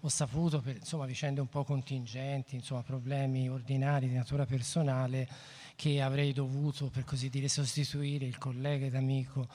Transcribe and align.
ho 0.00 0.08
saputo 0.08 0.62
per 0.62 0.76
insomma, 0.76 1.04
vicende 1.04 1.38
un 1.38 1.46
po' 1.46 1.62
contingenti, 1.62 2.54
insomma, 2.54 2.82
problemi 2.82 3.50
ordinari 3.50 4.08
di 4.08 4.14
natura 4.14 4.46
personale, 4.46 5.28
che 5.76 6.00
avrei 6.00 6.32
dovuto, 6.32 6.88
per 6.88 7.04
così 7.04 7.28
dire, 7.28 7.48
sostituire 7.48 8.24
il 8.24 8.38
collega 8.38 8.86
ed 8.86 8.94
amico 8.94 9.46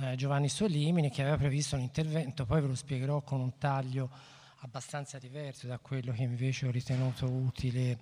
eh, 0.00 0.16
Giovanni 0.16 0.50
Solimini, 0.50 1.10
che 1.10 1.22
aveva 1.22 1.38
previsto 1.38 1.76
un 1.76 1.80
intervento, 1.80 2.44
poi 2.44 2.60
ve 2.60 2.66
lo 2.66 2.74
spiegherò 2.74 3.22
con 3.22 3.40
un 3.40 3.56
taglio 3.56 4.10
abbastanza 4.60 5.18
diverso 5.18 5.66
da 5.66 5.78
quello 5.78 6.12
che 6.12 6.22
invece 6.22 6.66
ho 6.66 6.70
ritenuto 6.70 7.26
utile 7.30 7.98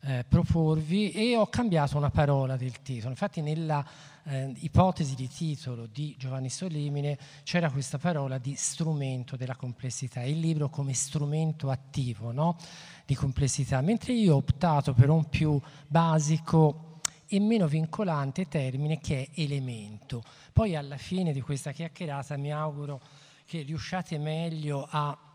eh, 0.00 0.24
proporvi 0.26 1.10
e 1.10 1.36
ho 1.36 1.46
cambiato 1.48 1.98
una 1.98 2.10
parola 2.10 2.56
del 2.56 2.80
titolo. 2.80 3.10
Infatti 3.10 3.42
nella 3.42 3.84
eh, 4.24 4.54
ipotesi 4.60 5.14
di 5.14 5.28
titolo 5.28 5.86
di 5.86 6.14
Giovanni 6.16 6.48
Solimine 6.48 7.18
c'era 7.42 7.70
questa 7.70 7.98
parola 7.98 8.38
di 8.38 8.54
strumento 8.54 9.36
della 9.36 9.56
complessità, 9.56 10.22
il 10.22 10.38
libro 10.38 10.70
come 10.70 10.94
strumento 10.94 11.68
attivo 11.68 12.32
no? 12.32 12.56
di 13.04 13.14
complessità, 13.14 13.80
mentre 13.82 14.14
io 14.14 14.34
ho 14.34 14.38
optato 14.38 14.94
per 14.94 15.10
un 15.10 15.28
più 15.28 15.60
basico 15.86 17.00
e 17.26 17.38
meno 17.38 17.66
vincolante 17.66 18.48
termine 18.48 18.98
che 18.98 19.24
è 19.24 19.40
elemento. 19.42 20.22
Poi 20.54 20.74
alla 20.74 20.96
fine 20.96 21.32
di 21.32 21.42
questa 21.42 21.72
chiacchierata 21.72 22.36
mi 22.38 22.50
auguro 22.50 23.00
che 23.44 23.62
riusciate 23.62 24.16
meglio 24.18 24.86
a 24.90 25.27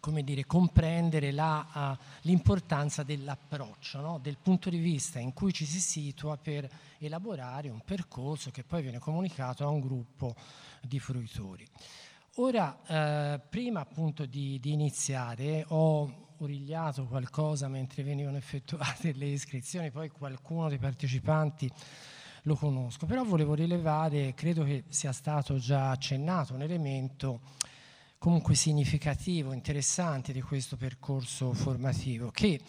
come 0.00 0.24
dire, 0.24 0.46
comprendere 0.46 1.30
la, 1.30 1.96
uh, 1.98 2.04
l'importanza 2.22 3.02
dell'approccio, 3.02 4.00
no? 4.00 4.18
del 4.18 4.38
punto 4.42 4.70
di 4.70 4.78
vista 4.78 5.18
in 5.18 5.32
cui 5.32 5.52
ci 5.52 5.66
si 5.66 5.78
situa 5.78 6.36
per 6.38 6.68
elaborare 6.98 7.68
un 7.68 7.82
percorso 7.84 8.50
che 8.50 8.64
poi 8.64 8.82
viene 8.82 8.98
comunicato 8.98 9.64
a 9.64 9.68
un 9.68 9.80
gruppo 9.80 10.34
di 10.82 10.98
fruitori. 10.98 11.66
Ora, 12.36 12.78
eh, 12.86 13.40
prima 13.40 13.80
appunto 13.80 14.24
di, 14.24 14.58
di, 14.60 14.72
iniziare, 14.72 15.64
ho 15.68 16.28
origliato 16.38 17.04
qualcosa 17.04 17.68
mentre 17.68 18.02
venivano 18.02 18.36
effettuate 18.36 19.12
le 19.12 19.26
iscrizioni, 19.26 19.90
poi 19.90 20.08
qualcuno 20.08 20.68
dei 20.68 20.78
partecipanti 20.78 21.70
lo 22.44 22.54
conosco, 22.54 23.04
però 23.04 23.24
volevo 23.24 23.54
rilevare, 23.54 24.32
credo 24.34 24.64
che 24.64 24.84
sia 24.88 25.12
stato 25.12 25.58
già 25.58 25.90
accennato 25.90 26.54
un 26.54 26.62
elemento 26.62 27.40
comunque 28.20 28.54
significativo, 28.54 29.54
interessante 29.54 30.34
di 30.34 30.42
questo 30.42 30.76
percorso 30.76 31.54
formativo 31.54 32.30
che 32.30 32.60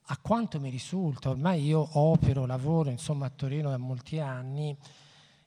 a 0.00 0.18
quanto 0.18 0.60
mi 0.60 0.70
risulta, 0.70 1.30
ormai 1.30 1.64
io 1.64 1.98
opero, 1.98 2.46
lavoro 2.46 2.90
insomma, 2.90 3.26
a 3.26 3.30
Torino 3.30 3.70
da 3.70 3.76
molti 3.76 4.20
anni, 4.20 4.76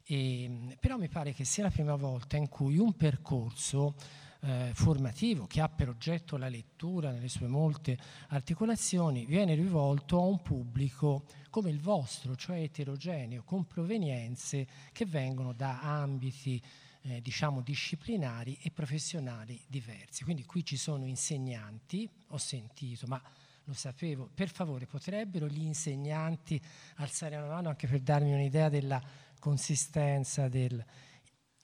e, 0.04 0.76
però 0.82 0.98
mi 0.98 1.08
pare 1.08 1.32
che 1.32 1.46
sia 1.46 1.64
la 1.64 1.70
prima 1.70 1.96
volta 1.96 2.36
in 2.36 2.50
cui 2.50 2.78
un 2.78 2.92
percorso 2.98 3.96
eh, 4.42 4.72
formativo 4.74 5.48
che 5.48 5.62
ha 5.62 5.70
per 5.70 5.88
oggetto 5.88 6.36
la 6.36 6.50
lettura 6.50 7.12
nelle 7.12 7.30
sue 7.30 7.48
molte 7.48 7.98
articolazioni 8.28 9.26
viene 9.26 9.56
rivolto 9.56 10.18
a 10.18 10.26
un 10.26 10.42
pubblico 10.42 11.24
come 11.50 11.70
il 11.70 11.80
vostro, 11.80 12.36
cioè 12.36 12.58
eterogeneo, 12.58 13.44
con 13.46 13.66
provenienze 13.66 14.68
che 14.92 15.06
vengono 15.06 15.54
da 15.54 15.80
ambiti 15.80 16.62
eh, 17.02 17.22
diciamo 17.22 17.62
disciplinari 17.62 18.58
e 18.62 18.72
professionali 18.72 19.60
diversi. 19.68 20.24
Quindi 20.24 20.46
qui 20.46 20.64
ci 20.64 20.78
sono 20.78 21.06
insegnanti, 21.06 22.10
ho 22.30 22.38
sentito, 22.38 23.08
ma 23.08 23.22
lo 23.64 23.74
sapevo, 23.74 24.30
per 24.34 24.50
favore 24.50 24.86
potrebbero 24.86 25.48
gli 25.48 25.62
insegnanti 25.62 26.62
alzare 26.96 27.36
una 27.36 27.48
mano 27.48 27.70
anche 27.70 27.88
per 27.88 28.00
darmi 28.00 28.34
un'idea 28.34 28.70
della 28.70 29.02
consistenza 29.40 30.48
del... 30.48 30.84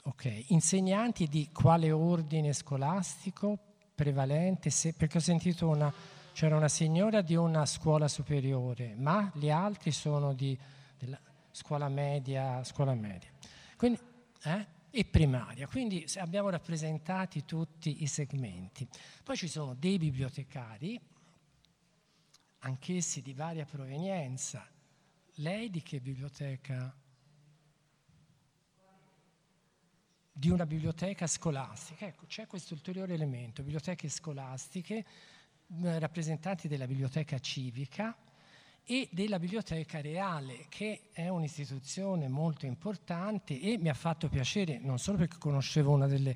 Ok, 0.06 0.45
insegnanti 0.48 1.28
di 1.28 1.50
quale 1.53 1.90
ordine 1.92 2.52
scolastico 2.52 3.58
prevalente? 3.95 4.70
Se, 4.70 4.94
perché 4.94 5.20
ho 5.20 5.22
sentito 5.22 5.70
una, 5.70 5.94
c'era 6.34 6.58
una 6.58 6.68
signora 6.68 7.22
di 7.22 7.36
una 7.36 7.66
scuola 7.66 8.09
superiore, 8.09 8.95
ma 8.97 9.31
gli 9.34 9.50
altri 9.50 9.92
sono 9.92 10.34
di 10.34 10.59
della 11.03 11.20
scuola 11.52 11.90
media, 11.90 12.63
scuola 12.63 12.94
media. 12.94 13.30
Quindi, 13.75 14.00
eh? 14.44 14.68
E 14.96 15.06
primaria, 15.06 15.66
quindi 15.66 16.06
abbiamo 16.18 16.52
rappresentati 16.52 17.46
tutti 17.46 18.04
i 18.04 18.08
segmenti. 18.08 18.88
Poi 19.24 19.36
ci 19.36 19.48
sono 19.48 19.74
dei 19.74 19.98
bibliotecari, 19.98 21.02
anch'essi 22.59 23.24
di 23.24 23.34
varia 23.34 23.66
provenienza. 23.66 24.64
Lei 25.38 25.72
di 25.72 25.81
che 25.81 26.00
biblioteca? 26.00 26.96
Di 30.31 30.50
una 30.52 30.68
biblioteca 30.68 31.25
scolastica. 31.25 32.06
Ecco, 32.06 32.28
c'è 32.28 32.46
questo 32.46 32.75
ulteriore 32.75 33.16
elemento, 33.16 33.64
biblioteche 33.64 34.10
scolastiche, 34.10 35.04
rappresentanti 35.81 36.68
della 36.68 36.86
biblioteca 36.86 37.40
civica, 37.40 38.16
e 38.85 39.07
della 39.11 39.39
Biblioteca 39.39 40.01
Reale, 40.01 40.66
che 40.67 41.09
è 41.13 41.29
un'istituzione 41.29 42.27
molto 42.27 42.66
importante 42.66 43.59
e 43.59 43.77
mi 43.77 43.89
ha 43.89 43.94
fatto 43.94 44.27
piacere 44.27 44.79
non 44.79 44.99
solo 44.99 45.17
perché 45.17 45.38
conoscevo 45.38 45.91
una 45.91 46.07
delle 46.07 46.35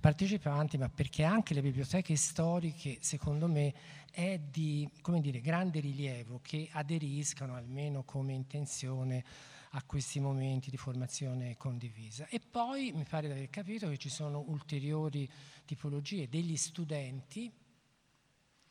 partecipanti, 0.00 0.76
ma 0.76 0.88
perché 0.88 1.22
anche 1.22 1.54
le 1.54 1.62
biblioteche 1.62 2.16
storiche, 2.16 2.98
secondo 3.00 3.48
me, 3.48 3.72
è 4.10 4.38
di 4.38 4.88
dire, 5.20 5.40
grande 5.40 5.80
rilievo 5.80 6.40
che 6.42 6.68
aderiscano 6.72 7.54
almeno 7.54 8.02
come 8.02 8.32
intenzione 8.32 9.24
a 9.70 9.82
questi 9.84 10.20
momenti 10.20 10.70
di 10.70 10.76
formazione 10.76 11.56
condivisa. 11.56 12.26
E 12.28 12.38
poi 12.38 12.92
mi 12.92 13.04
pare 13.04 13.28
di 13.28 13.32
aver 13.32 13.50
capito 13.50 13.88
che 13.88 13.96
ci 13.96 14.08
sono 14.08 14.44
ulteriori 14.46 15.28
tipologie 15.64 16.28
degli 16.28 16.56
studenti 16.56 17.50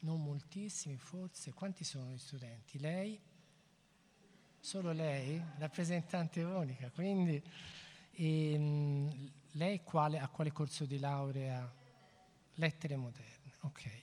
non 0.03 0.21
moltissimi 0.21 0.97
forse. 0.97 1.53
Quanti 1.53 1.83
sono 1.83 2.11
gli 2.11 2.17
studenti? 2.17 2.79
Lei? 2.79 3.19
Solo 4.59 4.91
lei? 4.91 5.41
Rappresentante 5.57 6.43
unica. 6.43 6.89
Quindi 6.89 7.41
ehm, 8.11 9.31
lei 9.51 9.83
quale, 9.83 10.19
a 10.19 10.27
quale 10.29 10.51
corso 10.51 10.85
di 10.85 10.99
laurea? 10.99 11.81
Lettere 12.55 12.95
moderne, 12.95 13.53
ok. 13.61 14.01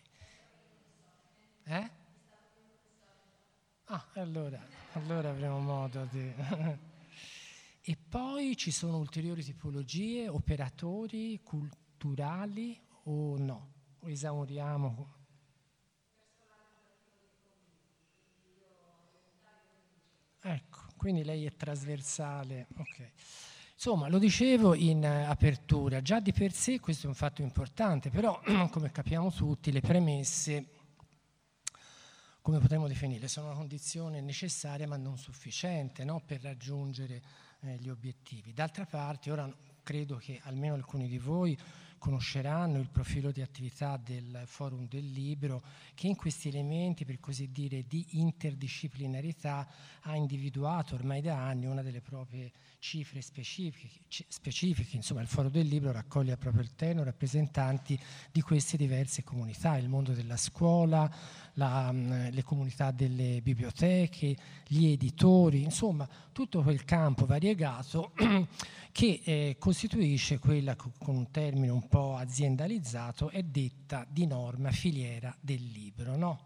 Eh? 1.64 1.90
Ah, 3.84 4.06
allora, 4.14 4.60
allora 4.92 5.30
avremo 5.30 5.60
modo 5.60 6.04
di... 6.06 6.32
e 7.82 7.96
poi 7.96 8.56
ci 8.56 8.70
sono 8.70 8.98
ulteriori 8.98 9.42
tipologie, 9.42 10.28
operatori 10.28 11.40
culturali 11.42 12.80
o 13.04 13.36
no? 13.38 13.72
Esauriamo 14.04 15.19
Ecco, 20.42 20.80
quindi 20.96 21.24
lei 21.24 21.44
è 21.44 21.54
trasversale. 21.54 22.66
Okay. 22.76 23.12
Insomma, 23.74 24.08
lo 24.08 24.18
dicevo 24.18 24.74
in 24.74 25.02
uh, 25.02 25.30
apertura, 25.30 26.02
già 26.02 26.20
di 26.20 26.32
per 26.32 26.52
sé 26.52 26.80
questo 26.80 27.06
è 27.06 27.08
un 27.08 27.14
fatto 27.14 27.42
importante, 27.42 28.10
però 28.10 28.40
come 28.70 28.90
capiamo 28.90 29.30
tutti 29.30 29.72
le 29.72 29.80
premesse, 29.80 30.66
come 32.42 32.58
potremmo 32.58 32.88
definirle, 32.88 33.28
sono 33.28 33.46
una 33.46 33.56
condizione 33.56 34.20
necessaria 34.20 34.86
ma 34.86 34.96
non 34.96 35.18
sufficiente 35.18 36.04
no? 36.04 36.22
per 36.24 36.42
raggiungere 36.42 37.22
eh, 37.60 37.76
gli 37.76 37.88
obiettivi. 37.88 38.52
D'altra 38.52 38.86
parte, 38.86 39.30
ora 39.30 39.50
credo 39.82 40.16
che 40.16 40.40
almeno 40.44 40.74
alcuni 40.74 41.08
di 41.08 41.18
voi 41.18 41.58
conosceranno 42.00 42.78
il 42.78 42.88
profilo 42.88 43.30
di 43.30 43.42
attività 43.42 43.98
del 43.98 44.42
Forum 44.46 44.88
del 44.88 45.12
Libro, 45.12 45.62
che 45.94 46.06
in 46.06 46.16
questi 46.16 46.48
elementi, 46.48 47.04
per 47.04 47.20
così 47.20 47.52
dire, 47.52 47.86
di 47.86 48.18
interdisciplinarità 48.18 49.68
ha 50.00 50.16
individuato 50.16 50.94
ormai 50.94 51.20
da 51.20 51.36
anni 51.36 51.66
una 51.66 51.82
delle 51.82 52.00
proprie 52.00 52.50
cifre 52.80 53.20
specifiche. 53.20 54.00
specifiche. 54.08 54.96
Insomma, 54.96 55.20
il 55.20 55.28
Forum 55.28 55.50
del 55.50 55.68
Libro 55.68 55.92
raccoglie 55.92 56.36
proprio 56.38 56.62
il 56.62 56.74
terno 56.74 57.04
rappresentanti 57.04 57.98
di 58.32 58.40
queste 58.40 58.76
diverse 58.76 59.22
comunità, 59.22 59.76
il 59.76 59.88
mondo 59.88 60.12
della 60.12 60.38
scuola, 60.38 61.08
la, 61.54 61.92
le 61.92 62.42
comunità 62.42 62.90
delle 62.90 63.40
biblioteche, 63.42 64.34
gli 64.66 64.86
editori, 64.86 65.62
insomma, 65.62 66.08
tutto 66.32 66.62
quel 66.62 66.84
campo 66.84 67.26
variegato 67.26 68.12
che 68.90 69.20
eh, 69.22 69.56
costituisce 69.58 70.38
quella 70.38 70.74
con 70.74 71.16
un 71.16 71.30
termine 71.30 71.68
un 71.68 71.86
po' 71.86 72.16
aziendalizzato 72.16 73.28
è 73.28 73.42
detta 73.42 74.06
di 74.08 74.26
norma 74.26 74.72
filiera 74.72 75.36
del 75.38 75.62
libro. 75.62 76.16
No? 76.16 76.40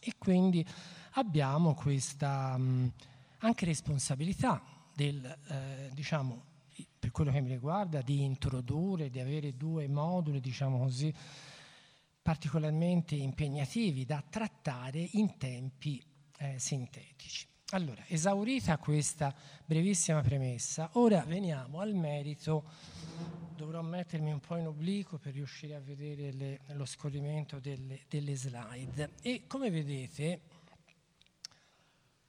E 0.00 0.14
quindi 0.16 0.64
abbiamo 1.12 1.74
questa 1.74 2.56
mh, 2.56 2.92
anche 3.40 3.66
responsabilità 3.66 4.75
del, 4.96 5.24
eh, 5.48 5.90
diciamo, 5.92 6.42
per 6.98 7.10
quello 7.10 7.30
che 7.30 7.40
mi 7.40 7.50
riguarda, 7.50 8.00
di 8.00 8.24
introdurre, 8.24 9.10
di 9.10 9.20
avere 9.20 9.56
due 9.56 9.86
moduli, 9.86 10.40
diciamo 10.40 10.78
così, 10.78 11.12
particolarmente 12.22 13.14
impegnativi 13.14 14.06
da 14.06 14.24
trattare 14.28 15.06
in 15.12 15.36
tempi 15.36 16.02
eh, 16.38 16.58
sintetici. 16.58 17.46
Allora, 17.70 18.02
esaurita 18.06 18.78
questa 18.78 19.34
brevissima 19.64 20.22
premessa, 20.22 20.90
ora 20.94 21.22
veniamo 21.24 21.80
al 21.80 21.94
merito. 21.94 22.64
Dovrò 23.54 23.82
mettermi 23.82 24.32
un 24.32 24.40
po' 24.40 24.56
in 24.56 24.66
obliquo 24.66 25.18
per 25.18 25.34
riuscire 25.34 25.74
a 25.74 25.80
vedere 25.80 26.32
le, 26.32 26.60
lo 26.68 26.84
scorrimento 26.84 27.58
delle, 27.58 28.04
delle 28.08 28.36
slide. 28.36 29.12
E 29.20 29.44
come 29.46 29.70
vedete, 29.70 30.40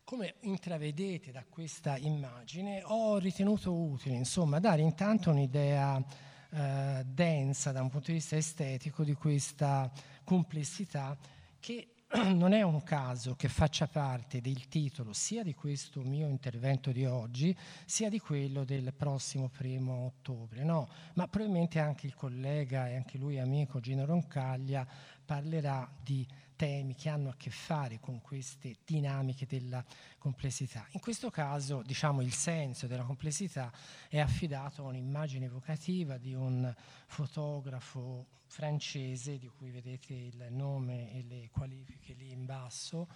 come 0.07 0.35
intravedete 0.43 1.33
da 1.33 1.43
questa 1.43 1.97
immagine, 1.97 2.81
ho 2.85 3.17
ritenuto 3.17 3.73
utile 3.73 4.15
insomma, 4.15 4.57
dare 4.57 4.81
intanto 4.81 5.31
un'idea 5.31 6.01
eh, 6.49 7.03
densa 7.05 7.73
da 7.73 7.81
un 7.81 7.89
punto 7.89 8.11
di 8.11 8.13
vista 8.13 8.37
estetico 8.37 9.03
di 9.03 9.15
questa 9.15 9.91
complessità 10.23 11.17
che 11.59 11.89
non 12.33 12.53
è 12.53 12.61
un 12.61 12.83
caso 12.83 13.35
che 13.35 13.49
faccia 13.49 13.87
parte 13.87 14.39
del 14.39 14.69
titolo 14.69 15.11
sia 15.11 15.43
di 15.43 15.53
questo 15.53 16.01
mio 16.03 16.29
intervento 16.29 16.93
di 16.93 17.05
oggi, 17.05 17.53
sia 17.83 18.07
di 18.07 18.19
quello 18.19 18.63
del 18.63 18.93
prossimo 18.93 19.49
primo 19.49 20.05
ottobre, 20.05 20.63
no, 20.63 20.87
ma 21.15 21.27
probabilmente 21.27 21.79
anche 21.79 22.05
il 22.05 22.15
collega 22.15 22.87
e 22.87 22.95
anche 22.95 23.17
lui 23.17 23.39
amico 23.39 23.81
Gino 23.81 24.05
Roncaglia 24.05 24.87
parlerà 25.27 25.87
di 26.01 26.25
temi 26.55 26.95
che 26.95 27.09
hanno 27.09 27.29
a 27.29 27.35
che 27.35 27.49
fare 27.49 27.99
con 27.99 28.21
queste 28.21 28.77
dinamiche 28.85 29.45
della 29.45 29.83
complessità. 30.17 30.87
In 30.91 31.01
questo 31.01 31.29
caso, 31.29 31.81
diciamo, 31.83 32.21
il 32.21 32.33
senso 32.33 32.87
della 32.87 33.03
complessità 33.03 33.71
è 34.07 34.19
affidato 34.19 34.83
a 34.83 34.87
un'immagine 34.87 35.45
evocativa 35.45 36.17
di 36.17 36.33
un 36.33 36.73
fotografo 37.05 38.27
francese, 38.47 39.37
di 39.37 39.47
cui 39.49 39.69
vedete 39.69 40.13
il 40.13 40.47
nome 40.49 41.11
e 41.13 41.23
le 41.23 41.49
qualifiche 41.51 42.13
lì 42.13 42.31
in 42.31 42.45
basso, 42.45 43.07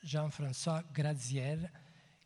Jean-François 0.00 0.84
Grazier, 0.90 1.70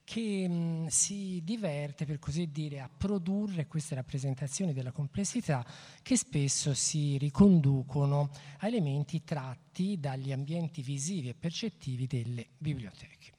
che 0.08 0.49
mh, 0.49 0.87
si 0.87 1.43
diverte, 1.44 2.06
per 2.06 2.19
così 2.19 2.50
dire, 2.50 2.81
a 2.81 2.88
produrre 2.88 3.66
queste 3.66 3.94
rappresentazioni 3.94 4.72
della 4.72 4.90
complessità 4.90 5.62
che 6.00 6.16
spesso 6.16 6.72
si 6.72 7.19
riconducono 7.19 8.31
a 8.60 8.66
elementi 8.66 9.22
tratti 9.22 10.00
dagli 10.00 10.32
ambienti 10.32 10.81
visivi 10.81 11.28
e 11.28 11.34
percettivi 11.34 12.06
delle 12.06 12.46
biblioteche. 12.56 13.32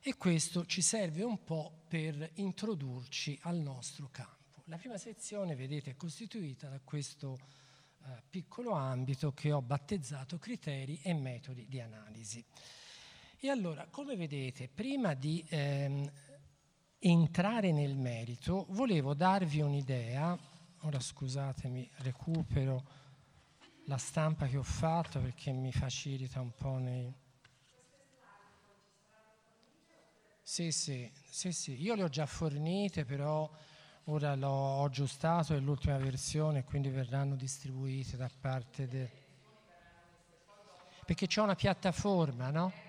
E 0.00 0.16
questo 0.16 0.66
ci 0.66 0.82
serve 0.82 1.22
un 1.22 1.44
po' 1.44 1.84
per 1.86 2.32
introdurci 2.34 3.38
al 3.42 3.58
nostro 3.58 4.08
campo. 4.10 4.64
La 4.64 4.76
prima 4.76 4.98
sezione, 4.98 5.54
vedete, 5.54 5.92
è 5.92 5.96
costituita 5.96 6.68
da 6.68 6.80
questo 6.82 7.38
eh, 8.02 8.22
piccolo 8.28 8.72
ambito 8.72 9.32
che 9.32 9.52
ho 9.52 9.62
battezzato 9.62 10.36
criteri 10.38 10.98
e 11.00 11.14
metodi 11.14 11.68
di 11.68 11.80
analisi. 11.80 12.44
E 13.38 13.50
allora, 13.50 13.86
come 13.90 14.16
vedete, 14.16 14.66
prima 14.66 15.12
di 15.12 15.44
ehm, 15.50 16.10
entrare 16.98 17.70
nel 17.70 17.94
merito, 17.94 18.64
volevo 18.70 19.12
darvi 19.12 19.60
un'idea, 19.60 20.36
ora 20.80 20.98
scusatemi, 20.98 21.90
recupero 21.96 22.82
la 23.84 23.98
stampa 23.98 24.46
che 24.46 24.56
ho 24.56 24.62
fatto 24.62 25.20
perché 25.20 25.52
mi 25.52 25.70
facilita 25.70 26.40
un 26.40 26.54
po' 26.54 26.78
nei... 26.78 27.12
Sì, 30.42 30.72
sì, 30.72 31.10
sì, 31.28 31.52
sì, 31.52 31.82
io 31.82 31.94
le 31.94 32.04
ho 32.04 32.08
già 32.08 32.24
fornite, 32.24 33.04
però 33.04 33.50
ora 34.04 34.34
l'ho 34.34 34.82
aggiustato, 34.82 35.54
è 35.54 35.58
l'ultima 35.58 35.98
versione, 35.98 36.64
quindi 36.64 36.88
verranno 36.88 37.36
distribuite 37.36 38.16
da 38.16 38.30
parte 38.40 38.88
del... 38.88 39.10
Perché 41.04 41.26
c'è 41.26 41.42
una 41.42 41.54
piattaforma, 41.54 42.50
no? 42.50 42.85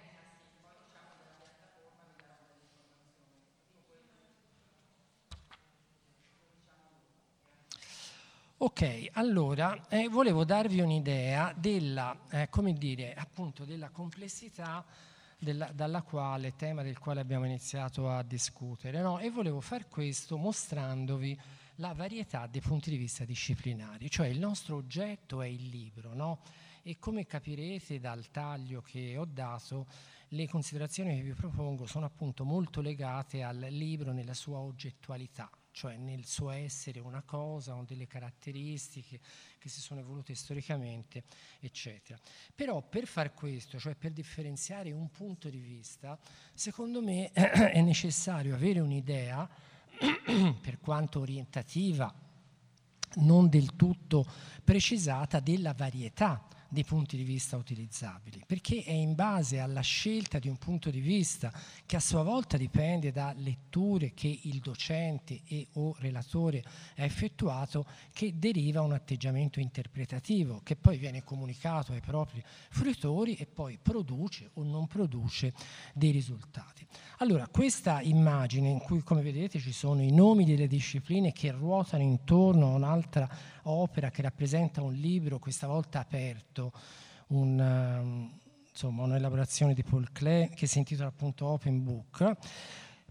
Ok, 8.59 9.09
allora 9.11 9.87
eh, 9.87 10.09
volevo 10.09 10.43
darvi 10.43 10.79
un'idea 10.79 11.53
della, 11.55 12.17
eh, 12.31 12.49
dire, 12.73 13.13
appunto 13.13 13.65
della 13.65 13.89
complessità 13.91 14.83
della, 15.37 15.71
dalla 15.71 16.01
quale, 16.01 16.55
tema 16.55 16.81
del 16.81 16.97
quale 16.97 17.19
abbiamo 17.19 17.45
iniziato 17.45 18.09
a 18.09 18.23
discutere, 18.23 18.99
no? 18.99 19.19
e 19.19 19.29
volevo 19.29 19.61
far 19.61 19.87
questo 19.87 20.37
mostrandovi 20.37 21.39
la 21.75 21.93
varietà 21.93 22.47
dei 22.47 22.61
punti 22.61 22.89
di 22.89 22.97
vista 22.97 23.25
disciplinari, 23.25 24.09
cioè 24.09 24.25
il 24.25 24.39
nostro 24.39 24.77
oggetto 24.77 25.43
è 25.43 25.47
il 25.47 25.69
libro, 25.69 26.15
no? 26.15 26.39
e 26.81 26.97
come 26.97 27.27
capirete 27.27 27.99
dal 27.99 28.31
taglio 28.31 28.81
che 28.81 29.17
ho 29.17 29.25
dato, 29.25 29.85
le 30.29 30.47
considerazioni 30.47 31.15
che 31.15 31.21
vi 31.21 31.33
propongo 31.33 31.85
sono 31.85 32.07
appunto 32.07 32.43
molto 32.43 32.81
legate 32.81 33.43
al 33.43 33.67
libro 33.69 34.13
nella 34.13 34.33
sua 34.33 34.57
oggettualità, 34.57 35.47
cioè 35.77 35.95
nel 35.95 36.25
suo 36.25 36.49
essere 36.49 36.99
una 36.99 37.21
cosa, 37.21 37.73
con 37.73 37.85
delle 37.85 38.07
caratteristiche 38.07 39.19
che 39.59 39.69
si 39.69 39.79
sono 39.79 39.99
evolute 39.99 40.33
storicamente, 40.33 41.21
eccetera. 41.59 42.19
Però 42.55 42.81
per 42.81 43.05
far 43.05 43.35
questo, 43.35 43.77
cioè 43.77 43.93
per 43.93 44.11
differenziare 44.11 44.91
un 44.91 45.11
punto 45.11 45.49
di 45.49 45.59
vista, 45.59 46.17
secondo 46.55 46.99
me 47.03 47.29
è 47.31 47.79
necessario 47.81 48.55
avere 48.55 48.79
un'idea, 48.79 49.47
per 50.59 50.79
quanto 50.79 51.19
orientativa, 51.19 52.11
non 53.17 53.47
del 53.47 53.75
tutto 53.75 54.25
precisata, 54.63 55.39
della 55.39 55.73
varietà 55.73 56.43
dei 56.69 56.83
punti 56.83 57.17
di 57.17 57.23
vista 57.23 57.57
utilizzabili, 57.57 58.43
perché 58.45 58.83
è 58.83 58.91
in 58.91 59.15
base 59.15 59.59
alla 59.59 59.81
scelta 59.81 60.39
di 60.39 60.49
un 60.49 60.57
punto 60.57 60.89
di 60.89 60.99
vista 60.99 61.51
che 61.85 61.95
a 61.95 61.99
sua 61.99 62.23
volta 62.23 62.57
dipende 62.57 63.11
da 63.11 63.33
letture 63.37 64.13
che 64.13 64.39
il 64.43 64.59
docente 64.59 65.41
e 65.47 65.67
o 65.73 65.95
relatore 65.99 66.63
ha 66.97 67.03
effettuato 67.03 67.85
che 68.11 68.33
deriva 68.37 68.81
un 68.81 68.93
atteggiamento 68.93 69.59
interpretativo 69.59 70.61
che 70.63 70.75
poi 70.75 70.97
viene 70.97 71.23
comunicato 71.23 71.93
ai 71.93 72.01
propri 72.01 72.43
fruitori 72.69 73.35
e 73.35 73.45
poi 73.45 73.77
produce 73.81 74.51
o 74.53 74.63
non 74.63 74.87
produce 74.87 75.53
dei 75.93 76.11
risultati. 76.11 76.85
Allora, 77.19 77.47
questa 77.47 78.01
immagine 78.01 78.69
in 78.69 78.79
cui 78.79 79.01
come 79.01 79.21
vedete 79.21 79.59
ci 79.59 79.71
sono 79.71 80.01
i 80.01 80.11
nomi 80.11 80.45
delle 80.45 80.67
discipline 80.67 81.31
che 81.31 81.51
ruotano 81.51 82.03
intorno 82.03 82.67
a 82.67 82.75
un'altra 82.75 83.29
opera 83.69 84.11
che 84.11 84.21
rappresenta 84.21 84.81
un 84.81 84.93
libro, 84.93 85.39
questa 85.39 85.67
volta 85.67 85.99
aperto, 85.99 86.71
un, 87.27 87.59
um, 87.59 88.39
insomma, 88.69 89.03
un'elaborazione 89.03 89.73
di 89.73 89.83
Paul 89.83 90.11
Klee 90.11 90.49
che 90.49 90.67
si 90.67 90.77
intitola 90.77 91.09
appunto 91.09 91.45
Open 91.45 91.83
Book 91.83 92.35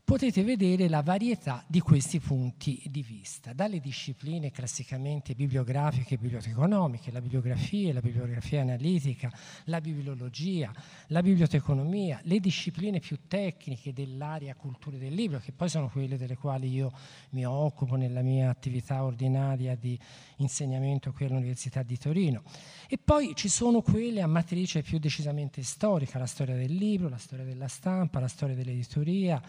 potete 0.07 0.45
vedere 0.45 0.89
la 0.89 1.03
varietà 1.03 1.65
di 1.67 1.81
questi 1.81 2.21
punti 2.21 2.81
di 2.87 3.03
vista, 3.03 3.53
dalle 3.53 3.81
discipline 3.81 4.53
classicamente 4.53 5.35
bibliografiche 5.35 6.15
e 6.15 6.19
biblioteconomiche, 6.19 7.11
la 7.11 7.21
bibliografia, 7.21 7.93
la 7.93 8.01
bibliografia 8.01 8.61
analitica, 8.61 9.33
la 9.65 9.81
bibliologia, 9.81 10.73
la 11.09 11.23
biblioteconomia, 11.23 12.21
le 12.23 12.39
discipline 12.39 13.01
più 13.01 13.27
tecniche 13.27 13.93
dell'area 13.93 14.55
culture 14.55 14.97
del 14.97 15.13
libro, 15.13 15.41
che 15.41 15.51
poi 15.51 15.69
sono 15.69 15.89
quelle 15.89 16.17
delle 16.17 16.37
quali 16.37 16.73
io 16.73 16.93
mi 17.31 17.45
occupo 17.45 17.97
nella 17.97 18.23
mia 18.23 18.49
attività 18.49 19.03
ordinaria 19.03 19.75
di 19.75 19.99
insegnamento 20.37 21.11
qui 21.11 21.25
all'Università 21.25 21.83
di 21.83 21.99
Torino. 21.99 22.45
E 22.87 22.97
poi 22.97 23.35
ci 23.35 23.49
sono 23.49 23.83
quelle 23.83 24.23
a 24.23 24.29
matrice 24.29 24.83
più 24.83 25.01
decisamente 25.01 25.65
storica, 25.65 26.21
la 26.21 26.27
storia 26.27 26.55
del 26.55 26.73
libro, 26.73 27.09
la 27.09 27.19
storia 27.19 27.45
della 27.45 27.67
stampa, 27.67 28.21
la 28.21 28.29
storia 28.29 28.55
dell'editoria, 28.55 29.43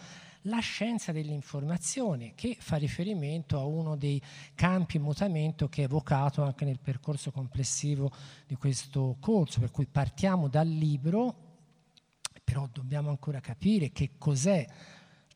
la 0.48 0.58
scienza 0.58 1.12
dell'informazione, 1.12 2.32
che 2.34 2.56
fa 2.58 2.76
riferimento 2.76 3.58
a 3.58 3.64
uno 3.64 3.96
dei 3.96 4.20
campi 4.54 4.96
in 4.96 5.02
mutamento 5.02 5.68
che 5.68 5.82
è 5.82 5.84
evocato 5.84 6.42
anche 6.42 6.64
nel 6.64 6.80
percorso 6.80 7.30
complessivo 7.30 8.10
di 8.46 8.56
questo 8.56 9.16
corso, 9.20 9.60
per 9.60 9.70
cui 9.70 9.86
partiamo 9.86 10.48
dal 10.48 10.68
libro, 10.68 11.46
però 12.42 12.68
dobbiamo 12.72 13.10
ancora 13.10 13.40
capire 13.40 13.92
che 13.92 14.12
cos'è 14.18 14.66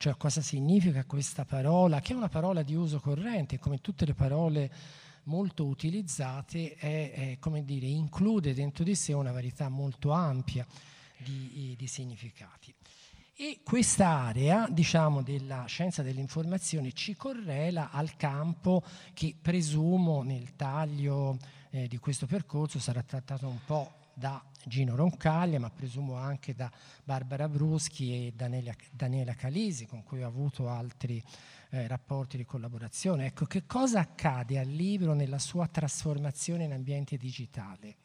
cioè 0.02 0.16
cosa 0.16 0.40
significa 0.40 1.04
questa 1.04 1.44
parola, 1.44 2.00
che 2.00 2.12
è 2.12 2.16
una 2.16 2.28
parola 2.28 2.64
di 2.64 2.74
uso 2.74 2.98
corrente, 2.98 3.60
come 3.60 3.80
tutte 3.80 4.04
le 4.04 4.14
parole 4.14 4.68
molto 5.24 5.66
utilizzate, 5.66 6.74
è, 6.74 7.12
è, 7.12 7.38
come 7.38 7.64
dire, 7.64 7.86
include 7.86 8.52
dentro 8.52 8.82
di 8.82 8.96
sé 8.96 9.12
una 9.12 9.30
varietà 9.30 9.68
molto 9.68 10.10
ampia 10.10 10.66
di, 11.18 11.76
di 11.78 11.86
significati. 11.86 12.74
E 13.44 13.58
questa 13.64 14.06
area, 14.06 14.68
diciamo, 14.70 15.20
della 15.20 15.64
scienza 15.64 16.04
dell'informazione 16.04 16.92
ci 16.92 17.16
correla 17.16 17.90
al 17.90 18.14
campo 18.14 18.84
che 19.14 19.34
presumo 19.34 20.22
nel 20.22 20.54
taglio 20.54 21.38
eh, 21.70 21.88
di 21.88 21.98
questo 21.98 22.26
percorso 22.26 22.78
sarà 22.78 23.02
trattato 23.02 23.48
un 23.48 23.58
po' 23.66 23.94
da 24.14 24.40
Gino 24.64 24.94
Roncaglia, 24.94 25.58
ma 25.58 25.70
presumo 25.70 26.14
anche 26.14 26.54
da 26.54 26.70
Barbara 27.02 27.48
Bruschi 27.48 28.28
e 28.28 28.32
Daniela, 28.32 28.76
Daniela 28.92 29.34
Calisi, 29.34 29.86
con 29.86 30.04
cui 30.04 30.22
ho 30.22 30.28
avuto 30.28 30.68
altri 30.68 31.20
eh, 31.70 31.88
rapporti 31.88 32.36
di 32.36 32.44
collaborazione. 32.44 33.26
Ecco, 33.26 33.46
che 33.46 33.66
cosa 33.66 33.98
accade 33.98 34.60
al 34.60 34.68
libro 34.68 35.14
nella 35.14 35.40
sua 35.40 35.66
trasformazione 35.66 36.62
in 36.62 36.72
ambiente 36.74 37.16
digitale? 37.16 37.96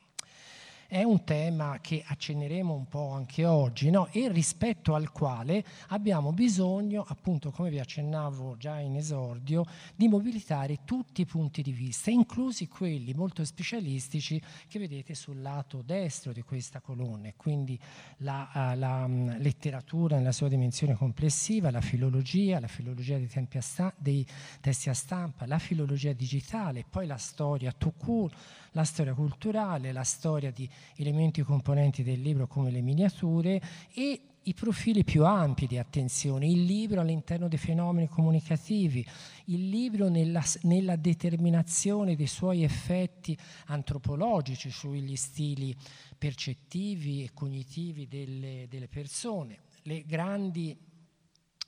È 0.88 1.04
un 1.04 1.24
tema 1.26 1.80
che 1.82 2.02
accenneremo 2.06 2.74
un 2.74 2.88
po' 2.88 3.12
anche 3.12 3.46
oggi 3.46 3.90
no? 3.90 4.08
e 4.12 4.30
rispetto 4.30 4.96
al 4.96 5.12
quale 5.12 5.64
abbiamo 5.90 6.32
bisogno, 6.32 7.04
appunto 7.06 7.52
come 7.52 7.70
vi 7.70 7.80
accennavo 7.80 8.56
già 8.58 8.80
in 8.80 8.96
esordio, 8.96 9.66
di 9.96 10.08
mobilitare 10.08 10.80
tutti 10.86 11.22
i 11.22 11.26
punti 11.26 11.62
di 11.62 11.74
vista, 11.74 12.10
inclusi 12.10 12.68
quelli 12.70 13.14
molto 13.14 13.44
specialistici 13.44 14.42
che 14.68 14.80
vedete 14.80 15.14
sul 15.14 15.42
lato 15.42 15.82
destro 15.82 16.32
di 16.32 16.42
questa 16.42 16.80
colonna, 16.80 17.30
quindi 17.36 17.78
la, 18.20 18.50
uh, 18.54 18.80
la 18.80 19.04
um, 19.04 19.38
letteratura 19.40 20.18
nella 20.18 20.32
sua 20.32 20.48
dimensione 20.48 20.96
complessiva, 20.96 21.70
la 21.70 21.82
filologia, 21.82 22.62
la 22.62 22.68
filologia 22.68 23.18
dei, 23.18 23.30
sta- 23.60 23.94
dei 23.98 24.26
testi 24.62 24.90
a 24.90 24.94
stampa, 24.94 25.46
la 25.46 25.60
filologia 25.60 26.14
digitale, 26.14 26.86
poi 26.90 27.06
la 27.08 27.18
storia 27.18 27.74
tout 27.74 27.96
court, 27.98 28.36
la 28.78 28.84
storia 28.84 29.16
culturale, 29.16 29.92
la 29.92 30.04
storia 30.04 30.52
di 30.52 30.70
elementi 30.98 31.42
componenti 31.42 32.04
del 32.04 32.22
libro 32.22 32.46
come 32.46 32.70
le 32.70 32.82
miniature 32.82 33.60
e 33.92 34.22
i 34.44 34.54
profili 34.54 35.04
più 35.04 35.26
ampi 35.26 35.66
di 35.66 35.80
attenzione, 35.80 36.48
il 36.48 36.64
libro 36.64 37.02
all'interno 37.02 37.48
dei 37.48 37.58
fenomeni 37.58 38.08
comunicativi, 38.08 39.06
il 39.46 39.68
libro 39.68 40.10
nella, 40.10 40.44
nella 40.62 40.96
determinazione 40.96 42.16
dei 42.16 42.28
suoi 42.28 42.64
effetti 42.64 43.38
antropologici 43.66 44.70
sugli 44.70 45.16
stili 45.16 45.76
percettivi 46.18 47.24
e 47.24 47.32
cognitivi 47.34 48.08
delle, 48.08 48.68
delle 48.70 48.88
persone, 48.88 49.60
le 49.82 50.06
grandi 50.06 50.78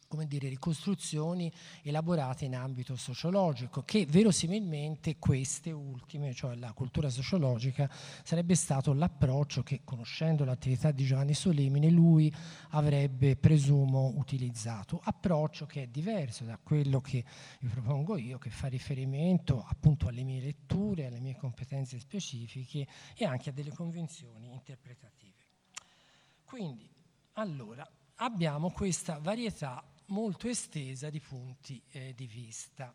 come 0.09 0.25
dire, 0.25 0.49
ricostruzioni 0.49 1.51
elaborate 1.83 2.45
in 2.45 2.55
ambito 2.55 2.95
sociologico, 2.95 3.83
che 3.83 4.07
verosimilmente 4.07 5.17
queste 5.17 5.71
ultime, 5.71 6.33
cioè 6.33 6.55
la 6.55 6.73
cultura 6.73 7.11
sociologica, 7.11 7.87
sarebbe 8.23 8.55
stato 8.55 8.91
l'approccio 8.93 9.61
che, 9.61 9.81
conoscendo 9.83 10.43
l'attività 10.43 10.89
di 10.89 11.05
Giovanni 11.05 11.35
Solimine, 11.35 11.91
lui 11.91 12.33
avrebbe, 12.69 13.35
presumo, 13.35 14.11
utilizzato. 14.15 14.99
Approccio 15.03 15.67
che 15.67 15.83
è 15.83 15.87
diverso 15.87 16.43
da 16.43 16.57
quello 16.57 17.01
che 17.01 17.23
vi 17.59 17.67
propongo 17.67 18.17
io, 18.17 18.39
che 18.39 18.49
fa 18.49 18.67
riferimento 18.67 19.63
appunto 19.63 20.07
alle 20.07 20.23
mie 20.23 20.41
letture, 20.41 21.05
alle 21.05 21.19
mie 21.19 21.37
competenze 21.37 21.99
specifiche 21.99 22.87
e 23.15 23.25
anche 23.25 23.51
a 23.51 23.53
delle 23.53 23.71
convenzioni 23.71 24.51
interpretative. 24.51 25.37
Quindi, 26.45 26.89
allora, 27.33 27.87
abbiamo 28.15 28.71
questa 28.71 29.19
varietà 29.19 29.83
molto 30.09 30.47
estesa 30.47 31.09
di 31.09 31.19
punti 31.19 31.81
eh, 31.91 32.13
di 32.15 32.27
vista 32.27 32.93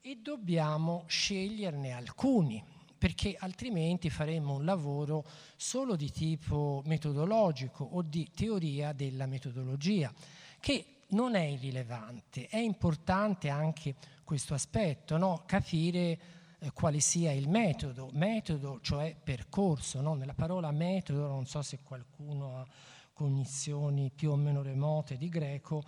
e 0.00 0.18
dobbiamo 0.20 1.04
sceglierne 1.06 1.92
alcuni 1.92 2.62
perché 2.96 3.36
altrimenti 3.38 4.08
faremmo 4.08 4.54
un 4.54 4.64
lavoro 4.64 5.24
solo 5.56 5.94
di 5.94 6.10
tipo 6.10 6.82
metodologico 6.86 7.84
o 7.84 8.00
di 8.00 8.30
teoria 8.34 8.94
della 8.94 9.26
metodologia, 9.26 10.10
che 10.58 10.86
non 11.08 11.34
è 11.34 11.42
irrilevante, 11.42 12.46
è 12.48 12.56
importante 12.56 13.50
anche 13.50 13.94
questo 14.24 14.54
aspetto, 14.54 15.18
no? 15.18 15.42
capire 15.44 16.18
eh, 16.58 16.70
quale 16.72 17.00
sia 17.00 17.30
il 17.32 17.46
metodo, 17.46 18.08
metodo 18.12 18.80
cioè 18.80 19.14
percorso, 19.22 20.00
no? 20.00 20.14
nella 20.14 20.32
parola 20.32 20.70
metodo 20.70 21.26
non 21.26 21.44
so 21.44 21.60
se 21.60 21.80
qualcuno 21.82 22.58
ha 22.58 22.66
cognizioni 23.12 24.10
più 24.14 24.30
o 24.30 24.36
meno 24.36 24.62
remote 24.62 25.16
di 25.16 25.28
greco, 25.28 25.84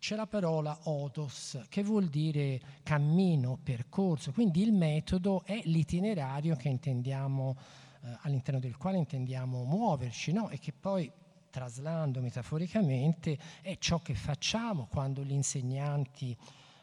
c'è 0.00 0.16
la 0.16 0.26
parola 0.26 0.76
odos, 0.84 1.60
che 1.68 1.82
vuol 1.82 2.06
dire 2.08 2.58
cammino, 2.82 3.58
percorso, 3.62 4.32
quindi 4.32 4.62
il 4.62 4.72
metodo 4.72 5.42
è 5.44 5.60
l'itinerario 5.64 6.56
che 6.56 6.68
intendiamo, 6.68 7.56
eh, 8.02 8.16
all'interno 8.22 8.58
del 8.58 8.78
quale 8.78 8.96
intendiamo 8.96 9.62
muoverci, 9.64 10.32
no? 10.32 10.48
e 10.48 10.58
che 10.58 10.72
poi, 10.72 11.12
traslando 11.50 12.22
metaforicamente, 12.22 13.38
è 13.60 13.76
ciò 13.78 14.00
che 14.00 14.14
facciamo 14.14 14.86
quando 14.90 15.22
gli 15.22 15.32
insegnanti 15.32 16.34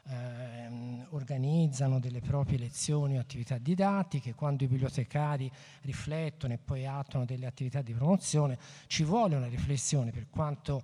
eh, 0.10 1.06
organizzano 1.10 2.00
delle 2.00 2.22
proprie 2.22 2.60
lezioni 2.60 3.18
o 3.18 3.20
attività 3.20 3.58
didattiche, 3.58 4.36
quando 4.36 4.64
i 4.64 4.68
bibliotecari 4.68 5.52
riflettono 5.82 6.54
e 6.54 6.60
poi 6.60 6.86
attuano 6.86 7.26
delle 7.26 7.48
attività 7.48 7.82
di 7.82 7.94
promozione, 7.94 8.60
ci 8.86 9.04
vuole 9.04 9.36
una 9.36 9.48
riflessione 9.48 10.12
per 10.12 10.28
quanto 10.30 10.84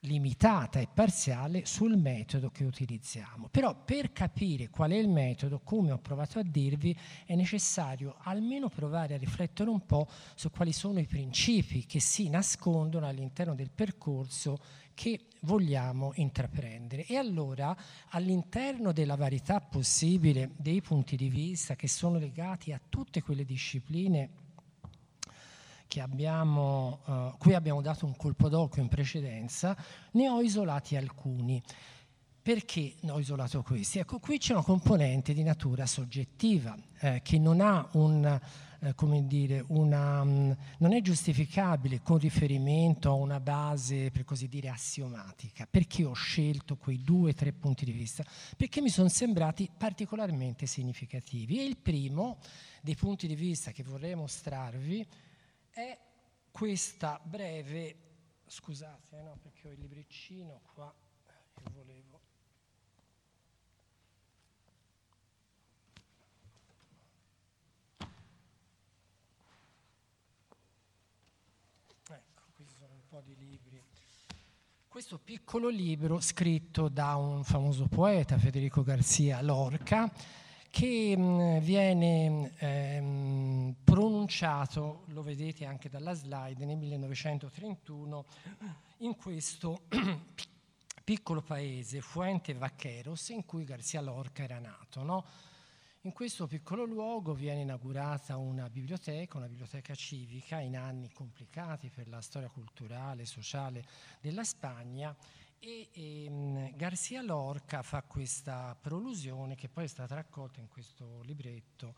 limitata 0.00 0.78
e 0.78 0.88
parziale 0.92 1.64
sul 1.66 1.96
metodo 1.96 2.50
che 2.50 2.64
utilizziamo. 2.64 3.48
Però 3.50 3.74
per 3.84 4.12
capire 4.12 4.68
qual 4.68 4.90
è 4.92 4.96
il 4.96 5.08
metodo, 5.08 5.60
come 5.62 5.92
ho 5.92 5.98
provato 5.98 6.38
a 6.38 6.42
dirvi, 6.42 6.96
è 7.24 7.34
necessario 7.34 8.16
almeno 8.20 8.68
provare 8.68 9.14
a 9.14 9.18
riflettere 9.18 9.70
un 9.70 9.84
po' 9.84 10.08
su 10.34 10.50
quali 10.50 10.72
sono 10.72 11.00
i 11.00 11.06
principi 11.06 11.86
che 11.86 12.00
si 12.00 12.28
nascondono 12.28 13.06
all'interno 13.06 13.54
del 13.54 13.70
percorso 13.70 14.58
che 14.94 15.26
vogliamo 15.42 16.12
intraprendere. 16.14 17.04
E 17.04 17.16
allora 17.16 17.76
all'interno 18.10 18.92
della 18.92 19.16
varietà 19.16 19.60
possibile 19.60 20.52
dei 20.56 20.80
punti 20.80 21.16
di 21.16 21.28
vista 21.28 21.76
che 21.76 21.88
sono 21.88 22.18
legati 22.18 22.72
a 22.72 22.80
tutte 22.88 23.22
quelle 23.22 23.44
discipline 23.44 24.44
abbiamo, 26.00 27.00
uh, 27.04 27.36
cui 27.38 27.54
abbiamo 27.54 27.80
dato 27.82 28.06
un 28.06 28.16
colpo 28.16 28.48
d'occhio 28.48 28.82
in 28.82 28.88
precedenza, 28.88 29.76
ne 30.12 30.28
ho 30.28 30.40
isolati 30.40 30.96
alcuni. 30.96 31.62
Perché 32.46 32.94
ho 33.08 33.18
isolato 33.18 33.60
questi? 33.62 33.98
Ecco, 33.98 34.20
qui 34.20 34.38
c'è 34.38 34.52
una 34.52 34.62
componente 34.62 35.34
di 35.34 35.42
natura 35.42 35.84
soggettiva 35.84 36.76
eh, 37.00 37.20
che 37.20 37.40
non 37.40 37.60
ha 37.60 37.88
un, 37.94 38.40
eh, 38.80 38.94
come 38.94 39.26
dire, 39.26 39.64
una, 39.66 40.20
um, 40.20 40.56
non 40.78 40.92
è 40.92 41.00
giustificabile 41.00 42.02
con 42.02 42.18
riferimento 42.18 43.10
a 43.10 43.14
una 43.14 43.40
base, 43.40 44.12
per 44.12 44.22
così 44.22 44.46
dire, 44.46 44.68
assiomatica. 44.68 45.66
Perché 45.68 46.04
ho 46.04 46.12
scelto 46.12 46.76
quei 46.76 47.02
due 47.02 47.30
o 47.30 47.34
tre 47.34 47.52
punti 47.52 47.84
di 47.84 47.90
vista? 47.90 48.24
Perché 48.56 48.80
mi 48.80 48.90
sono 48.90 49.08
sembrati 49.08 49.68
particolarmente 49.76 50.66
significativi. 50.66 51.58
E 51.58 51.64
il 51.64 51.76
primo 51.76 52.38
dei 52.80 52.94
punti 52.94 53.26
di 53.26 53.34
vista 53.34 53.72
che 53.72 53.82
vorrei 53.82 54.14
mostrarvi 54.14 55.04
è 55.76 55.98
questa 56.50 57.20
breve, 57.22 57.96
scusate, 58.46 59.18
eh, 59.18 59.22
no, 59.22 59.36
perché 59.42 59.68
ho 59.68 59.72
il 59.72 59.78
libriccino 59.78 60.62
qua, 60.72 60.90
io 61.62 61.70
volevo... 61.70 62.20
Ecco, 72.08 72.42
qui 72.54 72.66
sono 72.66 72.94
un 72.94 73.06
po' 73.06 73.20
di 73.20 73.36
libri. 73.36 73.84
Questo 74.88 75.18
piccolo 75.18 75.68
libro 75.68 76.20
scritto 76.20 76.88
da 76.88 77.16
un 77.16 77.44
famoso 77.44 77.86
poeta, 77.86 78.38
Federico 78.38 78.82
Garcia 78.82 79.42
Lorca, 79.42 80.10
che 80.76 81.14
mm, 81.16 81.56
viene 81.60 82.52
ehm, 82.58 83.76
pronunciato, 83.82 85.04
lo 85.06 85.22
vedete 85.22 85.64
anche 85.64 85.88
dalla 85.88 86.12
slide, 86.12 86.66
nel 86.66 86.76
1931 86.76 88.26
in 88.98 89.16
questo 89.16 89.84
piccolo 91.02 91.40
paese, 91.40 92.02
Fuente 92.02 92.52
Vaqueros, 92.52 93.30
in 93.30 93.46
cui 93.46 93.64
Garcia 93.64 94.02
Lorca 94.02 94.42
era 94.42 94.58
nato. 94.58 95.02
No? 95.02 95.24
In 96.02 96.12
questo 96.12 96.46
piccolo 96.46 96.84
luogo 96.84 97.32
viene 97.32 97.62
inaugurata 97.62 98.36
una 98.36 98.68
biblioteca, 98.68 99.38
una 99.38 99.48
biblioteca 99.48 99.94
civica 99.94 100.60
in 100.60 100.76
anni 100.76 101.10
complicati 101.10 101.88
per 101.88 102.06
la 102.06 102.20
storia 102.20 102.50
culturale 102.50 103.22
e 103.22 103.26
sociale 103.26 103.82
della 104.20 104.44
Spagna 104.44 105.16
e, 105.58 105.88
e 105.92 106.24
ehm, 106.24 106.76
Garcia 106.76 107.22
Lorca 107.22 107.82
fa 107.82 108.02
questa 108.02 108.76
prolusione 108.80 109.54
che 109.54 109.68
poi 109.68 109.84
è 109.84 109.88
stata 109.88 110.14
raccolta 110.14 110.60
in 110.60 110.68
questo 110.68 111.20
libretto 111.24 111.94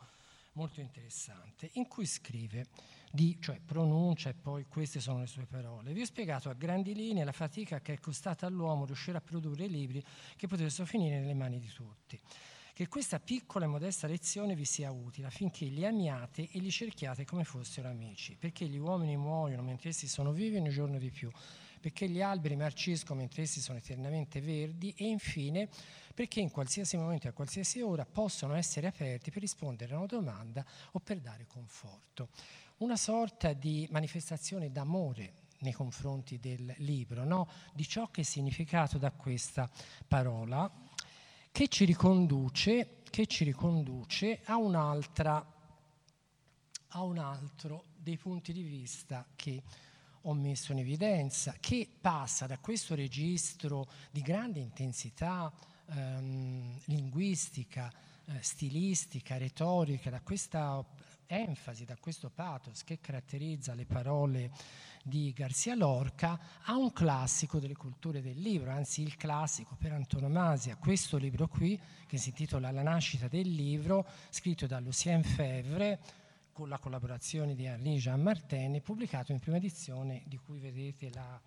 molto 0.53 0.81
interessante, 0.81 1.69
in 1.73 1.87
cui 1.87 2.05
scrive, 2.05 2.67
di, 3.11 3.37
cioè 3.39 3.59
pronuncia 3.63 4.29
e 4.29 4.33
poi 4.33 4.65
queste 4.67 4.99
sono 4.99 5.19
le 5.19 5.27
sue 5.27 5.45
parole. 5.45 5.93
Vi 5.93 6.01
ho 6.01 6.05
spiegato 6.05 6.49
a 6.49 6.53
grandi 6.53 6.93
linee 6.93 7.23
la 7.23 7.31
fatica 7.31 7.81
che 7.81 7.93
è 7.93 7.99
costata 7.99 8.45
all'uomo 8.45 8.85
riuscire 8.85 9.17
a 9.17 9.21
produrre 9.21 9.67
libri 9.67 10.03
che 10.35 10.47
potessero 10.47 10.85
finire 10.85 11.19
nelle 11.19 11.33
mani 11.33 11.59
di 11.59 11.69
tutti. 11.69 12.19
Che 12.73 12.87
questa 12.87 13.19
piccola 13.19 13.65
e 13.65 13.67
modesta 13.67 14.07
lezione 14.07 14.55
vi 14.55 14.63
sia 14.63 14.89
utile 14.91 15.27
affinché 15.27 15.65
li 15.65 15.85
amiate 15.85 16.49
e 16.49 16.59
li 16.59 16.71
cerchiate 16.71 17.25
come 17.25 17.43
fossero 17.43 17.89
amici, 17.89 18.35
perché 18.37 18.65
gli 18.65 18.77
uomini 18.77 19.17
muoiono 19.17 19.61
mentre 19.61 19.89
essi 19.89 20.07
sono 20.07 20.31
vivi 20.31 20.57
ogni 20.57 20.69
giorno 20.69 20.97
di 20.97 21.11
più 21.11 21.29
perché 21.79 22.07
gli 22.09 22.21
alberi 22.21 22.55
marciscono 22.55 23.19
mentre 23.19 23.43
essi 23.43 23.61
sono 23.61 23.77
eternamente 23.77 24.41
verdi 24.41 24.93
e 24.97 25.07
infine 25.07 25.69
perché 26.13 26.39
in 26.39 26.51
qualsiasi 26.51 26.97
momento 26.97 27.27
e 27.27 27.29
a 27.29 27.33
qualsiasi 27.33 27.81
ora 27.81 28.05
possono 28.05 28.53
essere 28.55 28.87
aperti 28.87 29.31
per 29.31 29.41
rispondere 29.41 29.93
a 29.93 29.97
una 29.97 30.05
domanda 30.05 30.65
o 30.91 30.99
per 30.99 31.19
dare 31.19 31.45
conforto. 31.47 32.29
Una 32.77 32.97
sorta 32.97 33.53
di 33.53 33.87
manifestazione 33.91 34.71
d'amore 34.71 35.33
nei 35.59 35.73
confronti 35.73 36.39
del 36.39 36.73
libro, 36.77 37.23
no? 37.23 37.49
di 37.73 37.87
ciò 37.87 38.09
che 38.09 38.21
è 38.21 38.23
significato 38.23 38.97
da 38.97 39.11
questa 39.11 39.69
parola, 40.07 40.71
che 41.51 41.67
ci 41.67 41.85
riconduce, 41.85 43.01
che 43.09 43.25
ci 43.25 43.43
riconduce 43.43 44.41
a 44.45 44.57
un'altra 44.57 45.53
a 46.93 47.03
un 47.03 47.17
altro 47.17 47.85
dei 47.97 48.17
punti 48.17 48.53
di 48.53 48.63
vista 48.63 49.25
che 49.35 49.61
ho 50.23 50.33
messo 50.33 50.71
in 50.71 50.79
evidenza, 50.79 51.55
che 51.59 51.87
passa 51.99 52.45
da 52.45 52.57
questo 52.57 52.95
registro 52.95 53.87
di 54.11 54.21
grande 54.21 54.59
intensità 54.59 55.51
ehm, 55.87 56.79
linguistica, 56.85 57.91
eh, 58.25 58.41
stilistica, 58.41 59.37
retorica, 59.37 60.09
da 60.09 60.21
questa 60.21 60.83
enfasi, 61.31 61.85
da 61.85 61.95
questo 61.99 62.29
pathos 62.29 62.83
che 62.83 62.99
caratterizza 62.99 63.75
le 63.75 63.85
parole 63.85 64.51
di 65.03 65.31
Garcia 65.31 65.75
Lorca, 65.75 66.39
a 66.63 66.75
un 66.75 66.91
classico 66.91 67.59
delle 67.59 67.75
culture 67.75 68.21
del 68.21 68.39
libro, 68.39 68.71
anzi 68.71 69.01
il 69.01 69.15
classico 69.15 69.75
per 69.79 69.93
antonomasia, 69.93 70.75
questo 70.75 71.17
libro 71.17 71.47
qui, 71.47 71.79
che 72.07 72.17
si 72.17 72.29
intitola 72.29 72.71
La 72.71 72.81
nascita 72.81 73.27
del 73.27 73.49
libro, 73.49 74.05
scritto 74.29 74.67
da 74.67 74.79
Lucien 74.79 75.23
Fevre, 75.23 75.99
con 76.59 76.67
la 76.67 76.77
collaborazione 76.77 77.55
di 77.55 77.63
Henri 77.63 77.95
Jean 77.95 78.21
Martin, 78.21 78.81
pubblicato 78.83 79.31
in 79.31 79.39
prima 79.39 79.55
edizione, 79.55 80.23
di 80.25 80.35
cui 80.35 80.59
vedete 80.59 81.09
la 81.13 81.39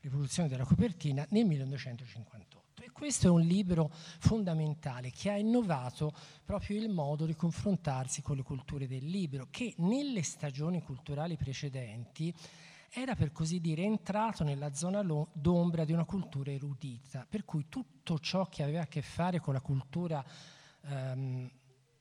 riproduzione 0.00 0.48
della 0.48 0.64
copertina, 0.64 1.24
nel 1.30 1.46
1958. 1.46 2.82
E 2.82 2.90
questo 2.90 3.28
è 3.28 3.30
un 3.30 3.42
libro 3.42 3.92
fondamentale 3.92 5.12
che 5.12 5.30
ha 5.30 5.36
innovato 5.36 6.12
proprio 6.44 6.82
il 6.82 6.88
modo 6.88 7.26
di 7.26 7.36
confrontarsi 7.36 8.22
con 8.22 8.34
le 8.34 8.42
culture 8.42 8.88
del 8.88 9.06
libro, 9.06 9.46
che 9.52 9.72
nelle 9.76 10.24
stagioni 10.24 10.82
culturali 10.82 11.36
precedenti 11.36 12.34
era 12.90 13.14
per 13.14 13.30
così 13.30 13.60
dire 13.60 13.82
entrato 13.82 14.42
nella 14.42 14.74
zona 14.74 15.00
d'ombra 15.32 15.84
di 15.84 15.92
una 15.92 16.04
cultura 16.04 16.50
erudita, 16.50 17.24
per 17.28 17.44
cui 17.44 17.66
tutto 17.68 18.18
ciò 18.18 18.48
che 18.48 18.64
aveva 18.64 18.80
a 18.80 18.88
che 18.88 19.00
fare 19.00 19.38
con 19.38 19.54
la 19.54 19.60
cultura 19.60 20.24
ehm, 20.86 21.50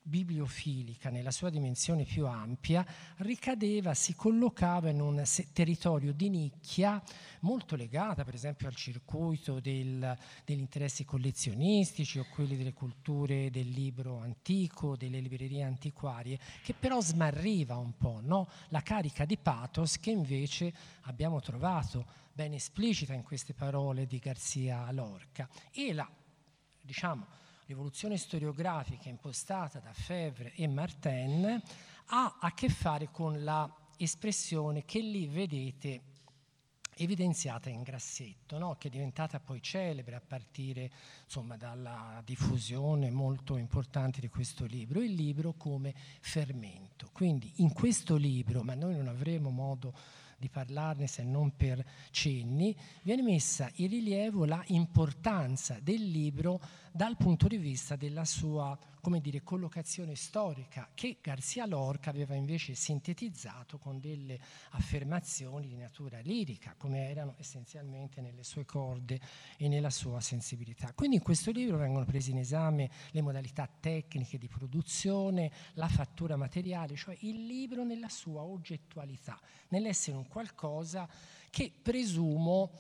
bibliofilica 0.02 1.10
nella 1.10 1.32
sua 1.32 1.50
dimensione 1.50 2.04
più 2.04 2.26
ampia 2.26 2.86
ricadeva, 3.18 3.94
si 3.94 4.16
collocava 4.16 4.90
in 4.90 5.02
un 5.02 5.24
territorio 5.54 6.14
di 6.14 6.30
nicchia 6.30 7.02
molto 7.42 7.76
legata 7.76 8.24
per 8.24 8.34
esempio 8.34 8.68
al 8.68 8.76
circuito 8.76 9.60
del, 9.60 10.18
degli 10.46 10.60
interessi 10.60 11.06
collezionistici 11.06 12.20
o 12.20 12.26
quelli 12.34 12.58
delle 12.58 12.74
culture 12.74 13.50
del 13.50 13.70
libro 13.70 14.20
antico, 14.20 14.96
delle 14.96 15.20
librerie 15.20 15.64
antiquarie, 15.64 16.40
che 16.64 16.74
però 16.74 17.00
smarriva 17.02 17.78
un 17.78 17.96
po' 17.98 18.20
no? 18.22 18.50
la 18.70 18.82
carica 18.82 19.26
di 19.26 19.38
pathos 19.38 20.00
che 20.00 20.12
invece 20.12 20.74
abbiamo 21.02 21.40
trovato 21.40 22.06
ben 22.34 22.54
esplicita 22.54 23.14
in 23.14 23.24
queste 23.24 23.54
parole 23.54 24.06
di 24.06 24.18
Garzia 24.18 24.90
Lorca. 24.92 25.50
E 25.72 25.94
la, 25.94 26.10
diciamo, 26.82 27.28
l'evoluzione 27.70 28.18
storiografica 28.18 29.10
impostata 29.10 29.80
da 29.80 29.94
Febvre 29.94 30.54
e 30.56 30.68
Martin 30.68 31.62
ha 32.08 32.38
a 32.42 32.54
che 32.56 32.68
fare 32.68 33.10
con 33.12 33.44
la 33.44 33.72
espressione 33.96 34.86
che 34.86 35.00
lì 35.02 35.28
vedete 35.28 36.02
evidenziata 36.96 37.70
in 37.70 37.84
grassetto, 37.84 38.58
no? 38.58 38.76
che 38.80 38.88
è 38.88 38.92
diventata 38.92 39.40
poi 39.40 39.62
celebre 39.62 40.16
a 40.16 40.22
partire 40.26 40.90
insomma, 41.24 41.58
dalla 41.58 42.24
diffusione 42.26 43.12
molto 43.12 43.56
importante 43.56 44.20
di 44.20 44.30
questo 44.30 44.66
libro, 44.66 45.00
il 45.02 45.14
libro 45.14 45.54
come 45.54 45.94
fermento. 46.22 47.10
Quindi 47.14 47.54
in 47.58 47.72
questo 47.72 48.16
libro, 48.16 48.64
ma 48.64 48.74
noi 48.74 48.96
non 48.96 49.08
avremo 49.08 49.52
modo 49.52 49.94
di 50.40 50.50
parlarne 50.50 51.06
se 51.06 51.24
non 51.24 51.56
per 51.56 51.86
cenni, 52.10 52.76
viene 53.04 53.22
messa 53.22 53.70
in 53.76 53.90
rilievo 53.90 54.46
la 54.46 54.64
importanza 54.68 55.78
del 55.82 56.02
libro 56.10 56.60
dal 56.92 57.18
punto 57.18 57.48
di 57.48 57.58
vista 57.58 57.96
della 57.96 58.26
sua 58.26 58.78
dire, 59.20 59.42
collocazione 59.42 60.14
storica 60.16 60.92
che 60.94 61.18
Garcia 61.20 61.66
Lorca 61.66 62.12
aveva 62.12 62.36
invece 62.36 62.76
sintetizzato 62.76 63.80
con 63.80 64.00
delle 64.00 64.40
affermazioni 64.72 65.68
di 65.68 65.78
natura 65.78 66.20
lirica, 66.20 66.76
come 66.78 67.10
erano 67.10 67.34
essenzialmente 67.38 68.22
nelle 68.22 68.44
sue 68.44 68.66
corde 68.66 69.20
e 69.58 69.68
nella 69.68 69.90
sua 69.90 70.20
sensibilità. 70.20 70.94
Quindi 70.94 71.16
in 71.16 71.24
questo 71.24 71.50
libro 71.50 71.78
vengono 71.78 72.06
prese 72.06 72.30
in 72.30 72.38
esame 72.38 72.92
le 73.12 73.22
modalità 73.22 73.68
tecniche 73.80 74.38
di 74.38 74.48
produzione, 74.48 75.52
la 75.74 75.88
fattura 75.88 76.36
materiale, 76.36 76.96
cioè 76.96 77.18
il 77.22 77.48
libro 77.48 77.84
nella 77.84 78.10
sua 78.10 78.44
oggettualità, 78.44 79.40
nell'essere 79.70 80.18
un 80.18 80.28
qualcosa 80.28 81.10
che 81.50 81.72
presumo 81.82 82.72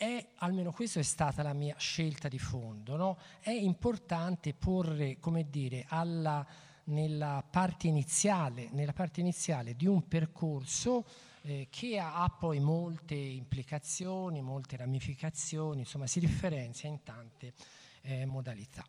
è, 0.00 0.28
almeno 0.36 0.72
questa 0.72 0.98
è 0.98 1.02
stata 1.02 1.42
la 1.42 1.52
mia 1.52 1.74
scelta 1.76 2.28
di 2.28 2.38
fondo, 2.38 2.96
no? 2.96 3.18
è 3.40 3.50
importante 3.50 4.54
porre, 4.54 5.18
come 5.18 5.50
dire, 5.50 5.84
alla, 5.88 6.46
nella, 6.84 7.44
parte 7.48 7.86
iniziale, 7.86 8.70
nella 8.70 8.94
parte 8.94 9.20
iniziale 9.20 9.76
di 9.76 9.84
un 9.84 10.08
percorso 10.08 11.04
eh, 11.42 11.66
che 11.68 11.98
ha, 11.98 12.14
ha, 12.14 12.30
poi 12.30 12.60
molte 12.60 13.14
implicazioni, 13.14 14.40
molte 14.40 14.78
ramificazioni, 14.78 15.80
insomma 15.80 16.06
si 16.06 16.18
differenzia 16.18 16.88
in 16.88 17.02
tante 17.02 17.52
eh, 18.00 18.24
modalità. 18.24 18.82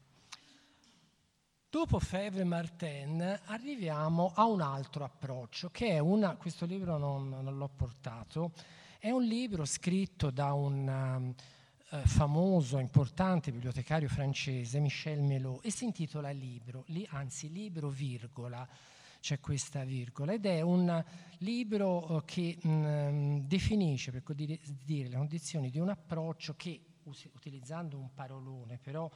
Dopo 1.69 1.99
Febvre 1.99 2.41
e 2.41 2.45
Martin 2.45 3.41
arriviamo 3.47 4.31
a 4.33 4.45
un 4.45 4.61
altro 4.61 5.03
approccio, 5.03 5.71
che 5.71 5.89
è 5.89 5.99
una, 5.99 6.37
questo 6.37 6.65
libro 6.65 6.97
non, 6.97 7.27
non 7.27 7.57
l'ho 7.57 7.69
portato, 7.69 8.53
è 9.01 9.09
un 9.09 9.23
libro 9.23 9.65
scritto 9.65 10.29
da 10.29 10.53
un 10.53 11.33
uh, 11.89 11.97
famoso, 12.05 12.77
importante 12.77 13.51
bibliotecario 13.51 14.07
francese, 14.07 14.79
Michel 14.79 15.23
Melot, 15.23 15.65
e 15.65 15.71
si 15.71 15.85
intitola 15.85 16.29
Libro, 16.29 16.83
li, 16.89 17.03
anzi 17.09 17.51
Libro, 17.51 17.89
virgola, 17.89 18.65
c'è 19.19 19.39
questa 19.39 19.83
virgola, 19.83 20.33
ed 20.33 20.45
è 20.45 20.61
un 20.61 21.03
libro 21.39 22.13
uh, 22.13 22.21
che 22.25 22.59
mh, 22.61 22.69
mm, 22.69 23.37
definisce, 23.39 24.11
per 24.11 24.21
così 24.21 24.59
dire, 24.85 25.09
le 25.09 25.17
condizioni 25.17 25.71
di 25.71 25.79
un 25.79 25.89
approccio 25.89 26.53
che, 26.55 26.79
utilizzando 27.33 27.97
un 27.97 28.13
parolone, 28.13 28.77
però 28.77 29.09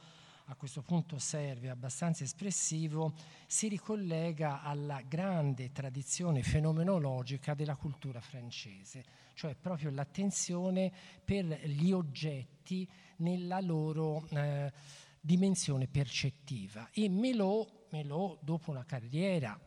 a 0.46 0.54
questo 0.56 0.82
punto 0.82 1.20
serve, 1.20 1.70
abbastanza 1.70 2.24
espressivo, 2.24 3.14
si 3.46 3.68
ricollega 3.68 4.62
alla 4.62 5.00
grande 5.06 5.70
tradizione 5.70 6.42
fenomenologica 6.42 7.54
della 7.54 7.76
cultura 7.76 8.20
francese, 8.20 9.25
cioè 9.36 9.54
proprio 9.54 9.90
l'attenzione 9.90 10.90
per 11.22 11.44
gli 11.44 11.92
oggetti 11.92 12.88
nella 13.18 13.60
loro 13.60 14.26
eh, 14.30 14.72
dimensione 15.20 15.86
percettiva. 15.86 16.88
E 16.90 17.08
Melot, 17.10 17.88
Melot, 17.90 18.38
dopo 18.42 18.70
una 18.70 18.84
carriera 18.86 19.58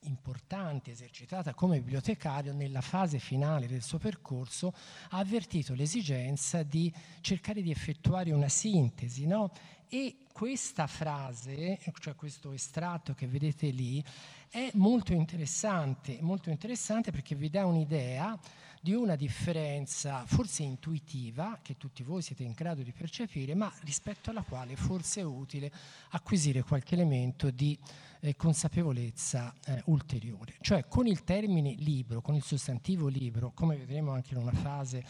importante 0.00 0.90
esercitata 0.90 1.54
come 1.54 1.80
bibliotecario 1.80 2.52
nella 2.52 2.82
fase 2.82 3.18
finale 3.18 3.66
del 3.66 3.82
suo 3.82 3.98
percorso 3.98 4.72
ha 5.10 5.18
avvertito 5.18 5.74
l'esigenza 5.74 6.62
di 6.62 6.92
cercare 7.22 7.62
di 7.62 7.70
effettuare 7.70 8.30
una 8.30 8.48
sintesi 8.48 9.26
no? 9.26 9.52
E 9.88 10.18
questa 10.32 10.86
frase, 10.86 11.80
cioè 12.00 12.14
questo 12.14 12.52
estratto 12.52 13.14
che 13.14 13.26
vedete 13.26 13.68
lì, 13.70 14.04
è 14.50 14.70
molto 14.74 15.12
interessante, 15.12 16.18
molto 16.20 16.50
interessante 16.50 17.10
perché 17.10 17.34
vi 17.34 17.48
dà 17.48 17.64
un'idea 17.64 18.38
di 18.86 18.94
una 18.94 19.16
differenza 19.16 20.24
forse 20.26 20.62
intuitiva, 20.62 21.58
che 21.60 21.76
tutti 21.76 22.04
voi 22.04 22.22
siete 22.22 22.44
in 22.44 22.52
grado 22.52 22.84
di 22.84 22.92
percepire, 22.92 23.56
ma 23.56 23.72
rispetto 23.80 24.30
alla 24.30 24.42
quale 24.42 24.76
forse 24.76 25.22
è 25.22 25.24
utile 25.24 25.72
acquisire 26.10 26.62
qualche 26.62 26.94
elemento 26.94 27.50
di 27.50 27.76
eh, 28.20 28.36
consapevolezza 28.36 29.52
eh, 29.64 29.82
ulteriore. 29.86 30.54
Cioè 30.60 30.86
con 30.86 31.08
il 31.08 31.24
termine 31.24 31.74
libro, 31.78 32.20
con 32.20 32.36
il 32.36 32.44
sostantivo 32.44 33.08
libro, 33.08 33.50
come 33.56 33.76
vedremo 33.76 34.12
anche 34.12 34.34
in 34.34 34.40
una 34.40 34.52
fase 34.52 35.04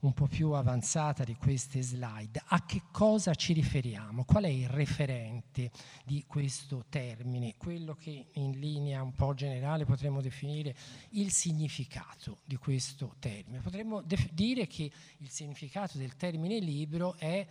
un 0.00 0.12
po' 0.12 0.26
più 0.26 0.52
avanzata 0.52 1.24
di 1.24 1.34
queste 1.34 1.82
slide, 1.82 2.42
a 2.46 2.64
che 2.64 2.82
cosa 2.90 3.34
ci 3.34 3.52
riferiamo? 3.52 4.24
Qual 4.24 4.44
è 4.44 4.48
il 4.48 4.68
referente 4.68 5.70
di 6.04 6.24
questo 6.26 6.84
termine? 6.88 7.56
Quello 7.56 7.94
che 7.94 8.28
in 8.32 8.58
linea 8.58 9.02
un 9.02 9.12
po' 9.12 9.34
generale 9.34 9.84
potremmo 9.84 10.20
definire 10.20 10.74
il 11.10 11.32
significato 11.32 12.38
di 12.44 12.56
questo 12.56 13.16
termine. 13.18 13.60
Potremmo 13.60 14.02
def- 14.02 14.30
dire 14.32 14.66
che 14.66 14.90
il 15.18 15.30
significato 15.30 15.98
del 15.98 16.16
termine 16.16 16.58
libro 16.58 17.16
è 17.16 17.46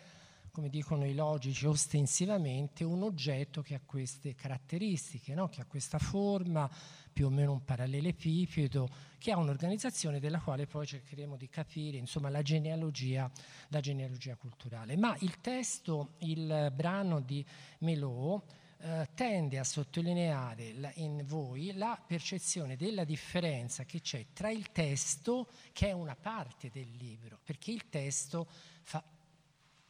come 0.57 0.69
dicono 0.69 1.05
i 1.05 1.13
logici, 1.13 1.67
ostensivamente 1.67 2.83
un 2.83 3.03
oggetto 3.03 3.61
che 3.61 3.75
ha 3.75 3.79
queste 3.85 4.33
caratteristiche, 4.33 5.35
no? 5.35 5.49
che 5.49 5.61
ha 5.61 5.65
questa 5.65 5.99
forma, 5.99 6.67
più 7.13 7.27
o 7.27 7.29
meno 7.29 7.51
un 7.51 7.63
parallelepipedo, 7.63 8.89
che 9.19 9.31
ha 9.31 9.37
un'organizzazione 9.37 10.19
della 10.19 10.39
quale 10.39 10.65
poi 10.65 10.87
cercheremo 10.87 11.35
di 11.35 11.47
capire 11.47 11.97
insomma, 11.97 12.29
la, 12.29 12.41
genealogia, 12.41 13.29
la 13.67 13.79
genealogia 13.81 14.35
culturale. 14.35 14.97
Ma 14.97 15.15
il 15.19 15.39
testo, 15.41 16.13
il 16.21 16.73
brano 16.73 17.19
di 17.19 17.45
Melot, 17.81 18.43
eh, 18.79 19.09
tende 19.13 19.59
a 19.59 19.63
sottolineare 19.63 20.91
in 20.95 21.23
voi 21.27 21.71
la 21.73 22.03
percezione 22.03 22.75
della 22.75 23.03
differenza 23.03 23.83
che 23.83 24.01
c'è 24.01 24.25
tra 24.33 24.49
il 24.49 24.71
testo, 24.71 25.49
che 25.71 25.89
è 25.89 25.91
una 25.91 26.15
parte 26.15 26.71
del 26.71 26.89
libro, 26.97 27.37
perché 27.43 27.69
il 27.69 27.89
testo 27.89 28.47
fa... 28.81 29.03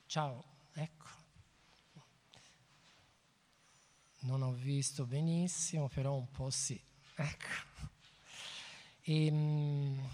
Ciao. 0.08 0.56
Ecco. 0.80 1.08
Non 4.20 4.44
ho 4.44 4.52
visto 4.52 5.06
benissimo, 5.06 5.88
però 5.88 6.16
un 6.16 6.30
po' 6.30 6.52
sì. 6.52 6.80
ecco. 7.16 7.66
E, 9.02 9.26
ehm, 9.26 10.10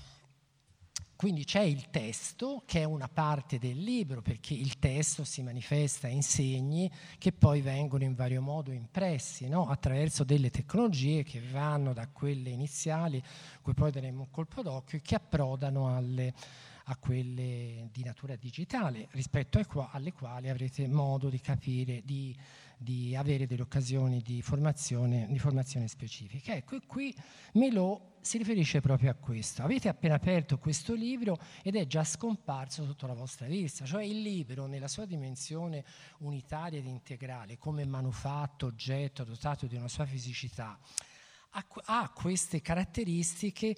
quindi 1.18 1.44
c'è 1.44 1.62
il 1.62 1.90
testo 1.90 2.64
che 2.66 2.82
è 2.82 2.84
una 2.86 3.10
parte 3.10 3.60
del 3.60 3.78
libro 3.78 4.22
perché 4.22 4.54
il 4.54 4.80
testo 4.80 5.26
si 5.26 5.42
manifesta 5.42 6.08
in 6.08 6.24
segni 6.24 6.90
che 7.18 7.34
poi 7.34 7.62
vengono 7.62 8.04
in 8.04 8.14
vario 8.14 8.42
modo 8.42 8.72
impressi 8.72 9.48
no? 9.48 9.70
attraverso 9.70 10.24
delle 10.24 10.50
tecnologie 10.50 11.24
che 11.24 11.42
vanno 11.42 11.92
da 11.92 12.08
quelle 12.08 12.50
iniziali, 12.50 13.22
cui 13.62 13.74
poi 13.74 13.92
daremo 13.92 14.22
un 14.22 14.30
colpo 14.32 14.62
d'occhio, 14.62 14.98
e 14.98 15.02
che 15.02 15.16
approdano 15.16 15.94
alle, 15.94 16.34
a 16.86 16.98
quelle 16.98 17.90
di 17.92 18.04
natura 18.04 18.36
digitale 18.36 19.08
rispetto 19.12 19.60
alle 19.92 20.12
quali 20.12 20.50
avrete 20.50 20.88
modo 20.88 21.30
di 21.30 21.40
capire, 21.40 22.02
di 22.04 22.36
di 22.84 23.16
avere 23.16 23.48
delle 23.48 23.62
occasioni 23.62 24.22
di 24.22 24.42
formazione, 24.42 25.28
di 25.30 25.40
formazione 25.40 25.88
specifica. 25.88 26.54
Ecco, 26.54 26.76
e 26.76 26.82
qui 26.86 27.16
Melò 27.54 28.12
si 28.20 28.38
riferisce 28.38 28.82
proprio 28.82 29.10
a 29.12 29.16
questo. 29.16 29.64
Avete 29.64 29.88
appena 29.88 30.16
aperto 30.16 30.58
questo 30.58 30.94
libro 30.94 31.40
ed 31.64 31.76
è 31.76 31.88
già 31.88 32.04
scomparso 32.04 32.86
sotto 32.86 33.08
la 33.08 33.14
vostra 33.14 33.48
vista, 33.48 33.86
cioè 33.86 34.04
il 34.04 34.22
libro 34.22 34.66
nella 34.66 34.88
sua 34.88 35.06
dimensione 35.06 35.84
unitaria 36.20 36.80
ed 36.80 36.86
integrale, 36.86 37.58
come 37.58 37.86
manufatto, 37.86 38.68
oggetto, 38.68 39.24
dotato 39.24 39.66
di 39.66 39.76
una 39.76 39.88
sua 39.88 40.06
fisicità, 40.06 40.78
ha 41.86 42.10
queste 42.10 42.62
caratteristiche 42.62 43.76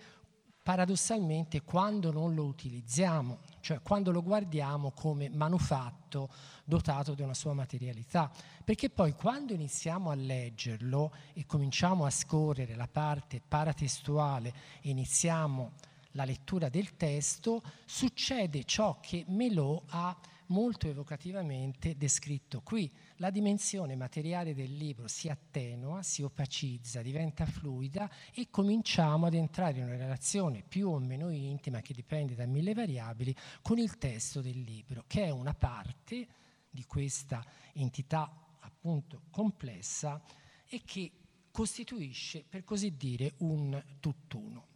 paradossalmente 0.66 1.62
quando 1.62 2.12
non 2.12 2.34
lo 2.34 2.46
utilizziamo, 2.46 3.38
cioè 3.60 3.82
quando 3.84 4.10
lo 4.10 4.24
guardiamo 4.24 4.90
come 4.94 5.30
manufatto 5.30 6.28
dotato 6.64 7.14
di 7.14 7.22
una 7.22 7.36
sua 7.36 7.54
materialità, 7.54 8.32
perché 8.64 8.90
poi 8.90 9.14
quando 9.14 9.54
iniziamo 9.54 10.10
a 10.10 10.16
leggerlo 10.16 11.14
e 11.34 11.46
cominciamo 11.46 12.04
a 12.04 12.10
scorrere 12.10 12.74
la 12.74 12.88
parte 12.88 13.44
paratestuale 13.48 14.52
e 14.82 14.90
iniziamo 14.90 15.74
la 16.14 16.26
lettura 16.26 16.68
del 16.68 16.98
testo, 16.98 17.62
succede 17.86 18.64
ciò 18.64 18.98
che 19.00 19.24
Melò 19.28 19.80
ha 19.90 20.18
molto 20.48 20.88
evocativamente 20.88 21.96
descritto 21.96 22.62
qui. 22.62 22.92
La 23.20 23.30
dimensione 23.30 23.96
materiale 23.96 24.54
del 24.54 24.76
libro 24.76 25.08
si 25.08 25.30
attenua, 25.30 26.04
si 26.04 26.22
opacizza, 26.22 27.02
diventa 27.02 27.46
fluida 27.46 28.12
e 28.34 28.50
cominciamo 28.50 29.28
ad 29.28 29.34
entrare 29.36 29.78
in 29.78 29.86
una 29.86 29.96
relazione 29.96 30.66
più 30.68 30.90
o 30.90 31.00
meno 31.00 31.30
intima, 31.30 31.80
che 31.80 31.94
dipende 31.94 32.36
da 32.36 32.46
mille 32.46 32.74
variabili, 32.74 33.34
con 33.62 33.78
il 33.78 33.98
testo 33.98 34.42
del 34.42 34.60
libro, 34.60 35.06
che 35.08 35.24
è 35.24 35.30
una 35.30 35.54
parte 35.54 36.28
di 36.70 36.84
questa 36.84 37.42
entità 37.72 38.30
appunto 38.60 39.22
complessa 39.32 40.22
e 40.68 40.82
che 40.84 41.12
costituisce, 41.52 42.44
per 42.44 42.66
così 42.66 42.98
dire, 42.98 43.36
un 43.38 43.82
tutt'uno. 44.02 44.75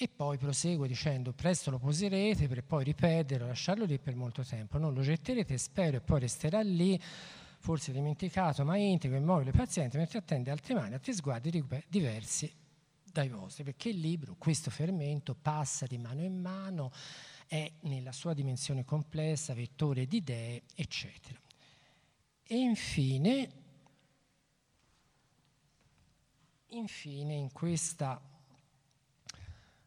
E 0.00 0.06
poi 0.06 0.38
prosegue 0.38 0.86
dicendo, 0.86 1.32
presto 1.32 1.72
lo 1.72 1.80
poserete 1.80 2.46
per 2.46 2.62
poi 2.62 2.84
ripeterlo, 2.84 3.48
lasciarlo 3.48 3.84
lì 3.84 3.98
per 3.98 4.14
molto 4.14 4.44
tempo, 4.44 4.78
non 4.78 4.94
lo 4.94 5.00
getterete, 5.00 5.58
spero, 5.58 5.96
e 5.96 6.00
poi 6.00 6.20
resterà 6.20 6.60
lì, 6.60 6.96
forse 7.58 7.90
dimenticato, 7.90 8.64
ma 8.64 8.76
integro, 8.76 9.16
immobile, 9.16 9.50
paziente, 9.50 9.98
mentre 9.98 10.20
attende 10.20 10.52
altre 10.52 10.74
mani, 10.74 10.94
altri 10.94 11.12
sguardi 11.12 11.64
diversi 11.88 12.48
dai 13.02 13.28
vostri, 13.28 13.64
perché 13.64 13.88
il 13.88 13.98
libro, 13.98 14.36
questo 14.38 14.70
fermento, 14.70 15.34
passa 15.34 15.84
di 15.86 15.98
mano 15.98 16.22
in 16.22 16.40
mano, 16.40 16.92
è 17.48 17.68
nella 17.80 18.12
sua 18.12 18.34
dimensione 18.34 18.84
complessa, 18.84 19.52
vettore 19.52 20.06
di 20.06 20.18
idee, 20.18 20.62
eccetera. 20.76 21.40
E 22.44 22.56
infine, 22.56 23.50
infine 26.68 27.34
in 27.34 27.50
questa 27.50 28.22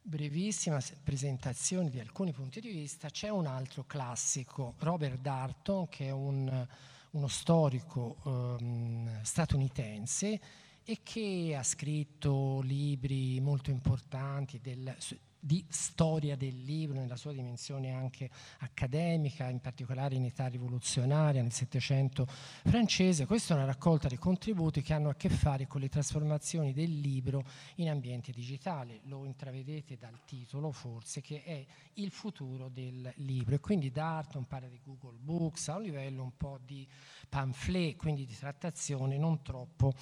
brevissima 0.02 0.80
presentazione 1.04 1.90
di 1.90 2.00
alcuni 2.00 2.32
punti 2.32 2.60
di 2.60 2.70
vista, 2.70 3.10
c'è 3.10 3.30
un 3.30 3.46
altro 3.46 3.84
classico, 3.86 4.76
Robert 4.80 5.20
Darton, 5.20 5.88
che 5.90 6.08
è 6.08 6.12
un, 6.12 6.68
uno 7.12 7.28
storico 7.28 8.18
um, 8.24 9.22
statunitense 9.22 10.42
e 10.84 11.00
che 11.04 11.56
ha 11.58 11.64
scritto 11.64 12.62
libri 12.62 13.40
molto 13.40 13.70
importanti 13.70 14.60
del, 14.60 14.96
di 15.44 15.66
storia 15.70 16.38
del 16.38 16.64
libro 16.64 17.00
nella 17.00 17.16
sua 17.16 17.34
dimensione 17.34 17.92
anche 17.92 18.30
accademica, 18.60 19.50
in 19.50 19.60
particolare 19.60 20.14
in 20.16 20.26
età 20.26 20.46
rivoluzionaria 20.46 21.42
nel 21.42 21.52
Settecento 21.52 22.28
francese. 22.28 23.26
Questa 23.26 23.54
è 23.54 23.58
una 23.58 23.66
raccolta 23.66 24.08
di 24.08 24.18
contributi 24.18 24.84
che 24.84 24.94
hanno 24.94 25.10
a 25.10 25.16
che 25.16 25.30
fare 25.30 25.66
con 25.66 25.82
le 25.82 25.90
trasformazioni 25.90 26.74
del 26.74 27.00
libro 27.00 27.44
in 27.76 27.90
ambiente 27.90 28.32
digitale. 28.32 29.00
Lo 29.06 29.26
intravedete 29.26 29.98
dal 29.98 30.24
titolo 30.26 30.72
forse 30.72 31.22
che 31.22 31.44
è 31.44 31.66
il 31.96 32.12
futuro 32.12 32.70
del 32.70 33.12
libro 33.18 33.56
e 33.56 33.60
quindi 33.60 33.92
Darton 33.92 34.46
parla 34.46 34.68
di 34.68 34.80
Google 34.84 35.18
Books 35.20 35.70
a 35.70 35.78
un 35.78 35.82
livello 35.82 36.24
un 36.24 36.38
po' 36.38 36.60
di 36.64 36.88
pamphlet, 37.28 37.96
quindi 37.96 38.26
di 38.26 38.38
trattazione 38.38 39.18
non 39.18 39.42
troppo, 39.42 39.94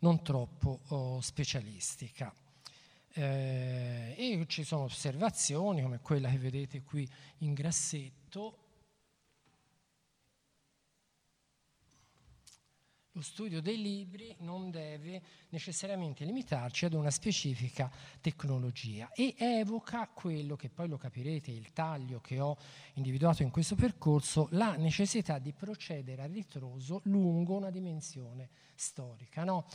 non 0.00 0.22
troppo 0.22 0.80
oh, 0.88 1.20
specialistica. 1.20 2.32
Eh, 3.16 4.14
e 4.16 4.44
ci 4.48 4.64
sono 4.64 4.82
osservazioni 4.84 5.82
come 5.82 6.00
quella 6.00 6.28
che 6.28 6.38
vedete 6.38 6.82
qui 6.82 7.08
in 7.38 7.54
grassetto. 7.54 8.58
Lo 13.12 13.22
studio 13.22 13.62
dei 13.62 13.80
libri 13.80 14.34
non 14.40 14.72
deve 14.72 15.22
necessariamente 15.50 16.24
limitarci 16.24 16.86
ad 16.86 16.94
una 16.94 17.12
specifica 17.12 17.88
tecnologia 18.20 19.12
e 19.12 19.36
evoca 19.38 20.08
quello 20.08 20.56
che 20.56 20.68
poi 20.68 20.88
lo 20.88 20.96
capirete, 20.96 21.52
il 21.52 21.72
taglio 21.72 22.20
che 22.20 22.40
ho 22.40 22.56
individuato 22.94 23.44
in 23.44 23.50
questo 23.50 23.76
percorso, 23.76 24.48
la 24.50 24.74
necessità 24.74 25.38
di 25.38 25.52
procedere 25.52 26.22
a 26.22 26.26
ritroso 26.26 27.02
lungo 27.04 27.54
una 27.54 27.70
dimensione 27.70 28.48
storica. 28.74 29.44
No? 29.44 29.68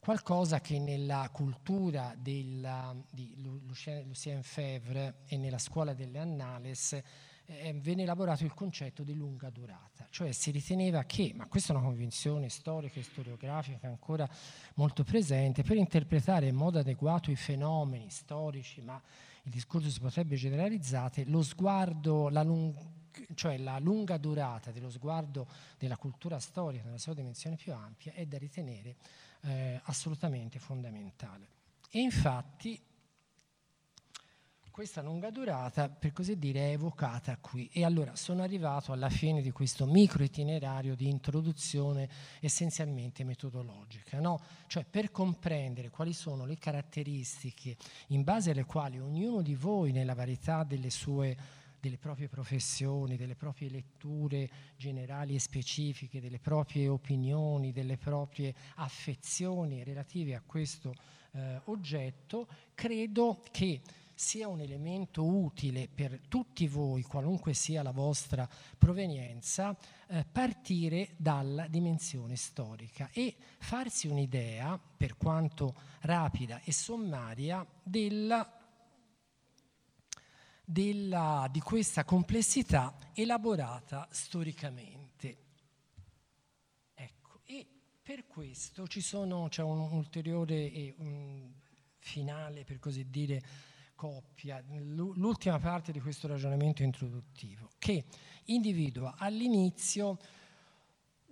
Qualcosa 0.00 0.60
che 0.60 0.78
nella 0.78 1.28
cultura 1.30 2.14
della, 2.16 2.96
di 3.10 3.34
Lucien 3.36 4.42
Febvre 4.42 5.18
e 5.26 5.36
nella 5.36 5.58
scuola 5.58 5.92
delle 5.92 6.18
Annales 6.18 6.98
eh, 7.44 7.74
venne 7.74 8.02
elaborato 8.02 8.44
il 8.44 8.54
concetto 8.54 9.02
di 9.02 9.14
lunga 9.14 9.50
durata, 9.50 10.06
cioè 10.08 10.32
si 10.32 10.50
riteneva 10.50 11.04
che, 11.04 11.32
ma 11.34 11.46
questa 11.46 11.74
è 11.74 11.76
una 11.76 11.84
convinzione 11.84 12.48
storica 12.48 12.98
e 12.98 13.02
storiografica 13.02 13.88
ancora 13.88 14.28
molto 14.76 15.04
presente, 15.04 15.62
per 15.62 15.76
interpretare 15.76 16.46
in 16.46 16.54
modo 16.54 16.78
adeguato 16.78 17.30
i 17.30 17.36
fenomeni 17.36 18.08
storici, 18.08 18.80
ma 18.80 19.00
il 19.42 19.50
discorso 19.50 19.90
si 19.90 20.00
potrebbe 20.00 20.36
generalizzare, 20.36 21.24
lo 21.26 21.42
sguardo, 21.42 22.30
la 22.30 22.42
lunga 22.42 22.98
cioè 23.34 23.58
la 23.58 23.78
lunga 23.80 24.16
durata 24.18 24.70
dello 24.70 24.88
sguardo 24.88 25.48
della 25.78 25.96
cultura 25.96 26.38
storica 26.38 26.84
nella 26.84 26.96
sua 26.96 27.12
dimensione 27.12 27.56
più 27.56 27.72
ampia 27.72 28.12
è 28.12 28.24
da 28.24 28.38
ritenere 28.38 28.94
eh, 29.42 29.80
assolutamente 29.84 30.58
fondamentale. 30.58 31.48
E 31.90 32.00
infatti 32.00 32.80
questa 34.80 35.02
lunga 35.02 35.30
durata, 35.30 35.90
per 35.90 36.12
così 36.12 36.38
dire, 36.38 36.68
è 36.68 36.72
evocata 36.72 37.36
qui. 37.38 37.68
E 37.70 37.84
allora 37.84 38.16
sono 38.16 38.42
arrivato 38.42 38.92
alla 38.92 39.10
fine 39.10 39.42
di 39.42 39.50
questo 39.50 39.84
micro 39.84 40.22
itinerario 40.22 40.94
di 40.94 41.08
introduzione 41.08 42.08
essenzialmente 42.40 43.22
metodologica, 43.22 44.20
no? 44.20 44.40
cioè 44.68 44.84
per 44.84 45.10
comprendere 45.10 45.90
quali 45.90 46.14
sono 46.14 46.46
le 46.46 46.56
caratteristiche 46.56 47.76
in 48.08 48.22
base 48.22 48.52
alle 48.52 48.64
quali 48.64 48.98
ognuno 48.98 49.42
di 49.42 49.54
voi, 49.54 49.92
nella 49.92 50.14
varietà 50.14 50.64
delle 50.64 50.88
sue 50.88 51.36
delle 51.80 51.98
proprie 51.98 52.28
professioni, 52.28 53.16
delle 53.16 53.34
proprie 53.34 53.70
letture 53.70 54.48
generali 54.76 55.34
e 55.34 55.40
specifiche, 55.40 56.20
delle 56.20 56.38
proprie 56.38 56.88
opinioni, 56.88 57.72
delle 57.72 57.96
proprie 57.96 58.54
affezioni 58.76 59.82
relative 59.82 60.34
a 60.34 60.42
questo 60.44 60.94
eh, 61.32 61.60
oggetto, 61.64 62.46
credo 62.74 63.42
che 63.50 63.80
sia 64.20 64.48
un 64.48 64.60
elemento 64.60 65.24
utile 65.24 65.88
per 65.88 66.20
tutti 66.28 66.68
voi, 66.68 67.02
qualunque 67.02 67.54
sia 67.54 67.82
la 67.82 67.90
vostra 67.90 68.46
provenienza, 68.76 69.74
eh, 70.08 70.26
partire 70.30 71.14
dalla 71.16 71.66
dimensione 71.68 72.36
storica 72.36 73.08
e 73.14 73.34
farsi 73.58 74.08
un'idea, 74.08 74.78
per 74.78 75.16
quanto 75.16 75.74
rapida 76.00 76.60
e 76.62 76.70
sommaria, 76.70 77.66
della 77.82 78.59
della, 80.70 81.48
di 81.50 81.58
questa 81.58 82.04
complessità 82.04 82.96
elaborata 83.12 84.06
storicamente. 84.12 85.38
Ecco, 86.94 87.40
e 87.44 87.66
per 88.00 88.26
questo 88.28 88.86
sono, 88.88 89.48
c'è 89.48 89.62
un 89.62 89.80
ulteriore 89.80 90.70
e 90.70 90.94
un 90.98 91.52
finale, 91.98 92.62
per 92.62 92.78
così 92.78 93.10
dire, 93.10 93.42
coppia, 93.96 94.62
l'ultima 94.68 95.58
parte 95.58 95.90
di 95.90 96.00
questo 96.00 96.28
ragionamento 96.28 96.84
introduttivo, 96.84 97.70
che 97.78 98.04
individua 98.44 99.16
all'inizio 99.18 100.18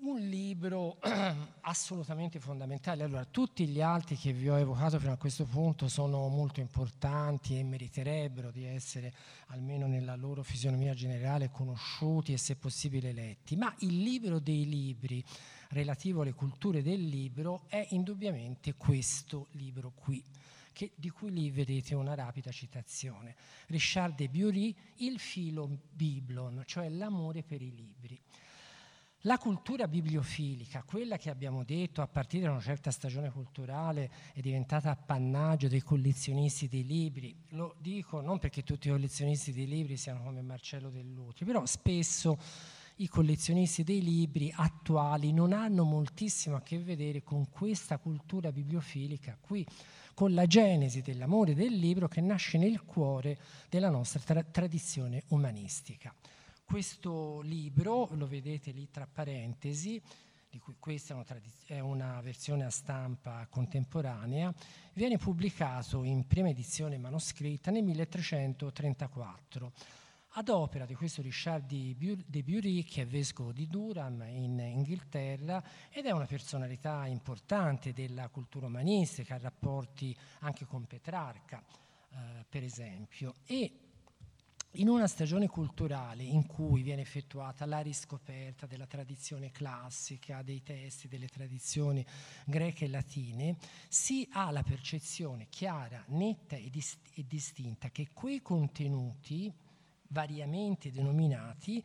un 0.00 0.20
libro 0.20 0.98
assolutamente 1.62 2.38
fondamentale. 2.38 3.02
Allora, 3.02 3.24
tutti 3.24 3.66
gli 3.66 3.80
altri 3.80 4.16
che 4.16 4.32
vi 4.32 4.48
ho 4.48 4.58
evocato 4.58 4.98
fino 4.98 5.12
a 5.12 5.16
questo 5.16 5.44
punto 5.44 5.88
sono 5.88 6.28
molto 6.28 6.61
importanti 6.61 7.58
e 7.58 7.64
meriterebbero 7.64 8.50
di 8.50 8.64
essere, 8.64 9.12
almeno 9.46 9.87
nella 9.87 10.14
loro 10.14 10.42
fisionomia 10.42 10.94
generale, 10.94 11.50
conosciuti 11.50 12.32
e 12.32 12.38
se 12.38 12.56
possibile 12.56 13.12
letti, 13.12 13.56
ma 13.56 13.74
il 13.80 14.02
libro 14.02 14.38
dei 14.38 14.68
libri 14.68 15.24
relativo 15.70 16.22
alle 16.22 16.32
culture 16.32 16.82
del 16.82 17.04
libro 17.06 17.62
è 17.68 17.87
indubbiamente 17.90 18.74
questo 18.74 19.48
libro 19.52 19.92
qui. 19.94 20.22
Che, 20.72 20.92
di 20.94 21.11
cui 21.11 21.32
lì 21.32 21.50
vedete 21.50 21.96
una 21.96 22.14
rapida 22.14 22.52
citazione. 22.52 23.34
Richard 23.66 24.14
de 24.14 24.28
Bury, 24.28 24.72
il 24.98 25.18
filo 25.18 25.68
biblon, 25.90 26.62
cioè 26.66 26.88
l'amore 26.88 27.42
per 27.42 27.61
i 27.61 27.74
libri. 27.74 28.16
La 29.22 29.37
cultura 29.37 29.88
bibliofilica, 29.88 30.85
quella 30.85 31.16
che 31.16 31.28
abbiamo 31.28 31.64
detto 31.64 32.02
a 32.02 32.07
partire 32.07 32.44
da 32.44 32.52
una 32.52 32.61
certa 32.61 32.92
stagione 32.92 33.33
culturale 33.33 34.09
è 34.33 34.38
diventata 34.38 34.90
appannaggio 34.90 35.66
dei 35.66 35.83
collezionisti 35.83 36.68
dei 36.68 36.85
libri, 36.85 37.35
lo 37.48 37.74
dico 37.81 38.20
non 38.20 38.38
perché 38.38 38.62
tutti 38.62 38.87
i 38.87 38.92
collezionisti 38.92 39.52
dei 39.52 39.66
libri 39.66 39.96
siano 39.96 40.22
come 40.22 40.40
Marcello 40.40 40.88
Dell'Utri, 40.88 41.44
però 41.44 41.66
spesso 41.66 42.38
i 42.98 43.09
collezionisti 43.09 43.83
dei 43.83 44.02
libri 44.02 44.52
attuali 44.54 45.33
non 45.33 45.52
hanno 45.52 45.83
moltissimo 45.83 46.54
a 46.54 46.62
che 46.62 46.78
vedere 46.78 47.24
con 47.24 47.50
questa 47.50 47.98
cultura 47.98 48.52
bibliofilica 48.52 49.37
qui, 49.40 49.66
con 50.14 50.33
la 50.33 50.46
genesi 50.46 51.02
dell'amore 51.02 51.57
del 51.57 51.74
libro 51.74 52.07
che 52.07 52.20
nasce 52.20 52.57
nel 52.57 52.85
cuore 52.85 53.37
della 53.68 53.90
nostra 53.90 54.20
tra- 54.20 54.44
tradizione 54.44 55.24
umanistica. 55.28 56.14
Questo 56.68 57.40
libro, 57.40 58.11
lo 58.12 58.26
vedete 58.26 58.72
lì 58.72 58.90
tra 58.90 59.07
parentesi, 59.11 59.98
di 60.50 60.59
cui 60.59 60.76
questa 60.78 61.14
è 61.14 61.16
una, 61.16 61.24
tradiz- 61.24 61.64
è 61.64 61.81
una, 61.81 62.20
versione 62.20 62.66
a 62.66 62.70
stampa 62.70 63.46
contemporanea, 63.48 64.52
viene 64.92 65.16
pubblicato 65.16 66.02
in 66.04 66.26
prima 66.26 66.50
edizione 66.50 66.98
manoscritta 66.98 67.70
nel 67.70 67.85
1334 67.85 69.72
ad 70.33 70.50
opera 70.50 70.85
di 70.85 70.94
questo 70.94 71.22
Richard 71.22 71.64
de 71.64 72.42
Bury, 72.42 72.83
che 72.83 73.00
è 73.00 73.07
vescovo 73.07 73.50
di 73.50 73.66
Durham 73.66 74.22
in 74.28 74.59
Inghilterra 74.59 75.64
ed 75.88 76.04
è 76.04 76.11
una 76.11 76.26
personalità 76.26 77.07
importante 77.07 77.94
della 77.94 78.28
cultura 78.28 78.66
umanistica, 78.66 79.37
ha 79.37 79.38
rapporti 79.38 80.14
anche 80.40 80.66
con 80.66 80.85
Petrarca, 80.85 81.64
eh, 82.11 82.44
per 82.46 82.62
esempio. 82.62 83.37
E 83.46 83.88
in 84.72 84.88
una 84.88 85.07
stagione 85.07 85.48
culturale 85.48 86.22
in 86.22 86.46
cui 86.46 86.83
viene 86.83 87.00
effettuata 87.00 87.64
la 87.64 87.81
riscoperta 87.81 88.66
della 88.66 88.87
tradizione 88.87 89.50
classica, 89.50 90.42
dei 90.42 90.62
testi, 90.62 91.09
delle 91.09 91.28
tradizioni 91.28 92.04
greche 92.44 92.85
e 92.85 92.88
latine, 92.88 93.57
si 93.88 94.28
ha 94.33 94.50
la 94.50 94.62
percezione 94.62 95.46
chiara, 95.48 96.04
netta 96.09 96.57
e, 96.57 96.68
dist- 96.70 97.11
e 97.14 97.24
distinta 97.26 97.88
che 97.90 98.09
quei 98.12 98.42
contenuti, 98.42 99.50
variamente 100.09 100.90
denominati, 100.90 101.83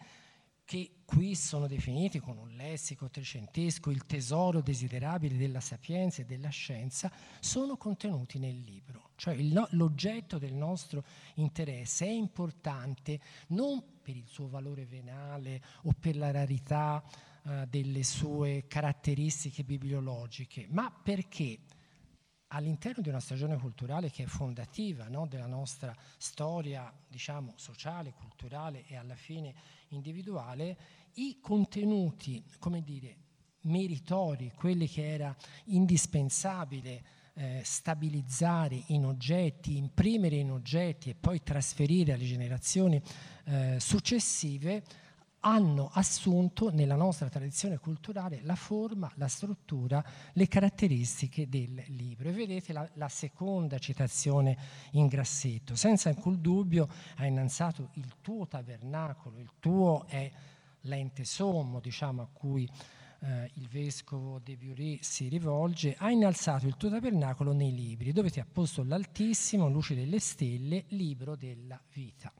che 0.73 0.89
qui 1.05 1.35
sono 1.35 1.67
definiti 1.67 2.19
con 2.19 2.35
un 2.39 2.55
lessico 2.55 3.07
trecentesco 3.07 3.91
il 3.91 4.07
tesoro 4.07 4.59
desiderabile 4.59 5.37
della 5.37 5.59
sapienza 5.59 6.23
e 6.23 6.25
della 6.25 6.49
scienza, 6.49 7.11
sono 7.39 7.77
contenuti 7.77 8.39
nel 8.39 8.59
libro. 8.59 9.11
Cioè 9.15 9.35
il, 9.35 9.67
l'oggetto 9.73 10.39
del 10.39 10.55
nostro 10.55 11.03
interesse 11.35 12.07
è 12.07 12.09
importante 12.09 13.19
non 13.49 13.83
per 14.01 14.15
il 14.15 14.25
suo 14.25 14.49
valore 14.49 14.87
venale 14.87 15.61
o 15.83 15.93
per 15.93 16.15
la 16.15 16.31
rarità 16.31 17.03
eh, 17.45 17.67
delle 17.69 18.01
sue 18.01 18.65
caratteristiche 18.67 19.63
bibliologiche, 19.63 20.65
ma 20.71 20.89
perché 20.91 21.59
all'interno 22.47 23.01
di 23.01 23.09
una 23.09 23.19
stagione 23.19 23.57
culturale 23.57 24.09
che 24.09 24.23
è 24.23 24.27
fondativa 24.27 25.07
no, 25.07 25.27
della 25.27 25.47
nostra 25.47 25.95
storia, 26.17 26.91
diciamo, 27.07 27.53
sociale, 27.57 28.13
culturale 28.13 28.85
e 28.87 28.95
alla 28.95 29.15
fine 29.15 29.53
individuale, 29.93 30.77
i 31.15 31.39
contenuti, 31.39 32.43
come 32.59 32.81
dire, 32.81 33.17
meritori, 33.61 34.51
quelli 34.55 34.87
che 34.87 35.07
era 35.07 35.35
indispensabile 35.65 37.03
eh, 37.35 37.61
stabilizzare 37.63 38.83
in 38.87 39.05
oggetti, 39.05 39.77
imprimere 39.77 40.35
in 40.35 40.51
oggetti 40.51 41.09
e 41.09 41.15
poi 41.15 41.41
trasferire 41.41 42.13
alle 42.13 42.25
generazioni 42.25 43.01
eh, 43.45 43.77
successive, 43.79 44.83
hanno 45.45 45.89
assunto 45.93 46.71
nella 46.71 46.95
nostra 46.95 47.27
tradizione 47.27 47.77
culturale 47.77 48.39
la 48.43 48.55
forma, 48.55 49.11
la 49.15 49.27
struttura, 49.27 50.03
le 50.33 50.47
caratteristiche 50.47 51.49
del 51.49 51.83
libro. 51.87 52.29
E 52.29 52.31
vedete 52.31 52.71
la, 52.71 52.89
la 52.93 53.09
seconda 53.09 53.77
citazione 53.77 54.57
in 54.91 55.07
grassetto. 55.07 55.75
Senza 55.75 56.09
alcun 56.09 56.41
dubbio 56.41 56.87
ha 57.17 57.25
innalzato 57.25 57.89
il 57.93 58.15
tuo 58.21 58.47
tabernacolo, 58.47 59.39
il 59.39 59.51
tuo 59.59 60.05
è 60.07 60.31
l'ente 60.81 61.25
sommo 61.25 61.79
diciamo, 61.79 62.21
a 62.21 62.27
cui 62.31 62.69
eh, 63.19 63.51
il 63.55 63.67
vescovo 63.67 64.39
De 64.39 64.55
Bury 64.55 64.99
si 65.01 65.27
rivolge, 65.27 65.95
ha 65.97 66.09
innalzato 66.09 66.67
il 66.67 66.77
tuo 66.77 66.89
tabernacolo 66.89 67.51
nei 67.51 67.73
libri, 67.73 68.13
dove 68.13 68.29
ti 68.29 68.39
ha 68.39 68.47
posto 68.49 68.83
l'Altissimo, 68.83 69.69
luce 69.69 69.95
delle 69.95 70.19
stelle, 70.19 70.85
libro 70.89 71.35
della 71.35 71.79
vita. 71.91 72.31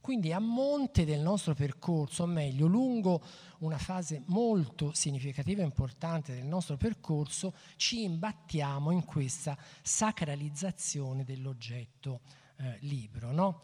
Quindi 0.00 0.32
a 0.32 0.38
monte 0.38 1.04
del 1.04 1.20
nostro 1.20 1.54
percorso, 1.54 2.22
o 2.22 2.26
meglio, 2.26 2.66
lungo 2.66 3.22
una 3.58 3.76
fase 3.76 4.22
molto 4.26 4.92
significativa 4.94 5.60
e 5.60 5.66
importante 5.66 6.34
del 6.34 6.46
nostro 6.46 6.76
percorso, 6.78 7.54
ci 7.76 8.02
imbattiamo 8.02 8.90
in 8.92 9.04
questa 9.04 9.58
sacralizzazione 9.82 11.24
dell'oggetto 11.24 12.20
eh, 12.56 12.78
libro. 12.80 13.30
No? 13.30 13.60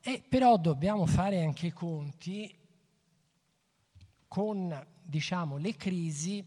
E 0.00 0.22
però 0.26 0.56
dobbiamo 0.56 1.06
fare 1.06 1.42
anche 1.42 1.66
i 1.66 1.72
conti 1.72 2.56
con 4.28 4.86
diciamo, 5.02 5.56
le 5.56 5.74
crisi, 5.74 6.46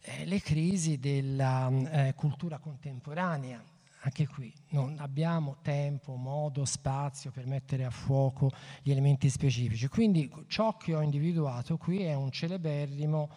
eh, 0.00 0.24
le 0.24 0.40
crisi 0.40 0.98
della 0.98 1.68
eh, 1.68 2.14
cultura 2.14 2.58
contemporanea 2.58 3.71
anche 4.04 4.26
qui 4.26 4.52
non 4.70 4.96
abbiamo 4.98 5.58
tempo, 5.62 6.16
modo, 6.16 6.64
spazio 6.64 7.30
per 7.30 7.46
mettere 7.46 7.84
a 7.84 7.90
fuoco 7.90 8.50
gli 8.82 8.90
elementi 8.90 9.30
specifici. 9.30 9.86
Quindi 9.88 10.30
ciò 10.48 10.76
che 10.76 10.94
ho 10.94 11.02
individuato 11.02 11.76
qui 11.76 12.02
è 12.02 12.14
un 12.14 12.32
celeberrimo, 12.32 13.30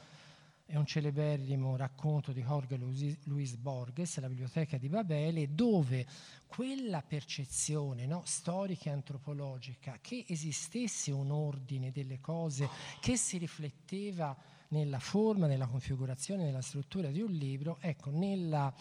è 0.65 0.75
un 0.75 0.85
celeberrimo 0.87 1.75
racconto 1.75 2.31
di 2.31 2.41
Jorge 2.41 2.77
Luis 3.25 3.55
Borges, 3.57 4.19
la 4.19 4.27
biblioteca 4.27 4.77
di 4.77 4.89
Babele, 4.89 5.53
dove 5.53 6.07
quella 6.47 7.03
percezione 7.03 8.07
no, 8.07 8.23
storica 8.25 8.89
e 8.89 8.93
antropologica 8.93 9.99
che 10.01 10.25
esistesse 10.27 11.11
un 11.11 11.29
ordine 11.29 11.91
delle 11.91 12.19
cose 12.19 12.67
che 13.01 13.17
si 13.17 13.37
rifletteva 13.37 14.35
nella 14.69 14.99
forma, 14.99 15.45
nella 15.45 15.67
configurazione, 15.67 16.43
nella 16.43 16.61
struttura 16.61 17.09
di 17.09 17.21
un 17.21 17.31
libro, 17.31 17.77
ecco, 17.81 18.09
nella 18.09 18.73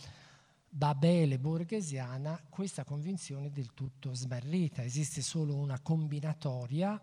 Babele 0.76 1.38
borghesiana 1.38 2.42
questa 2.48 2.82
convinzione 2.82 3.46
è 3.46 3.50
del 3.50 3.74
tutto 3.74 4.12
smarrita, 4.12 4.82
esiste 4.82 5.22
solo 5.22 5.54
una 5.54 5.78
combinatoria 5.78 7.00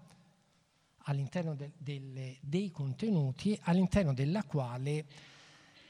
all'interno 1.04 1.56
de, 1.56 1.72
delle, 1.78 2.38
dei 2.42 2.70
contenuti 2.70 3.58
all'interno 3.64 4.14
della 4.14 4.44
quale 4.44 5.06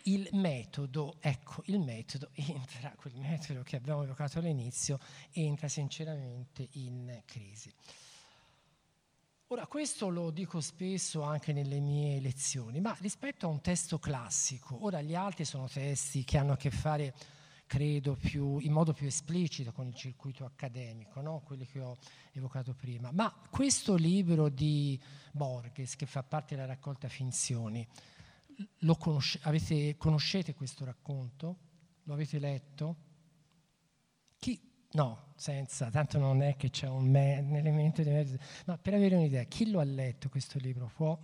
il 0.04 0.30
metodo, 0.34 1.16
ecco, 1.20 1.64
il 1.66 1.80
metodo 1.80 2.30
entra, 2.38 2.94
quel 2.96 3.16
metodo 3.16 3.64
che 3.64 3.78
abbiamo 3.78 4.04
evocato 4.04 4.38
all'inizio, 4.38 5.00
entra 5.32 5.68
sinceramente 5.68 6.68
in 6.74 7.24
crisi. 7.26 7.74
Ora, 9.48 9.66
questo 9.66 10.10
lo 10.10 10.30
dico 10.30 10.62
spesso 10.62 11.24
anche 11.24 11.52
nelle 11.52 11.80
mie 11.80 12.20
lezioni, 12.20 12.80
ma 12.80 12.96
rispetto 13.00 13.48
a 13.48 13.50
un 13.50 13.60
testo 13.60 13.98
classico, 13.98 14.86
ora 14.86 15.02
gli 15.02 15.16
altri 15.16 15.46
sono 15.46 15.68
testi 15.68 16.24
che 16.24 16.38
hanno 16.38 16.54
a 16.54 16.58
che 16.58 16.70
fare 16.70 17.40
credo, 17.72 18.18
più, 18.18 18.60
in 18.60 18.74
modo 18.74 18.92
più 18.92 19.08
esplicito 19.08 19.72
con 19.72 19.88
il 19.88 19.94
circuito 19.94 20.44
accademico, 20.44 21.22
no? 21.22 21.40
quelli 21.40 21.66
che 21.66 21.80
ho 21.80 21.98
evocato 22.34 22.74
prima. 22.74 23.12
Ma 23.14 23.34
questo 23.50 23.96
libro 23.96 24.50
di 24.50 25.02
Borges, 25.32 25.96
che 25.96 26.06
fa 26.06 26.22
parte 26.22 26.56
della 26.56 26.68
raccolta 26.68 27.08
Finzioni, 27.08 27.88
conosce, 28.98 29.40
avete, 29.44 29.96
conoscete 29.96 30.54
questo 30.54 30.84
racconto? 30.84 31.60
Lo 32.04 32.14
avete 32.14 32.40
letto? 32.40 32.96
Chi? 34.38 34.60
No, 34.92 35.32
senza, 35.38 35.90
tanto 35.90 36.20
non 36.20 36.42
è 36.42 36.58
che 36.58 36.72
c'è 36.72 36.90
un, 36.90 37.10
me, 37.10 37.38
elemento 37.58 38.04
di 38.04 38.10
mezzo. 38.10 38.36
No, 38.66 38.78
per 38.80 38.96
avere 38.96 39.16
un'idea, 39.16 39.44
chi 39.44 39.72
lo 39.72 39.80
ha 39.80 39.86
letto 39.86 40.28
questo 40.28 40.60
libro? 40.60 40.92
Può? 40.94 41.18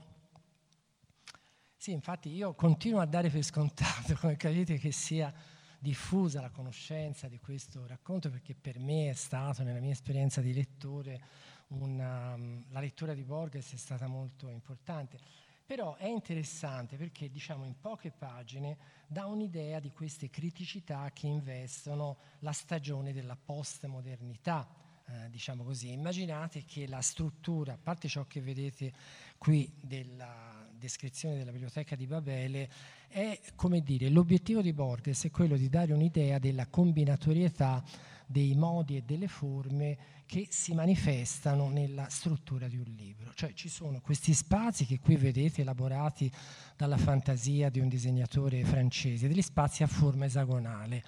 Sì, 1.76 1.92
infatti 1.92 2.30
io 2.30 2.54
continuo 2.54 3.02
a 3.02 3.06
dare 3.06 3.30
per 3.30 3.44
scontato, 3.44 4.16
come 4.22 4.38
capite, 4.38 4.78
che 4.78 4.94
sia 4.94 5.56
diffusa 5.80 6.42
la 6.42 6.50
conoscenza 6.50 7.28
di 7.28 7.40
questo 7.40 7.86
racconto 7.86 8.30
perché 8.30 8.56
per 8.56 8.80
me 8.80 9.10
è 9.10 9.14
stato, 9.14 9.64
nella 9.64 9.80
mia 9.80 9.92
esperienza 9.92 10.42
di 10.42 10.54
lettore, 10.54 11.22
una, 11.70 12.38
la 12.70 12.80
lettura 12.80 13.14
di 13.14 13.24
Borges 13.24 13.74
è 13.74 13.78
stata 13.78 14.08
molto 14.08 14.50
importante. 14.50 15.20
Però 15.66 15.96
è 15.96 16.08
interessante 16.08 16.96
perché 16.96 17.30
diciamo 17.30 17.66
in 17.66 17.78
poche 17.80 18.10
pagine 18.10 18.78
dà 19.06 19.26
un'idea 19.26 19.82
di 19.82 19.92
queste 19.92 20.30
criticità 20.30 21.12
che 21.12 21.28
investono 21.28 22.18
la 22.40 22.54
stagione 22.54 23.12
della 23.12 23.36
postmodernità, 23.36 24.66
eh, 25.08 25.30
diciamo 25.30 25.66
così. 25.66 25.92
Immaginate 25.92 26.64
che 26.64 26.88
la 26.88 27.02
struttura, 27.02 27.74
a 27.74 27.78
parte 27.78 28.08
ciò 28.08 28.26
che 28.28 28.40
vedete 28.40 28.94
qui 29.38 29.70
della 29.82 30.57
descrizione 30.78 31.38
della 31.38 31.52
biblioteca 31.52 31.96
di 31.96 32.08
Babele, 32.08 32.70
è 33.08 33.40
come 33.56 33.82
dire, 33.82 34.10
l'obiettivo 34.10 34.62
di 34.62 34.74
Borges 34.74 35.26
è 35.26 35.32
quello 35.32 35.58
di 35.58 35.70
dare 35.70 35.94
un'idea 35.94 36.40
della 36.40 36.68
combinatorietà 36.68 37.84
dei 38.26 38.54
modi 38.56 38.98
e 38.98 39.04
delle 39.04 39.28
forme 39.28 39.98
che 40.26 40.48
si 40.50 40.74
manifestano 40.74 41.70
nella 41.70 42.10
struttura 42.10 42.68
di 42.68 42.78
un 42.78 42.94
libro. 42.98 43.32
Cioè 43.34 43.54
ci 43.54 43.70
sono 43.70 44.02
questi 44.02 44.34
spazi 44.34 44.86
che 44.86 45.00
qui 45.00 45.16
vedete 45.16 45.62
elaborati 45.62 46.30
dalla 46.76 46.98
fantasia 46.98 47.70
di 47.70 47.80
un 47.80 47.88
disegnatore 47.88 48.64
francese, 48.66 49.30
degli 49.30 49.42
spazi 49.42 49.84
a 49.84 49.88
forma 49.88 50.26
esagonale. 50.26 51.02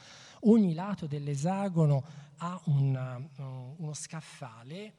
Ogni 0.43 0.73
lato 0.73 1.05
dell'esagono 1.05 2.03
ha 2.37 2.59
una, 2.65 3.21
uno 3.77 3.93
scaffale 3.93 4.93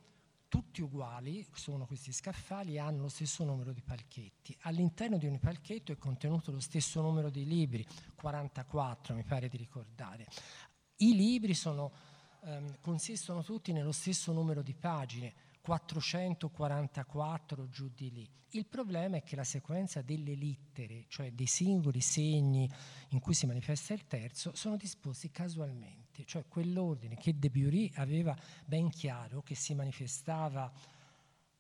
tutti 0.51 0.83
uguali, 0.83 1.47
sono 1.55 1.87
questi 1.87 2.13
scaffali, 2.13 2.77
hanno 2.77 3.03
lo 3.03 3.09
stesso 3.09 3.45
numero 3.45 3.73
di 3.73 3.83
palchetti. 3.83 4.55
All'interno 4.63 5.17
di 5.17 5.27
ogni 5.27 5.39
palchetto 5.39 5.93
è 5.93 5.97
contenuto 5.97 6.51
lo 6.51 6.59
stesso 6.59 7.01
numero 7.01 7.31
di 7.31 7.47
libri, 7.47 7.87
44 8.17 9.15
mi 9.15 9.23
pare 9.23 9.49
di 9.49 9.57
ricordare. 9.57 10.27
I 10.97 11.15
libri 11.15 11.55
sono, 11.55 11.93
ehm, 12.43 12.79
consistono 12.81 13.45
tutti 13.45 13.73
nello 13.73 13.93
stesso 13.93 14.33
numero 14.33 14.61
di 14.61 14.75
pagine, 14.75 15.33
444 15.61 17.69
giù 17.69 17.89
di 17.95 18.11
lì. 18.11 18.29
Il 18.51 18.67
problema 18.67 19.19
è 19.19 19.23
che 19.23 19.37
la 19.37 19.45
sequenza 19.45 20.03
delle 20.03 20.35
littere, 20.35 21.05
cioè 21.07 21.31
dei 21.31 21.47
singoli 21.47 22.01
segni 22.01 22.69
in 23.11 23.21
cui 23.21 23.35
si 23.35 23.47
manifesta 23.47 23.95
il 23.95 24.05
terzo, 24.09 24.53
sono 24.57 24.77
disposti 24.77 25.31
casualmente, 25.31 26.00
cioè 26.25 26.47
quell'ordine 26.49 27.17
che 27.17 27.39
De 27.39 27.51
Bury 27.51 27.91
aveva 27.97 28.37
ben 28.65 28.91
chiaro 28.91 29.43
che 29.43 29.55
si 29.55 29.75
manifestava 29.75 30.73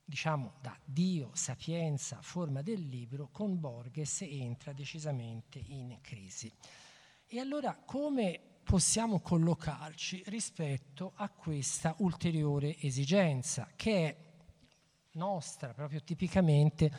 diciamo 0.04 0.54
da 0.60 0.76
Dio, 0.84 1.30
sapienza, 1.34 2.20
forma 2.20 2.62
del 2.62 2.80
libro, 2.80 3.28
con 3.30 3.60
Borges 3.60 4.22
entra 4.22 4.72
decisamente 4.72 5.62
in 5.64 5.98
crisi. 6.00 6.52
E 7.26 7.38
allora 7.38 7.76
come 7.76 8.40
possiamo 8.64 9.20
collocarci 9.20 10.24
rispetto 10.26 11.12
a 11.14 11.28
questa 11.28 11.94
ulteriore 11.98 12.76
esigenza 12.78 13.68
che 13.76 14.08
è 14.08 14.16
nostra, 15.12 15.72
proprio 15.72 16.02
tipicamente 16.02 16.90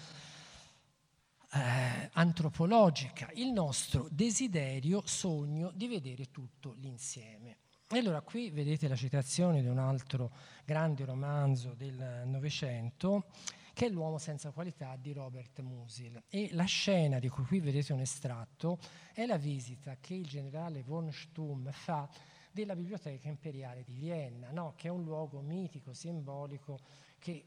eh, 1.54 2.10
antropologica, 2.14 3.30
il 3.36 3.52
nostro 3.52 4.08
desiderio, 4.10 5.02
sogno 5.06 5.72
di 5.74 5.88
vedere 5.88 6.32
tutto 6.32 6.74
l'insieme. 6.80 7.58
E 7.90 7.98
allora 7.98 8.22
qui 8.22 8.52
vedete 8.52 8.88
la 8.88 8.96
citazione 8.96 9.62
di 9.62 9.68
un 9.68 9.78
altro 9.78 10.32
grande 10.64 11.04
romanzo 11.04 11.74
del 11.74 12.24
Novecento 12.26 13.26
che 13.74 13.86
è 13.86 13.90
L'uomo 13.90 14.18
senza 14.18 14.52
qualità 14.52 14.96
di 14.98 15.14
Robert 15.14 15.60
Musil. 15.62 16.24
E 16.30 16.50
la 16.54 16.66
scena 16.66 17.20
di 17.20 17.30
cui 17.30 17.44
qui 17.46 17.60
vedete 17.60 17.94
un 17.94 18.02
estratto 18.02 18.80
è 19.14 19.26
la 19.26 19.38
visita 19.38 19.98
che 20.00 20.14
il 20.14 20.26
generale 20.26 20.84
von 20.84 21.12
Stumm 21.12 21.70
fa 21.70 22.10
della 22.52 22.76
Biblioteca 22.76 23.28
Imperiale 23.28 23.84
di 23.84 23.94
Vienna, 23.94 24.52
no? 24.52 24.74
che 24.76 24.88
è 24.88 24.92
un 24.92 25.04
luogo 25.04 25.40
mitico, 25.40 25.94
simbolico, 25.94 26.80
che 27.18 27.46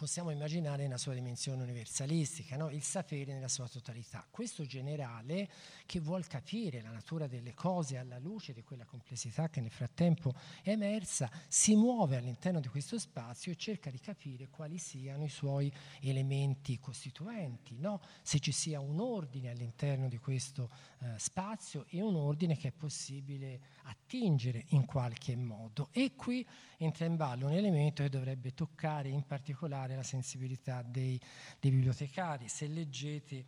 possiamo 0.00 0.30
immaginare 0.30 0.84
nella 0.84 0.96
sua 0.96 1.12
dimensione 1.12 1.62
universalistica, 1.62 2.56
no? 2.56 2.70
il 2.70 2.82
sapere 2.82 3.34
nella 3.34 3.48
sua 3.48 3.68
totalità. 3.68 4.26
Questo 4.30 4.64
generale 4.64 5.46
che 5.84 6.00
vuol 6.00 6.26
capire 6.26 6.80
la 6.80 6.88
natura 6.88 7.26
delle 7.26 7.52
cose 7.52 7.98
alla 7.98 8.18
luce 8.18 8.54
di 8.54 8.62
quella 8.62 8.86
complessità 8.86 9.50
che 9.50 9.60
nel 9.60 9.70
frattempo 9.70 10.34
è 10.62 10.70
emersa, 10.70 11.30
si 11.48 11.74
muove 11.74 12.16
all'interno 12.16 12.60
di 12.60 12.68
questo 12.68 12.98
spazio 12.98 13.52
e 13.52 13.56
cerca 13.56 13.90
di 13.90 14.00
capire 14.00 14.48
quali 14.48 14.78
siano 14.78 15.24
i 15.24 15.28
suoi 15.28 15.70
elementi 16.00 16.78
costituenti, 16.78 17.76
no? 17.78 18.00
se 18.22 18.38
ci 18.38 18.52
sia 18.52 18.80
un 18.80 19.00
ordine 19.00 19.50
all'interno 19.50 20.08
di 20.08 20.16
questo 20.16 20.70
eh, 21.00 21.18
spazio 21.18 21.84
e 21.88 22.00
un 22.00 22.16
ordine 22.16 22.56
che 22.56 22.68
è 22.68 22.72
possibile 22.72 23.60
attingere 23.82 24.64
in 24.68 24.86
qualche 24.86 25.36
modo. 25.36 25.88
E 25.92 26.14
qui 26.16 26.46
entra 26.78 27.04
in 27.04 27.16
ballo 27.16 27.48
un 27.48 27.52
elemento 27.52 28.02
che 28.02 28.08
dovrebbe 28.08 28.54
toccare 28.54 29.10
in 29.10 29.26
particolare 29.26 29.89
la 29.96 30.02
sensibilità 30.02 30.82
dei, 30.82 31.20
dei 31.58 31.70
bibliotecari. 31.70 32.48
Se 32.48 32.66
leggete, 32.66 33.44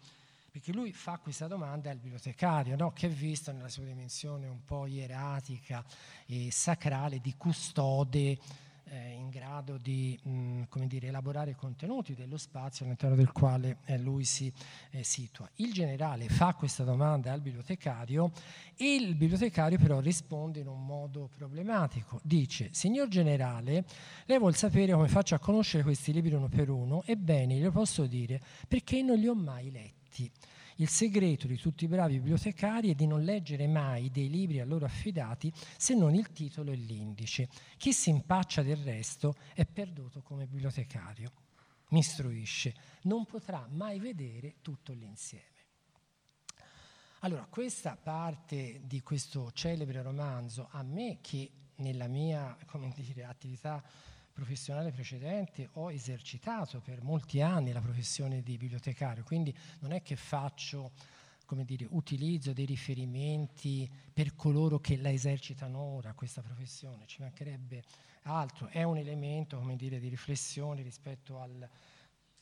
perché 0.51 0.73
lui 0.73 0.93
fa 0.93 1.19
questa 1.19 1.47
domanda 1.47 1.91
al 1.91 1.97
bibliotecario, 1.97 2.77
no? 2.77 2.93
che 2.93 3.07
è 3.07 3.11
visto 3.11 3.53
nella 3.53 3.69
sua 3.69 3.85
dimensione 3.85 4.49
un 4.49 4.65
po' 4.65 4.87
ieratica 4.87 5.85
e 6.27 6.51
sacrale 6.51 7.21
di 7.21 7.35
custode 7.37 8.39
eh, 8.93 9.13
in 9.13 9.31
grado 9.31 9.79
di 9.79 10.19
mh, 10.23 10.85
dire, 10.85 11.07
elaborare 11.07 11.55
contenuti 11.55 12.15
dello 12.15 12.37
spazio 12.37 12.85
all'interno 12.85 13.17
del 13.17 13.33
quale 13.33 13.79
eh, 13.87 13.99
lui 13.99 14.25
si 14.25 14.53
eh, 14.91 15.03
situa. 15.03 15.49
Il 15.57 15.73
generale 15.73 16.29
fa 16.29 16.55
questa 16.55 16.85
domanda 16.85 17.33
al 17.33 17.41
bibliotecario 17.41 18.31
e 18.77 18.95
il 18.95 19.15
bibliotecario 19.15 19.79
però 19.79 20.01
risponde 20.01 20.61
in 20.61 20.67
un 20.67 20.85
modo 20.85 21.31
problematico. 21.35 22.21
Dice, 22.23 22.69
signor 22.73 23.09
generale, 23.09 23.85
lei 24.27 24.39
vuol 24.39 24.55
sapere 24.55 24.93
come 24.93 25.09
faccio 25.09 25.35
a 25.35 25.39
conoscere 25.39 25.83
questi 25.83 26.13
libri 26.13 26.35
uno 26.35 26.49
per 26.49 26.69
uno? 26.69 27.03
Ebbene, 27.07 27.55
glielo 27.55 27.71
posso 27.71 28.05
dire 28.07 28.41
perché 28.69 29.03
non 29.03 29.19
li 29.19 29.27
ho 29.27 29.35
mai 29.35 29.71
letti. 29.71 30.31
Il 30.83 30.89
segreto 30.89 31.47
di 31.47 31.57
tutti 31.59 31.85
i 31.85 31.87
bravi 31.87 32.15
bibliotecari 32.15 32.91
è 32.91 32.95
di 32.95 33.07
non 33.07 33.23
leggere 33.23 33.69
mai 33.69 34.11
dei 34.11 34.29
libri 34.29 34.59
a 34.59 34.65
loro 34.65 34.85
affidati 34.85 35.53
se 35.77 35.95
non 35.95 36.13
il 36.13 36.33
titolo 36.33 36.73
e 36.73 36.75
l'indice. 36.75 37.49
Chi 37.77 37.93
si 37.93 38.11
impaccia 38.11 38.63
del 38.63 38.79
resto 38.79 39.37
è 39.55 39.65
perduto 39.65 40.23
come 40.23 40.49
bibliotecario. 40.49 41.31
Mi 41.91 42.01
istruisce, 42.01 42.75
non 43.03 43.27
potrà 43.27 43.65
mai 43.71 44.01
vedere 44.01 44.57
tutto 44.61 44.93
l'insieme. 44.93 45.45
Allora, 47.21 47.47
questa 47.49 47.95
parte 47.95 48.81
di 48.83 49.03
questo 49.03 49.53
celebre 49.53 50.03
romanzo, 50.03 50.67
a 50.73 50.83
me 50.83 51.19
che 51.21 51.49
nella 51.77 52.09
mia 52.09 52.57
dire, 52.97 53.23
attività 53.23 53.81
professionale 54.33 54.91
precedente 54.91 55.69
ho 55.73 55.91
esercitato 55.91 56.81
per 56.81 57.03
molti 57.03 57.41
anni 57.41 57.73
la 57.73 57.81
professione 57.81 58.43
di 58.43 58.57
bibliotecario, 58.57 59.23
quindi 59.23 59.55
non 59.81 59.93
è 59.93 60.03
che 60.03 60.17
faccio 60.17 60.93
come 61.53 61.65
dire, 61.67 61.87
utilizzo 61.91 62.55
dei 62.55 62.65
riferimenti 62.65 63.87
per 64.11 64.35
coloro 64.35 64.79
che 64.79 64.97
la 64.97 65.11
esercitano 65.11 65.79
ora, 65.79 66.15
questa 66.15 66.41
professione, 66.41 67.07
ci 67.07 67.21
mancherebbe 67.21 67.85
altro, 68.23 68.69
è 68.69 68.83
un 68.85 68.97
elemento 68.97 69.59
come 69.59 69.77
dire, 69.77 70.01
di 70.01 70.09
riflessione 70.09 70.81
rispetto 70.81 71.41
al, 71.41 71.69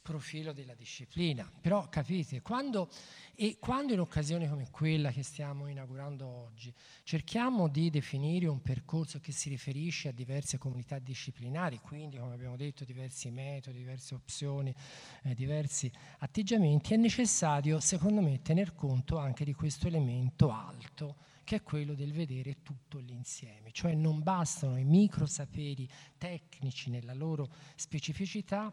profilo 0.02 0.52
della 0.52 0.74
disciplina. 0.74 1.50
Però 1.60 1.88
capite, 1.88 2.40
quando, 2.40 2.90
e 3.34 3.58
quando 3.58 3.92
in 3.92 4.00
occasioni 4.00 4.48
come 4.48 4.70
quella 4.70 5.10
che 5.10 5.22
stiamo 5.22 5.68
inaugurando 5.68 6.26
oggi 6.26 6.74
cerchiamo 7.02 7.68
di 7.68 7.90
definire 7.90 8.46
un 8.46 8.62
percorso 8.62 9.20
che 9.20 9.32
si 9.32 9.48
riferisce 9.48 10.08
a 10.08 10.12
diverse 10.12 10.58
comunità 10.58 10.98
disciplinari, 10.98 11.78
quindi 11.78 12.18
come 12.18 12.34
abbiamo 12.34 12.56
detto 12.56 12.84
diversi 12.84 13.30
metodi, 13.30 13.78
diverse 13.78 14.14
opzioni, 14.14 14.74
eh, 15.22 15.34
diversi 15.34 15.90
atteggiamenti, 16.18 16.94
è 16.94 16.96
necessario 16.96 17.80
secondo 17.80 18.20
me 18.20 18.40
tener 18.42 18.74
conto 18.74 19.18
anche 19.18 19.44
di 19.44 19.54
questo 19.54 19.86
elemento 19.86 20.50
alto 20.50 21.16
che 21.44 21.56
è 21.56 21.62
quello 21.62 21.94
del 21.94 22.12
vedere 22.12 22.62
tutto 22.62 22.98
l'insieme, 22.98 23.72
cioè 23.72 23.94
non 23.94 24.22
bastano 24.22 24.78
i 24.78 24.84
micro 24.84 25.26
saperi 25.26 25.88
tecnici 26.16 26.90
nella 26.90 27.12
loro 27.12 27.48
specificità, 27.74 28.72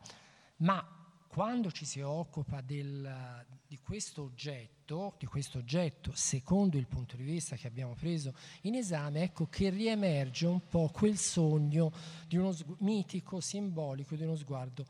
ma 0.57 0.96
quando 1.27 1.71
ci 1.71 1.85
si 1.85 2.01
occupa 2.01 2.61
del, 2.61 3.45
di, 3.67 3.77
questo 3.79 4.23
oggetto, 4.23 5.15
di 5.19 5.25
questo 5.25 5.59
oggetto, 5.59 6.11
secondo 6.15 6.77
il 6.77 6.87
punto 6.87 7.15
di 7.15 7.23
vista 7.23 7.55
che 7.55 7.67
abbiamo 7.67 7.93
preso 7.93 8.33
in 8.61 8.75
esame, 8.75 9.21
ecco 9.21 9.47
che 9.47 9.69
riemerge 9.69 10.47
un 10.47 10.65
po' 10.67 10.89
quel 10.89 11.17
sogno 11.17 11.91
di 12.27 12.37
uno 12.37 12.55
mitico, 12.79 13.39
simbolico, 13.39 14.15
di 14.15 14.23
uno 14.23 14.35
sguardo 14.35 14.85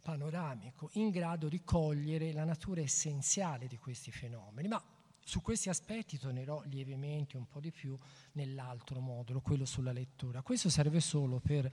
panoramico, 0.00 0.90
in 0.94 1.10
grado 1.10 1.48
di 1.48 1.62
cogliere 1.64 2.32
la 2.32 2.44
natura 2.44 2.80
essenziale 2.80 3.66
di 3.66 3.76
questi 3.76 4.10
fenomeni. 4.10 4.68
Ma 4.68 4.82
su 5.24 5.40
questi 5.40 5.70
aspetti 5.70 6.18
tornerò 6.18 6.62
lievemente 6.66 7.36
un 7.36 7.48
po' 7.48 7.60
di 7.60 7.72
più 7.72 7.98
nell'altro 8.32 9.00
modulo, 9.00 9.40
quello 9.40 9.64
sulla 9.64 9.92
lettura. 9.92 10.42
Questo 10.42 10.68
serve 10.68 11.00
solo 11.00 11.40
per 11.40 11.70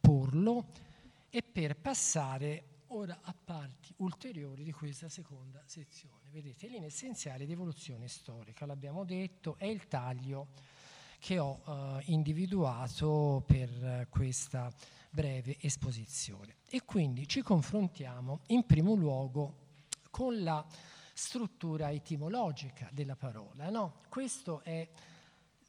porlo 0.00 0.66
e 1.28 1.42
per 1.42 1.76
passare 1.76 2.71
ora 2.94 3.20
a 3.22 3.34
parti 3.34 3.92
ulteriori 3.98 4.64
di 4.64 4.72
questa 4.72 5.08
seconda 5.08 5.62
sezione. 5.66 6.28
Vedete, 6.30 6.68
linea 6.68 6.86
essenziale 6.86 7.46
di 7.46 7.52
evoluzione 7.52 8.06
storica, 8.06 8.66
l'abbiamo 8.66 9.04
detto, 9.04 9.56
è 9.58 9.64
il 9.64 9.88
taglio 9.88 10.48
che 11.18 11.38
ho 11.38 11.62
eh, 11.64 12.02
individuato 12.06 13.42
per 13.46 14.06
questa 14.10 14.70
breve 15.08 15.56
esposizione. 15.60 16.56
E 16.68 16.84
quindi 16.84 17.26
ci 17.28 17.42
confrontiamo 17.42 18.40
in 18.48 18.66
primo 18.66 18.94
luogo 18.94 19.60
con 20.10 20.42
la 20.42 20.64
struttura 21.14 21.90
etimologica 21.90 22.88
della 22.92 23.16
parola. 23.16 23.70
No? 23.70 24.00
Questo 24.08 24.62
è, 24.62 24.86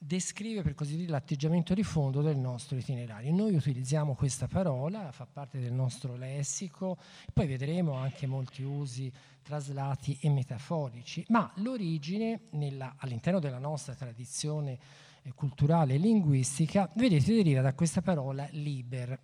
descrive 0.05 0.61
per 0.61 0.73
così 0.73 0.97
dire 0.97 1.11
l'atteggiamento 1.11 1.73
di 1.73 1.83
fondo 1.83 2.21
del 2.21 2.37
nostro 2.37 2.77
itinerario. 2.77 3.33
Noi 3.33 3.55
utilizziamo 3.55 4.15
questa 4.15 4.47
parola, 4.47 5.11
fa 5.11 5.25
parte 5.25 5.59
del 5.59 5.71
nostro 5.71 6.15
lessico, 6.15 6.97
poi 7.31 7.47
vedremo 7.47 7.93
anche 7.93 8.27
molti 8.27 8.63
usi 8.63 9.11
traslati 9.41 10.17
e 10.21 10.29
metaforici, 10.29 11.25
ma 11.29 11.51
l'origine 11.55 12.41
nella, 12.51 12.95
all'interno 12.97 13.39
della 13.39 13.59
nostra 13.59 13.93
tradizione 13.93 14.77
eh, 15.21 15.31
culturale 15.33 15.95
e 15.95 15.97
linguistica, 15.97 16.89
vedete, 16.95 17.33
deriva 17.33 17.61
da 17.61 17.73
questa 17.73 18.01
parola 18.01 18.47
liber, 18.51 19.17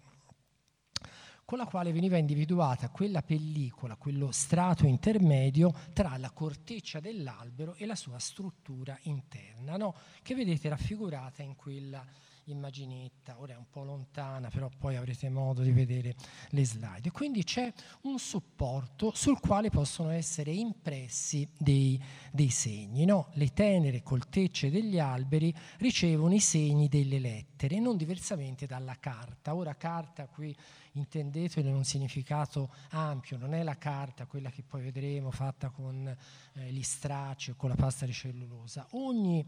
con 1.50 1.58
la 1.58 1.66
quale 1.66 1.92
veniva 1.92 2.16
individuata 2.16 2.92
quella 2.92 3.24
pellicola, 3.24 3.96
quello 3.96 4.32
strato 4.32 4.86
intermedio 4.86 5.74
tra 5.94 6.16
la 6.18 6.30
corteccia 6.30 7.00
dell'albero 7.00 7.74
e 7.74 7.88
la 7.88 7.96
sua 7.96 8.20
struttura 8.20 8.96
interna, 9.06 9.76
no? 9.76 9.96
che 10.22 10.36
vedete 10.36 10.70
raffigurata 10.70 11.42
in 11.42 11.56
quella 11.56 12.06
immaginetta, 12.52 13.40
ora 13.40 13.54
è 13.54 13.58
un 13.58 13.68
po' 13.68 13.84
lontana, 13.84 14.50
però 14.50 14.70
poi 14.78 14.96
avrete 14.96 15.30
modo 15.30 15.64
di 15.64 15.72
vedere 15.72 16.16
le 16.50 16.66
slide. 16.66 17.10
Quindi 17.10 17.44
c'è 17.44 17.74
un 18.02 18.20
supporto 18.20 19.12
sul 19.16 19.40
quale 19.40 19.70
possono 19.70 20.10
essere 20.10 20.52
impressi 20.52 21.50
dei, 21.58 22.00
dei 22.32 22.50
segni. 22.50 23.06
No? 23.06 23.30
Le 23.34 23.54
tenere 23.54 24.04
coltecce 24.04 24.70
degli 24.70 25.00
alberi 25.00 25.52
ricevono 25.78 26.34
i 26.34 26.40
segni 26.40 26.88
delle 26.88 27.18
lettere, 27.18 27.80
non 27.80 27.98
diversamente 27.98 28.68
dalla 28.68 28.98
carta. 29.00 29.56
Ora 29.56 29.76
carta 29.76 30.28
qui 30.28 30.56
intendetelo 30.94 31.70
in 31.70 31.76
un 31.76 31.84
significato 31.84 32.74
ampio, 32.90 33.38
non 33.38 33.54
è 33.54 33.64
la 33.64 33.78
carta, 33.78 34.26
quella 34.26 34.50
che 34.50 34.64
poi 34.64 34.82
vedremo 34.82 35.32
fatta 35.32 35.70
con 35.70 36.08
eh, 36.08 36.72
gli 36.72 36.84
stracci 36.84 37.52
o 37.52 37.56
con 37.56 37.70
la 37.70 37.76
pasta 37.76 38.06
di 38.06 38.14
cellulosa. 38.14 38.88
Ogni 38.92 39.46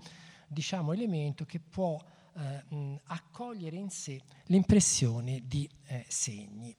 diciamo, 0.48 0.94
elemento 0.94 1.46
che 1.46 1.60
può 1.60 2.00
eh, 2.34 3.02
accogliere 3.06 3.76
in 3.76 3.90
sé 3.90 4.22
l'impressione 4.46 5.42
di 5.46 5.70
eh, 5.86 6.06
segni. 6.08 6.76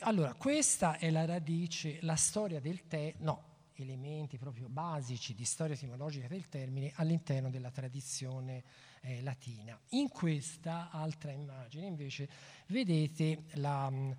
Allora, 0.00 0.34
questa 0.34 0.98
è 0.98 1.10
la 1.10 1.24
radice, 1.24 1.98
la 2.02 2.14
storia 2.14 2.60
del 2.60 2.86
te, 2.86 3.16
no, 3.18 3.50
elementi 3.74 4.38
proprio 4.38 4.68
basici 4.68 5.34
di 5.34 5.44
storia 5.44 5.74
etimologica 5.74 6.28
del 6.28 6.48
termine 6.48 6.92
all'interno 6.94 7.50
della 7.50 7.70
tradizione 7.70 8.62
eh, 9.00 9.22
latina. 9.22 9.78
In 9.90 10.08
questa 10.08 10.90
altra 10.90 11.30
immagine 11.30 11.86
invece 11.86 12.28
vedete 12.66 13.44
la, 13.54 13.88
mh, 13.88 14.16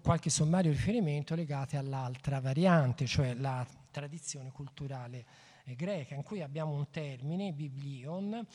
qualche 0.00 0.30
sommario 0.30 0.70
riferimento 0.70 1.34
legate 1.34 1.76
all'altra 1.76 2.40
variante, 2.40 3.06
cioè 3.06 3.34
la 3.34 3.66
tradizione 3.90 4.50
culturale 4.50 5.24
eh, 5.64 5.74
greca, 5.74 6.14
in 6.14 6.22
cui 6.22 6.42
abbiamo 6.42 6.72
un 6.72 6.90
termine, 6.90 7.52
biblion, 7.52 8.46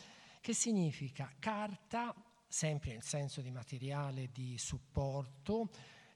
che 0.41 0.53
significa 0.53 1.31
carta, 1.39 2.13
sempre 2.47 2.93
nel 2.93 3.03
senso 3.03 3.41
di 3.41 3.51
materiale 3.51 4.29
di 4.31 4.57
supporto, 4.57 5.69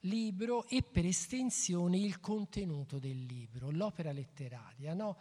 libro 0.03 0.67
e 0.67 0.81
per 0.81 1.05
estensione 1.05 1.97
il 1.97 2.19
contenuto 2.19 2.99
del 2.99 3.25
libro, 3.25 3.69
l'opera 3.71 4.11
letteraria. 4.11 4.93
No? 4.93 5.17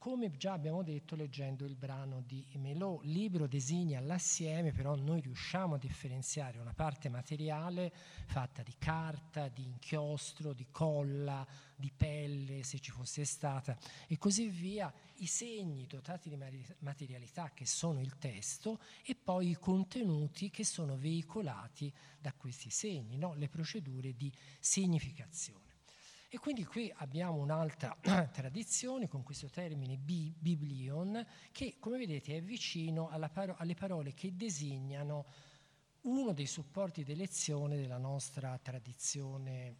Come 0.00 0.34
già 0.38 0.54
abbiamo 0.54 0.82
detto 0.82 1.14
leggendo 1.14 1.66
il 1.66 1.76
brano 1.76 2.22
di 2.22 2.42
Melò, 2.54 3.00
libro 3.02 3.46
designa 3.46 4.00
l'assieme, 4.00 4.72
però 4.72 4.94
noi 4.94 5.20
riusciamo 5.20 5.74
a 5.74 5.78
differenziare 5.78 6.58
una 6.58 6.72
parte 6.72 7.10
materiale 7.10 7.92
fatta 8.24 8.62
di 8.62 8.74
carta, 8.78 9.48
di 9.48 9.62
inchiostro, 9.62 10.54
di 10.54 10.68
colla, 10.70 11.46
di 11.76 11.92
pelle, 11.94 12.62
se 12.62 12.78
ci 12.78 12.90
fosse 12.90 13.26
stata, 13.26 13.76
e 14.06 14.16
così 14.16 14.48
via, 14.48 14.90
i 15.16 15.26
segni 15.26 15.86
dotati 15.86 16.30
di 16.30 16.64
materialità 16.78 17.50
che 17.52 17.66
sono 17.66 18.00
il 18.00 18.16
testo 18.16 18.80
e 19.04 19.14
poi 19.14 19.50
i 19.50 19.56
contenuti 19.56 20.48
che 20.48 20.64
sono 20.64 20.96
veicolati 20.96 21.92
da 22.18 22.32
questi 22.32 22.70
segni, 22.70 23.18
no? 23.18 23.34
le 23.34 23.50
procedure 23.50 24.16
di 24.16 24.32
significazione. 24.60 25.69
E 26.32 26.38
quindi 26.38 26.64
qui 26.64 26.92
abbiamo 26.98 27.38
un'altra 27.38 27.96
tradizione 28.32 29.08
con 29.08 29.24
questo 29.24 29.48
termine 29.48 29.96
bi, 29.96 30.32
biblion 30.38 31.26
che, 31.50 31.74
come 31.80 31.98
vedete, 31.98 32.36
è 32.36 32.40
vicino 32.40 33.10
paro- 33.32 33.56
alle 33.58 33.74
parole 33.74 34.14
che 34.14 34.36
designano 34.36 35.26
uno 36.02 36.32
dei 36.32 36.46
supporti 36.46 37.02
di 37.02 37.16
lezione 37.16 37.76
della 37.76 37.98
nostra 37.98 38.56
tradizione 38.62 39.74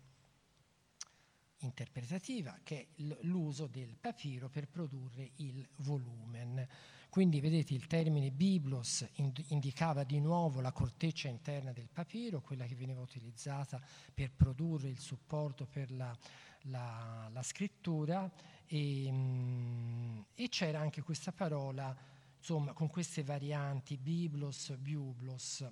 interpretativa, 1.60 2.58
che 2.62 2.88
è 2.94 3.02
l'uso 3.22 3.66
del 3.66 3.96
papiro 4.00 4.48
per 4.48 4.68
produrre 4.68 5.32
il 5.36 5.66
volumen. 5.76 6.66
Quindi 7.10 7.40
vedete 7.40 7.74
il 7.74 7.88
termine 7.88 8.30
biblos 8.30 9.04
indicava 9.48 10.04
di 10.04 10.20
nuovo 10.20 10.60
la 10.60 10.70
corteccia 10.70 11.28
interna 11.28 11.72
del 11.72 11.88
papiro, 11.92 12.40
quella 12.40 12.66
che 12.66 12.76
veniva 12.76 13.00
utilizzata 13.00 13.82
per 14.14 14.30
produrre 14.30 14.88
il 14.88 15.00
supporto 15.00 15.66
per 15.66 15.90
la, 15.90 16.16
la, 16.62 17.28
la 17.32 17.42
scrittura 17.42 18.30
e, 18.64 19.08
mm, 19.10 20.20
e, 20.36 20.48
c'era 20.48 20.78
anche 20.78 21.02
questa 21.02 21.32
parola, 21.32 21.96
insomma, 22.38 22.72
con 22.72 22.88
queste 22.88 23.24
varianti 23.24 23.96
biblos, 23.96 24.76
biublos. 24.76 25.68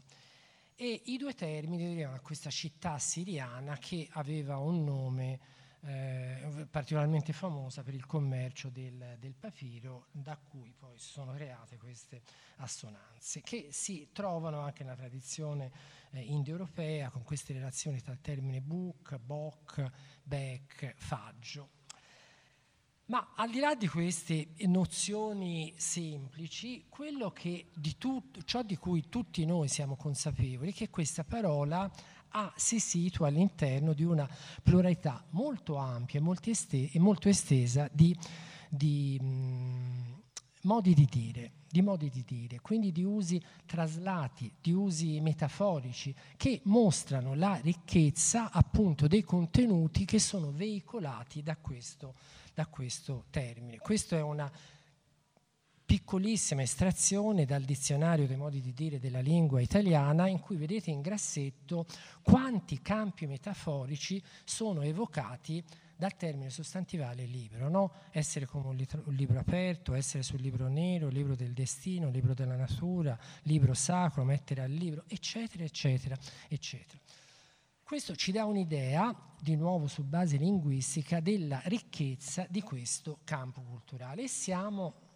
E 0.75 1.03
i 1.07 1.17
due 1.19 1.35
termini 1.35 1.87
derivano 1.87 2.17
a 2.17 2.21
questa 2.21 2.51
città 2.51 2.99
siriana 2.99 3.77
che 3.79 4.09
aveva 4.13 4.59
un 4.59 4.83
nome 4.83 5.41
eh, 5.85 6.67
particolarmente 6.71 7.33
famosa 7.33 7.83
per 7.83 7.95
il 7.95 8.05
commercio 8.07 8.69
del, 8.69 9.17
del, 9.19 9.35
papiro, 9.35 10.07
da 10.11 10.37
cui 10.37 10.75
poi 10.77 10.99
sono 10.99 11.33
create 11.33 11.77
queste 11.77 12.23
assonanze, 12.57 13.41
che 13.43 13.69
si 13.71 14.09
trovano 14.13 14.61
anche 14.61 14.83
nella 14.83 14.97
tradizione 14.97 15.71
eh, 16.11 16.21
indoeuropea, 16.21 17.11
con 17.11 17.23
queste 17.23 17.53
relazioni 17.53 18.01
tra 18.01 18.13
il 18.13 18.21
termine 18.21 18.61
book, 18.61 19.17
boc, 19.19 19.91
bec, 20.25 20.95
faggio. 20.97 21.77
Ma 23.09 23.33
al 23.37 23.51
di 23.51 23.59
là 23.59 23.75
di 23.75 23.89
queste 23.89 24.49
nozioni 24.67 25.73
semplici, 25.79 26.85
quello 26.91 27.31
che 27.31 27.69
di 27.73 27.97
tut- 27.97 28.45
ciò 28.45 28.63
di 28.63 28.77
cui 28.77 29.09
tutti 29.09 29.47
noi 29.47 29.69
siamo 29.69 29.97
consapevoli 29.97 30.73
è 30.73 30.75
che 30.75 30.91
questa 30.91 31.25
parola 31.25 31.91
ha, 32.31 32.53
si 32.57 32.79
situa 32.81 33.29
all'interno 33.29 33.93
di 33.93 34.05
una 34.05 34.29
pluralità 34.63 35.25
molto 35.31 35.77
ampia 35.77 36.21
e 36.21 36.99
molto 36.99 37.29
estesa 37.29 37.89
di, 37.93 38.17
di 38.69 39.19
mh, 39.21 39.27
mm, 39.27 40.13
modi 40.63 40.95
di 40.95 41.07
dire 41.11 41.53
di 41.71 41.83
modi 41.83 42.09
di 42.09 42.25
dire, 42.27 42.61
quindi 42.61 42.93
di 42.93 43.05
usi 43.05 43.41
traslati, 43.67 44.51
di 44.61 44.73
usi 44.73 45.21
metaforici 45.21 46.15
che 46.37 46.61
mostrano 46.65 47.35
la 47.35 47.61
ricchezza 47.63 48.51
appunto 48.51 49.07
dei 49.07 49.23
contenuti 49.23 50.05
che 50.05 50.19
sono 50.19 50.51
veicolati 50.51 51.43
da 51.43 51.57
questo, 51.57 52.15
da 52.55 52.67
questo 52.67 53.27
termine. 53.31 53.79
Questa 53.79 54.17
è 54.17 54.23
una 54.23 54.51
piccolissima 55.89 56.61
estrazione 56.61 57.47
dal 57.47 57.63
dizionario 57.63 58.27
dei 58.27 58.37
modi 58.37 58.61
di 58.61 58.75
dire 58.75 58.99
della 58.99 59.21
lingua 59.21 59.63
italiana 59.63 60.29
in 60.29 60.39
cui 60.39 60.57
vedete 60.57 60.91
in 60.91 61.01
grassetto 61.01 61.87
quanti 62.21 62.83
campi 62.83 63.27
metaforici 63.27 64.23
sono 64.45 64.83
evocati 64.83 65.65
dal 65.97 66.15
termine 66.15 66.51
sostantivale 66.51 67.25
libro, 67.25 67.71
no? 67.71 67.93
essere 68.11 68.45
come 68.45 68.67
un, 68.67 68.77
litro, 68.77 69.03
un, 69.07 69.15
libro 69.15 69.39
aperto, 69.39 69.95
essere 69.95 70.23
sul 70.23 70.43
libro 70.43 70.69
nero, 70.69 71.09
libro 71.09 71.35
del 71.35 71.55
destino, 71.55 72.11
libro 72.11 72.35
della 72.35 72.57
natura, 72.57 73.19
libro 73.45 73.73
sacro, 73.73 74.25
mettere 74.25 74.61
al 74.61 74.71
libro, 74.71 75.05
eccetera, 75.07 75.65
eccetera, 75.65 76.19
eccetera. 76.49 77.01
Questo 77.83 78.15
ci 78.15 78.31
dà 78.31 78.45
un'idea, 78.45 79.17
di 79.41 79.57
nuovo 79.57 79.87
su 79.87 80.05
base 80.05 80.37
linguistica, 80.37 81.21
della 81.21 81.63
ricchezza 81.65 82.47
di 82.51 82.61
questo 82.61 83.21
campo 83.25 83.63
culturale 83.63 84.25
e 84.25 84.29
siamo 84.29 85.08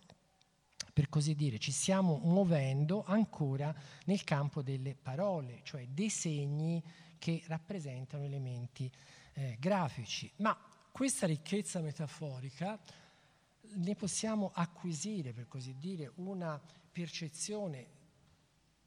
per 0.93 1.09
così 1.09 1.34
dire, 1.34 1.59
ci 1.59 1.72
stiamo 1.72 2.18
muovendo 2.22 3.03
ancora 3.07 3.74
nel 4.05 4.24
campo 4.24 4.62
delle 4.62 4.95
parole, 4.95 5.61
cioè 5.62 5.86
dei 5.88 6.11
segni 6.11 6.82
che 7.18 7.43
rappresentano 7.47 8.24
elementi 8.24 8.90
eh, 9.34 9.57
grafici. 9.59 10.30
Ma 10.36 10.57
questa 10.90 11.26
ricchezza 11.26 11.80
metaforica 11.80 12.78
ne 13.74 13.95
possiamo 13.95 14.51
acquisire, 14.53 15.32
per 15.32 15.49
così 15.49 15.76
dire, 15.78 16.12
una 16.16 16.61
percezione 16.90 18.01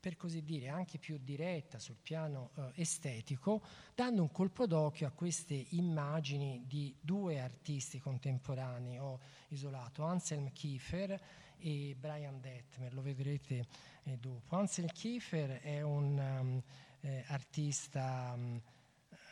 per 0.06 0.18
così 0.18 0.44
dire, 0.44 0.68
anche 0.68 1.00
più 1.00 1.18
diretta 1.20 1.80
sul 1.80 1.98
piano 2.00 2.52
eh, 2.58 2.74
estetico, 2.76 3.64
dando 3.96 4.22
un 4.22 4.32
colpo 4.32 4.68
d'occhio 4.68 5.08
a 5.08 5.12
queste 5.12 5.66
immagini 5.70 6.62
di 6.68 6.96
due 7.02 7.40
artisti 7.40 7.98
contemporanei, 7.98 9.00
ho 9.00 9.20
isolato, 9.48 10.04
Anselm 10.04 10.52
Kiefer 10.52 11.20
e 11.60 11.96
Brian 12.00 12.40
Detmer, 12.40 12.94
lo 12.94 13.02
vedrete 13.02 13.66
eh, 14.04 14.18
dopo. 14.18 14.56
Ansel 14.56 14.92
Kiefer 14.92 15.62
è 15.62 15.82
un 15.82 16.18
um, 16.18 16.64
eh, 17.02 17.24
artista 17.28 18.34
um, 18.36 18.62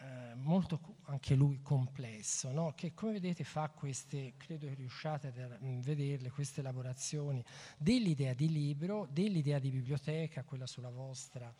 eh, 0.03 0.35
molto 0.35 0.97
anche 1.05 1.33
lui 1.33 1.61
complesso, 1.61 2.51
no? 2.51 2.73
che 2.75 2.93
come 2.93 3.13
vedete 3.13 3.45
fa 3.45 3.69
queste, 3.69 4.33
credo 4.35 4.67
che 4.67 4.73
riusciate 4.73 5.27
a 5.27 5.57
mm, 5.63 5.79
vederle, 5.79 6.29
queste 6.29 6.59
elaborazioni 6.59 7.41
dell'idea 7.77 8.33
di 8.33 8.51
libro, 8.51 9.07
dell'idea 9.09 9.59
di 9.59 9.69
biblioteca, 9.69 10.43
quella 10.43 10.67
sulla 10.67 10.89
vostra 10.89 11.53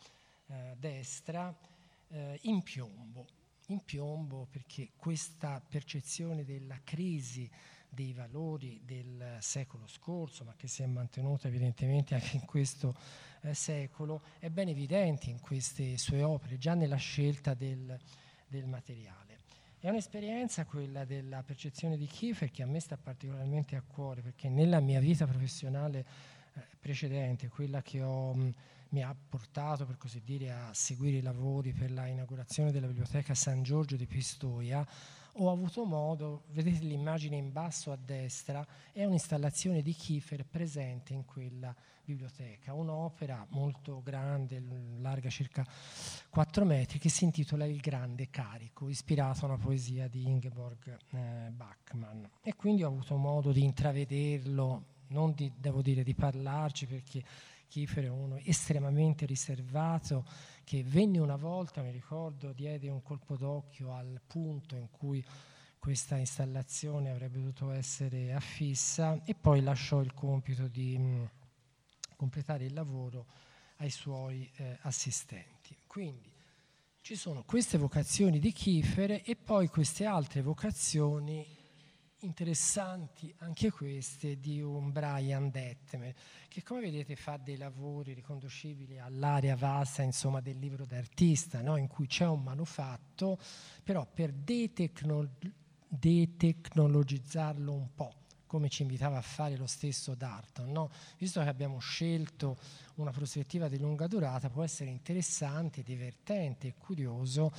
eh, 0.48 0.74
destra, 0.78 1.56
eh, 2.08 2.38
in 2.42 2.62
piombo, 2.62 3.26
in 3.68 3.82
piombo 3.82 4.46
perché 4.50 4.90
questa 4.94 5.62
percezione 5.66 6.44
della 6.44 6.78
crisi 6.84 7.50
dei 7.94 8.12
valori 8.12 8.82
del 8.84 9.38
secolo 9.40 9.86
scorso, 9.86 10.44
ma 10.44 10.54
che 10.56 10.68
si 10.68 10.82
è 10.82 10.86
mantenuta 10.86 11.48
evidentemente 11.48 12.14
anche 12.14 12.36
in 12.36 12.44
questo 12.44 12.94
eh, 13.42 13.54
secolo, 13.54 14.22
è 14.38 14.50
ben 14.50 14.68
evidente 14.68 15.30
in 15.30 15.40
queste 15.40 15.96
sue 15.96 16.22
opere, 16.22 16.58
già 16.58 16.74
nella 16.74 16.96
scelta 16.96 17.54
del, 17.54 17.98
del 18.46 18.66
materiale. 18.66 19.38
È 19.78 19.88
un'esperienza 19.90 20.64
quella 20.64 21.04
della 21.04 21.42
percezione 21.42 21.96
di 21.96 22.06
Kiefer 22.06 22.50
che 22.50 22.62
a 22.62 22.66
me 22.66 22.80
sta 22.80 22.96
particolarmente 22.96 23.76
a 23.76 23.82
cuore 23.82 24.22
perché 24.22 24.48
nella 24.48 24.80
mia 24.80 24.98
vita 24.98 25.26
professionale 25.26 26.06
eh, 26.54 26.60
precedente, 26.80 27.48
quella 27.48 27.82
che 27.82 28.02
ho, 28.02 28.32
mh, 28.32 28.54
mi 28.90 29.02
ha 29.02 29.14
portato 29.28 29.84
per 29.84 29.98
così 29.98 30.22
dire 30.24 30.52
a 30.52 30.72
seguire 30.72 31.18
i 31.18 31.22
lavori 31.22 31.72
per 31.72 31.90
la 31.90 32.06
inaugurazione 32.06 32.72
della 32.72 32.86
biblioteca 32.86 33.34
San 33.34 33.62
Giorgio 33.62 33.96
di 33.96 34.06
Pistoia, 34.06 34.86
ho 35.36 35.50
avuto 35.50 35.84
modo, 35.84 36.44
vedete 36.50 36.84
l'immagine 36.84 37.36
in 37.36 37.50
basso 37.50 37.90
a 37.90 37.96
destra, 37.96 38.64
è 38.92 39.04
un'installazione 39.04 39.82
di 39.82 39.92
Kiefer 39.92 40.44
presente 40.44 41.12
in 41.12 41.24
quella 41.24 41.74
biblioteca, 42.04 42.74
un'opera 42.74 43.46
molto 43.50 44.02
grande, 44.02 44.62
larga 44.98 45.30
circa 45.30 45.66
4 46.28 46.64
metri, 46.64 46.98
che 46.98 47.08
si 47.08 47.24
intitola 47.24 47.64
Il 47.64 47.80
grande 47.80 48.28
carico, 48.30 48.88
ispirata 48.88 49.42
a 49.42 49.46
una 49.46 49.58
poesia 49.58 50.06
di 50.06 50.28
Ingeborg 50.28 50.98
eh, 51.10 51.50
Bachmann. 51.50 52.24
E 52.42 52.54
quindi 52.54 52.84
ho 52.84 52.88
avuto 52.88 53.16
modo 53.16 53.52
di 53.52 53.64
intravederlo, 53.64 54.84
non 55.08 55.32
di, 55.34 55.50
devo 55.56 55.82
dire 55.82 56.02
di 56.02 56.14
parlarci 56.14 56.86
perché 56.86 57.24
Kiefer 57.74 58.04
è 58.04 58.08
uno 58.08 58.36
estremamente 58.36 59.26
riservato 59.26 60.24
che 60.62 60.84
venne 60.84 61.18
una 61.18 61.34
volta, 61.34 61.82
mi 61.82 61.90
ricordo, 61.90 62.52
diede 62.52 62.88
un 62.88 63.02
colpo 63.02 63.36
d'occhio 63.36 63.92
al 63.92 64.20
punto 64.24 64.76
in 64.76 64.88
cui 64.92 65.24
questa 65.80 66.16
installazione 66.16 67.10
avrebbe 67.10 67.38
dovuto 67.38 67.72
essere 67.72 68.32
affissa 68.32 69.20
e 69.24 69.34
poi 69.34 69.60
lasciò 69.60 70.02
il 70.02 70.14
compito 70.14 70.68
di 70.68 70.96
mh, 70.96 71.02
mm, 71.02 71.24
completare 72.14 72.64
il 72.64 72.74
lavoro 72.74 73.26
ai 73.78 73.90
suoi 73.90 74.48
eh, 74.54 74.78
assistenti. 74.82 75.76
Quindi 75.88 76.30
ci 77.00 77.16
sono 77.16 77.42
queste 77.42 77.76
vocazioni 77.76 78.38
di 78.38 78.52
Kiefer 78.52 79.22
e 79.24 79.34
poi 79.34 79.66
queste 79.66 80.04
altre 80.04 80.42
vocazioni 80.42 81.63
interessanti 82.24 83.32
anche 83.38 83.70
queste 83.70 84.40
di 84.40 84.60
un 84.60 84.90
Brian 84.90 85.50
Detmer 85.50 86.14
che 86.48 86.62
come 86.62 86.80
vedete 86.80 87.16
fa 87.16 87.36
dei 87.36 87.56
lavori 87.56 88.14
riconducibili 88.14 88.98
all'area 88.98 89.54
vasta 89.56 90.02
insomma, 90.02 90.40
del 90.40 90.58
libro 90.58 90.86
d'artista 90.86 91.60
no? 91.60 91.76
in 91.76 91.86
cui 91.86 92.06
c'è 92.06 92.26
un 92.26 92.42
manufatto 92.42 93.38
però 93.82 94.06
per 94.06 94.32
detecno- 94.32 95.34
detecnologizzarlo 95.86 97.72
un 97.72 97.94
po' 97.94 98.14
come 98.46 98.68
ci 98.68 98.82
invitava 98.82 99.16
a 99.16 99.22
fare 99.22 99.56
lo 99.56 99.66
stesso 99.66 100.14
Darton. 100.14 100.70
No? 100.70 100.88
Visto 101.18 101.42
che 101.42 101.48
abbiamo 101.48 101.80
scelto 101.80 102.56
una 102.96 103.10
prospettiva 103.10 103.66
di 103.66 103.80
lunga 103.80 104.06
durata, 104.06 104.48
può 104.48 104.62
essere 104.62 104.90
interessante, 104.90 105.82
divertente 105.82 106.68
e 106.68 106.74
curioso 106.78 107.52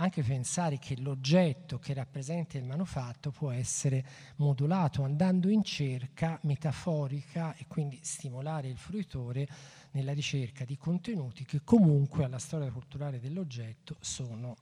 anche 0.00 0.22
pensare 0.22 0.78
che 0.78 0.96
l'oggetto 1.00 1.78
che 1.78 1.92
rappresenta 1.92 2.56
il 2.56 2.64
manufatto 2.64 3.30
può 3.30 3.50
essere 3.50 4.04
modulato 4.36 5.02
andando 5.02 5.48
in 5.48 5.62
cerca 5.62 6.38
metaforica 6.42 7.54
e 7.56 7.66
quindi 7.66 7.98
stimolare 8.02 8.68
il 8.68 8.76
fruitore 8.76 9.48
nella 9.92 10.12
ricerca 10.12 10.64
di 10.64 10.76
contenuti 10.76 11.44
che 11.44 11.62
comunque 11.64 12.24
alla 12.24 12.38
storia 12.38 12.70
culturale 12.70 13.18
dell'oggetto 13.18 13.96
sono 14.00 14.56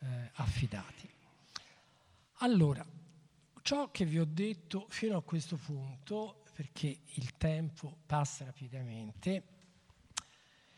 eh, 0.00 0.30
affidati. 0.34 1.08
Allora, 2.40 2.84
ciò 3.62 3.90
che 3.90 4.04
vi 4.04 4.20
ho 4.20 4.26
detto 4.26 4.86
fino 4.88 5.16
a 5.16 5.22
questo 5.22 5.56
punto, 5.56 6.42
perché 6.54 7.00
il 7.14 7.36
tempo 7.36 7.96
passa 8.06 8.44
rapidamente, 8.44 9.55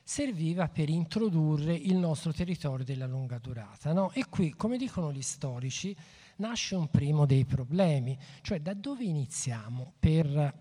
serviva 0.09 0.69
per 0.71 0.89
introdurre 0.89 1.75
il 1.75 1.95
nostro 1.95 2.33
territorio 2.33 2.83
della 2.83 3.07
lunga 3.07 3.37
durata. 3.37 3.93
No? 3.93 4.11
E 4.13 4.25
qui, 4.31 4.55
come 4.55 4.79
dicono 4.79 5.13
gli 5.13 5.21
storici, 5.21 5.95
nasce 6.37 6.77
un 6.77 6.89
primo 6.89 7.27
dei 7.27 7.45
problemi, 7.45 8.19
cioè 8.41 8.59
da 8.63 8.73
dove 8.73 9.05
iniziamo 9.05 9.93
per 9.99 10.55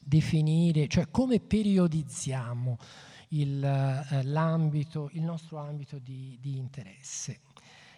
definire, 0.00 0.88
cioè 0.88 1.08
come 1.08 1.38
periodizziamo 1.38 2.78
il, 3.28 3.62
eh, 3.62 4.20
il 4.22 5.22
nostro 5.22 5.58
ambito 5.58 5.98
di, 6.00 6.36
di 6.40 6.56
interesse. 6.56 7.42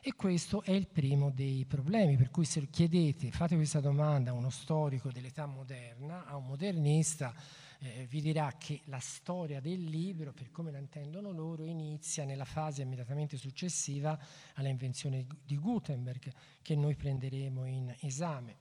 E 0.03 0.12
questo 0.12 0.62
è 0.62 0.72
il 0.72 0.88
primo 0.88 1.30
dei 1.30 1.64
problemi, 1.64 2.18
per 2.18 2.30
cui 2.30 2.45
se 2.45 2.68
chiedete, 2.68 3.30
fate 3.30 3.57
questa 3.57 3.80
domanda 3.80 4.32
a 4.32 4.34
uno 4.34 4.51
storico 4.51 5.11
dell'età 5.11 5.47
moderna, 5.47 6.26
a 6.26 6.36
un 6.36 6.45
modernista, 6.45 7.34
eh, 7.81 8.07
vi 8.07 8.20
dirà 8.20 8.55
che 8.59 8.81
la 8.85 9.01
storia 9.01 9.61
del 9.61 9.83
libro, 9.83 10.33
per 10.33 10.51
come 10.51 10.70
la 10.70 10.79
intendono 10.79 11.31
loro, 11.31 11.64
inizia 11.64 12.25
nella 12.25 12.45
fase 12.45 12.83
immediatamente 12.83 13.37
successiva 13.37 14.18
alla 14.55 14.68
invenzione 14.68 15.27
di 15.45 15.57
Gutenberg, 15.57 16.33
che 16.62 16.75
noi 16.77 16.95
prenderemo 16.95 17.64
in 17.66 17.95
esame. 18.01 18.57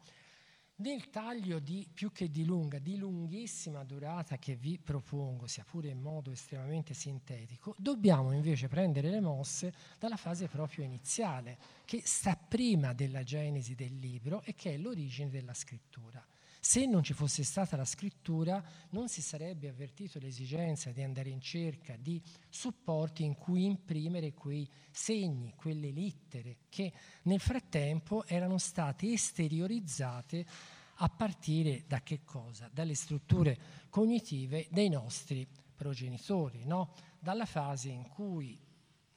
Nel 0.77 1.11
taglio 1.11 1.59
di 1.59 1.87
più 1.93 2.11
che 2.11 2.31
di 2.31 2.43
lunga, 2.43 2.79
di 2.79 2.97
lunghissima 2.97 3.83
durata 3.83 4.37
che 4.37 4.55
vi 4.55 4.79
propongo, 4.79 5.45
sia 5.45 5.63
pure 5.63 5.89
in 5.89 6.01
modo 6.01 6.31
estremamente 6.31 6.95
sintetico, 6.95 7.75
dobbiamo 7.77 8.31
invece 8.31 8.67
prendere 8.67 9.11
le 9.11 9.21
mosse 9.21 9.71
dalla 9.99 10.17
fase 10.17 10.47
proprio 10.47 10.83
iniziale, 10.83 11.59
che 11.85 12.01
sta 12.03 12.35
prima 12.35 12.93
della 12.93 13.21
genesi 13.21 13.75
del 13.75 13.97
libro 13.97 14.41
e 14.41 14.55
che 14.55 14.73
è 14.73 14.77
l'origine 14.77 15.29
della 15.29 15.53
scrittura. 15.53 16.25
Se 16.73 16.87
non 16.87 17.03
ci 17.03 17.13
fosse 17.13 17.43
stata 17.43 17.77
la 17.77 17.85
scrittura 17.85 18.59
non 18.89 19.07
si 19.07 19.21
sarebbe 19.21 19.69
avvertito 19.69 20.17
l'esigenza 20.17 20.89
di 20.89 21.03
andare 21.03 21.29
in 21.29 21.39
cerca 21.39 21.95
di 21.95 22.19
supporti 22.49 23.23
in 23.23 23.35
cui 23.35 23.63
imprimere 23.65 24.33
quei 24.33 24.67
segni, 24.89 25.53
quelle 25.55 25.91
lettere 25.91 26.61
che 26.69 26.91
nel 27.25 27.39
frattempo 27.39 28.25
erano 28.25 28.57
state 28.57 29.11
esteriorizzate 29.11 30.47
a 30.95 31.09
partire 31.09 31.83
da 31.85 32.01
che 32.01 32.23
cosa? 32.23 32.71
Dalle 32.73 32.95
strutture 32.95 33.55
cognitive 33.91 34.67
dei 34.71 34.89
nostri 34.89 35.47
progenitori, 35.75 36.65
no? 36.65 36.95
dalla 37.19 37.45
fase 37.45 37.89
in 37.89 38.07
cui 38.07 38.59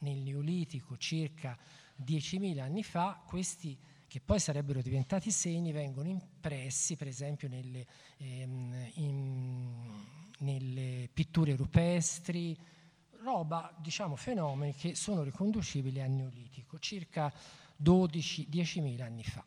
nel 0.00 0.18
Neolitico 0.18 0.98
circa 0.98 1.56
10.000 2.04 2.60
anni 2.60 2.82
fa 2.82 3.24
questi 3.26 3.78
che 4.16 4.22
poi 4.24 4.40
sarebbero 4.40 4.80
diventati 4.80 5.30
segni, 5.30 5.72
vengono 5.72 6.08
impressi 6.08 6.96
per 6.96 7.06
esempio 7.06 7.48
nelle, 7.48 7.86
ehm, 8.16 8.92
in, 8.94 9.92
nelle 10.38 11.10
pitture 11.12 11.54
rupestri, 11.54 12.56
roba, 13.20 13.76
diciamo, 13.78 14.16
fenomeni 14.16 14.74
che 14.74 14.94
sono 14.94 15.22
riconducibili 15.22 16.00
al 16.00 16.08
Neolitico, 16.08 16.78
circa 16.78 17.30
12-10.000 17.82 19.02
anni 19.02 19.22
fa. 19.22 19.44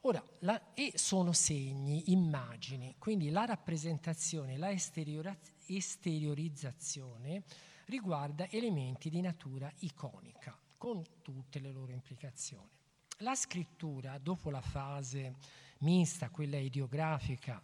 Ora, 0.00 0.20
la, 0.40 0.74
e 0.74 0.94
sono 0.96 1.32
segni, 1.32 2.10
immagini, 2.10 2.96
quindi 2.98 3.30
la 3.30 3.44
rappresentazione, 3.44 4.56
la 4.56 4.72
esteriorizzazione 4.72 7.44
riguarda 7.84 8.50
elementi 8.50 9.08
di 9.08 9.20
natura 9.20 9.72
iconica, 9.78 10.58
con 10.76 11.00
tutte 11.22 11.60
le 11.60 11.70
loro 11.70 11.92
implicazioni. 11.92 12.78
La 13.22 13.34
scrittura, 13.34 14.16
dopo 14.16 14.48
la 14.48 14.62
fase 14.62 15.34
mista, 15.80 16.30
quella 16.30 16.56
idiografica 16.56 17.62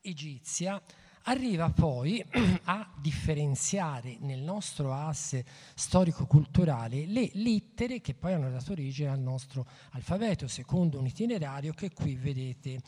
egizia, 0.00 0.80
arriva 1.24 1.70
poi 1.70 2.24
a 2.66 2.88
differenziare 2.96 4.16
nel 4.20 4.42
nostro 4.42 4.94
asse 4.94 5.44
storico-culturale 5.74 7.04
le 7.06 7.30
lettere 7.32 8.00
che 8.00 8.14
poi 8.14 8.34
hanno 8.34 8.48
dato 8.48 8.70
origine 8.70 9.10
al 9.10 9.18
nostro 9.18 9.66
alfabeto, 9.90 10.46
secondo 10.46 11.00
un 11.00 11.06
itinerario 11.06 11.72
che 11.72 11.92
qui 11.92 12.14
vedete 12.14 12.80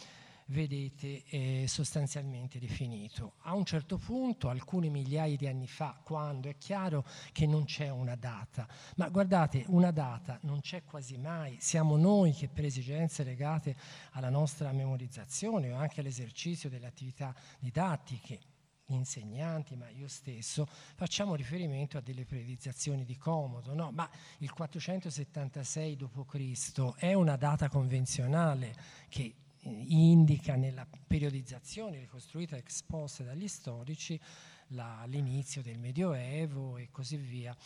vedete 0.52 1.24
eh, 1.24 1.64
sostanzialmente 1.66 2.58
definito. 2.60 3.34
A 3.40 3.54
un 3.54 3.64
certo 3.64 3.98
punto, 3.98 4.48
alcune 4.48 4.88
migliaia 4.88 5.36
di 5.36 5.48
anni 5.48 5.66
fa, 5.66 5.98
quando 6.04 6.48
è 6.48 6.56
chiaro 6.56 7.04
che 7.32 7.46
non 7.46 7.64
c'è 7.64 7.88
una 7.88 8.14
data, 8.14 8.68
ma 8.96 9.08
guardate, 9.08 9.64
una 9.68 9.90
data 9.90 10.38
non 10.42 10.60
c'è 10.60 10.84
quasi 10.84 11.16
mai, 11.16 11.56
siamo 11.60 11.96
noi 11.96 12.32
che 12.32 12.48
per 12.48 12.66
esigenze 12.66 13.24
legate 13.24 13.74
alla 14.12 14.30
nostra 14.30 14.70
memorizzazione 14.72 15.72
o 15.72 15.76
anche 15.76 16.00
all'esercizio 16.00 16.68
delle 16.68 16.86
attività 16.86 17.34
didattiche, 17.58 18.38
insegnanti, 18.86 19.74
ma 19.74 19.88
io 19.88 20.08
stesso, 20.08 20.66
facciamo 20.94 21.34
riferimento 21.34 21.96
a 21.96 22.00
delle 22.02 22.26
periodizzazioni 22.26 23.04
di 23.04 23.16
Comodo, 23.16 23.72
no? 23.74 23.90
ma 23.90 24.08
il 24.38 24.52
476 24.52 25.96
d.C. 25.96 26.94
è 26.96 27.14
una 27.14 27.36
data 27.36 27.68
convenzionale 27.68 28.74
che 29.08 29.34
indica 29.64 30.56
nella 30.56 30.86
periodizzazione 31.06 31.98
ricostruita 31.98 32.56
ex 32.56 32.82
post 32.82 33.22
dagli 33.22 33.48
storici 33.48 34.20
la, 34.68 35.04
l'inizio 35.06 35.62
del 35.62 35.78
Medioevo 35.78 36.76
e 36.76 36.88
così 36.90 37.16
via, 37.16 37.56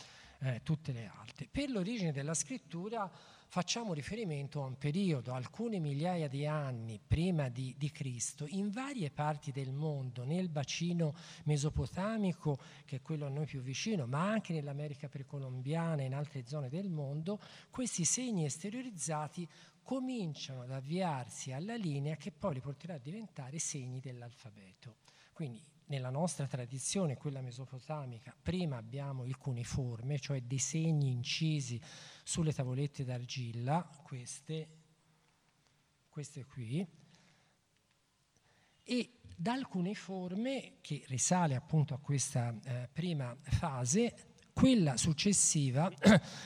eh, 0.41 0.61
tutte 0.63 0.93
le 0.93 1.11
altre. 1.21 1.49
Per 1.51 1.71
l'origine 1.71 2.13
della 2.13 2.35
scrittura 2.35 3.11
facciamo 3.49 3.95
riferimento 3.95 4.63
a 4.63 4.67
un 4.67 4.77
periodo, 4.77 5.33
alcune 5.33 5.79
migliaia 5.79 6.29
di 6.29 6.47
anni 6.47 7.01
prima 7.05 7.49
di, 7.49 7.75
di, 7.79 7.91
Cristo, 7.91 8.47
in 8.49 8.71
varie 8.71 9.11
parti 9.11 9.53
del 9.53 9.73
mondo, 9.73 10.25
nel 10.25 10.49
bacino 10.49 11.15
mesopotamico, 11.45 12.59
che 12.85 12.97
è 12.97 13.03
quello 13.03 13.27
a 13.27 13.31
noi 13.31 13.47
più 13.47 13.61
vicino, 13.61 14.07
ma 14.07 14.29
anche 14.29 14.53
nell'America 14.53 15.09
precolombiana 15.09 16.03
e 16.03 16.07
in 16.07 16.15
altre 16.15 16.47
zone 16.47 16.69
del 16.69 16.89
mondo, 16.89 17.41
questi 17.71 18.05
segni 18.05 18.45
esteriorizzati 18.45 19.49
cominciano 19.83 20.63
ad 20.63 20.73
avviarsi 20.73 21.53
alla 21.53 21.77
linea 21.77 22.17
che 22.17 22.33
poi 22.33 22.55
li 22.55 22.61
porterà 22.61 22.95
a 22.95 22.99
diventare 22.99 23.59
segni 23.59 24.01
dell'alfabeto. 24.01 24.97
Quindi 25.33 25.63
nella 25.87 26.11
nostra 26.11 26.47
tradizione, 26.47 27.17
quella 27.17 27.41
mesopotamica, 27.41 28.35
prima 28.41 28.77
abbiamo 28.77 29.25
il 29.25 29.37
cuneiforme, 29.37 30.19
cioè 30.19 30.43
dei 30.43 30.59
segni 30.59 31.11
incisi 31.11 31.81
sulle 32.25 32.53
tavolette 32.53 33.05
d'argilla, 33.05 33.89
queste, 34.03 34.69
queste 36.09 36.45
qui, 36.45 36.87
e 38.83 39.11
dal 39.37 39.67
cuneiforme, 39.67 40.79
che 40.81 41.03
risale 41.07 41.55
appunto 41.55 41.95
a 41.95 41.99
questa 41.99 42.55
eh, 42.65 42.89
prima 42.93 43.37
fase, 43.43 44.36
quella 44.57 44.97
successiva, 44.97 45.93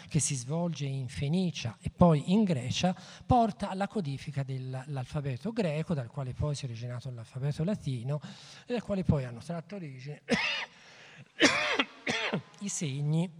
che 0.09 0.19
si 0.19 0.35
svolge 0.35 0.85
in 0.85 1.07
Fenicia 1.07 1.77
e 1.81 1.93
poi 1.95 2.33
in 2.33 2.43
Grecia, 2.43 2.93
porta 3.25 3.69
alla 3.69 3.87
codifica 3.87 4.43
dell'alfabeto 4.43 5.53
greco, 5.53 5.95
dal 5.95 6.09
quale 6.09 6.35
poi 6.35 6.57
si 6.57 6.65
è 6.65 6.69
originato 6.69 7.09
l'alfabeto 7.13 7.63
latino, 7.63 8.21
e 8.67 8.73
dal 8.73 8.83
quale 8.83 9.05
poi 9.05 9.25
hanno 9.25 9.39
tratto 9.39 9.77
origine 9.77 10.23
i 12.63 12.69
segni 12.69 13.31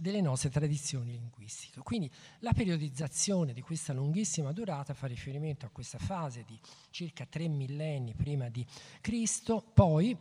delle 0.00 0.20
nostre 0.20 0.50
tradizioni 0.50 1.12
linguistiche. 1.12 1.80
Quindi 1.80 2.10
la 2.40 2.52
periodizzazione 2.52 3.52
di 3.52 3.60
questa 3.60 3.92
lunghissima 3.92 4.52
durata 4.52 4.94
fa 4.94 5.06
riferimento 5.06 5.66
a 5.66 5.70
questa 5.70 5.98
fase 5.98 6.44
di 6.44 6.58
circa 6.90 7.26
tre 7.26 7.48
millenni 7.48 8.14
prima 8.14 8.48
di 8.48 8.64
Cristo, 9.00 9.62
poi 9.74 10.16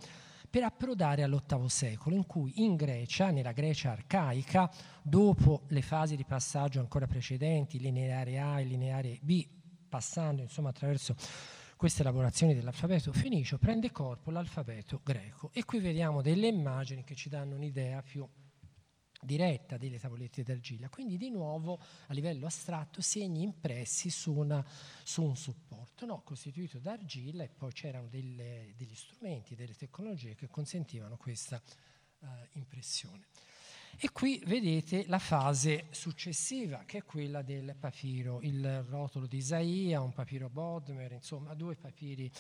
per 0.50 0.64
approdare 0.64 1.24
all'VIII 1.24 1.70
secolo, 1.70 2.16
in 2.16 2.26
cui 2.26 2.52
in 2.64 2.76
Grecia, 2.76 3.32
nella 3.32 3.54
Grecia 3.54 3.92
arcaica, 3.92 4.70
dopo 5.02 5.62
le 5.70 5.82
fasi 5.82 6.18
di 6.18 6.26
passaggio 6.26 6.82
ancora 6.82 7.08
precedenti, 7.08 7.80
lineare 7.80 8.38
A 8.38 8.60
e 8.60 8.66
lineare 8.66 9.18
B, 9.22 9.48
passando 9.88 10.42
insomma 10.42 10.70
attraverso 10.70 11.16
queste 11.78 12.02
elaborazioni 12.02 12.54
dell'alfabeto 12.54 13.14
fenicio, 13.14 13.58
prende 13.58 13.92
corpo 13.92 14.30
l'alfabeto 14.30 15.00
greco. 15.04 15.50
E 15.54 15.64
qui 15.64 15.80
vediamo 15.80 16.22
delle 16.22 16.48
immagini 16.48 17.06
che 17.06 17.16
ci 17.16 17.30
danno 17.30 17.56
un'idea 17.56 18.02
più 18.02 18.28
diretta 19.22 19.78
delle 19.78 20.00
tavolette 20.00 20.44
d'argilla, 20.44 20.90
quindi 20.90 21.18
di 21.18 21.30
nuovo 21.30 21.80
a 22.08 22.14
livello 22.14 22.46
astratto 22.46 23.02
segni 23.02 23.44
impressi 23.44 24.10
su, 24.10 24.34
una, 24.34 24.66
su 25.04 25.24
un 25.24 25.36
supporto 25.36 26.06
no? 26.06 26.22
costituito 26.24 26.80
da 26.80 26.94
argilla 26.94 27.44
e 27.44 27.50
poi 27.50 27.72
c'erano 27.72 28.08
delle, 28.08 28.74
degli 28.76 28.96
strumenti, 28.96 29.56
delle 29.56 29.76
tecnologie 29.76 30.36
che 30.36 30.48
consentivano 30.48 31.18
questa 31.18 31.62
uh, 32.20 32.28
impressione. 32.54 33.28
E 34.04 34.12
qui 34.12 34.42
vedete 34.48 35.06
la 35.06 35.20
fase 35.20 35.86
successiva, 35.92 36.86
che 36.88 36.98
è 36.98 37.04
quella 37.04 37.44
del 37.44 37.76
papiro, 37.80 38.42
il 38.42 38.82
rotolo 38.90 39.28
di 39.28 39.38
Isaia, 39.38 40.02
un 40.02 40.12
papiro 40.12 40.50
Bodmer, 40.50 41.12
insomma 41.12 41.54
due 41.54 41.76
papiri 41.76 42.32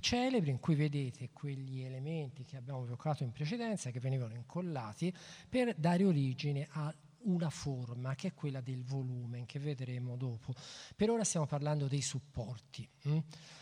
celebri 0.00 0.50
in 0.50 0.60
cui 0.60 0.74
vedete 0.74 1.30
quegli 1.32 1.80
elementi 1.80 2.44
che 2.44 2.58
abbiamo 2.58 2.82
evocato 2.82 3.22
in 3.22 3.32
precedenza, 3.32 3.90
che 3.90 3.98
venivano 3.98 4.34
incollati 4.34 5.10
per 5.48 5.74
dare 5.76 6.04
origine 6.04 6.68
a 6.72 6.94
una 7.20 7.48
forma 7.50 8.14
che 8.14 8.28
è 8.28 8.34
quella 8.34 8.60
del 8.60 8.84
volume 8.84 9.46
che 9.46 9.58
vedremo 9.58 10.16
dopo. 10.16 10.52
Per 10.94 11.08
ora 11.08 11.24
stiamo 11.24 11.46
parlando 11.46 11.86
dei 11.86 12.02
supporti. 12.02 12.86
Hm? 13.04 13.18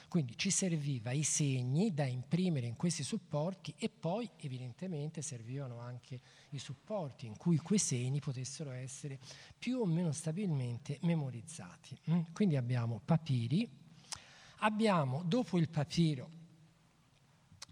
Quindi 0.09 0.37
ci 0.37 0.51
serviva 0.51 1.11
i 1.11 1.25
segni 1.25 1.93
da 1.93 2.05
imprimere 2.05 2.67
in 2.67 2.77
questi 2.77 3.03
supporti 3.03 3.75
e 3.77 3.89
poi 3.89 4.31
evidentemente 4.37 5.23
servivano 5.23 5.81
anche 5.81 6.21
i 6.57 6.59
supporti 6.59 7.27
in 7.27 7.37
cui 7.37 7.59
quei 7.59 7.79
segni 7.79 8.21
potessero 8.21 8.71
essere 8.71 9.19
più 9.59 9.81
o 9.81 9.87
meno 9.87 10.13
stabilmente 10.13 10.99
memorizzati. 11.03 11.99
Mm? 12.11 12.21
Quindi 12.33 12.57
abbiamo 12.57 13.01
papiri, 13.05 13.69
abbiamo 14.59 15.23
dopo 15.25 15.59
il 15.59 15.69
papiro 15.69 16.43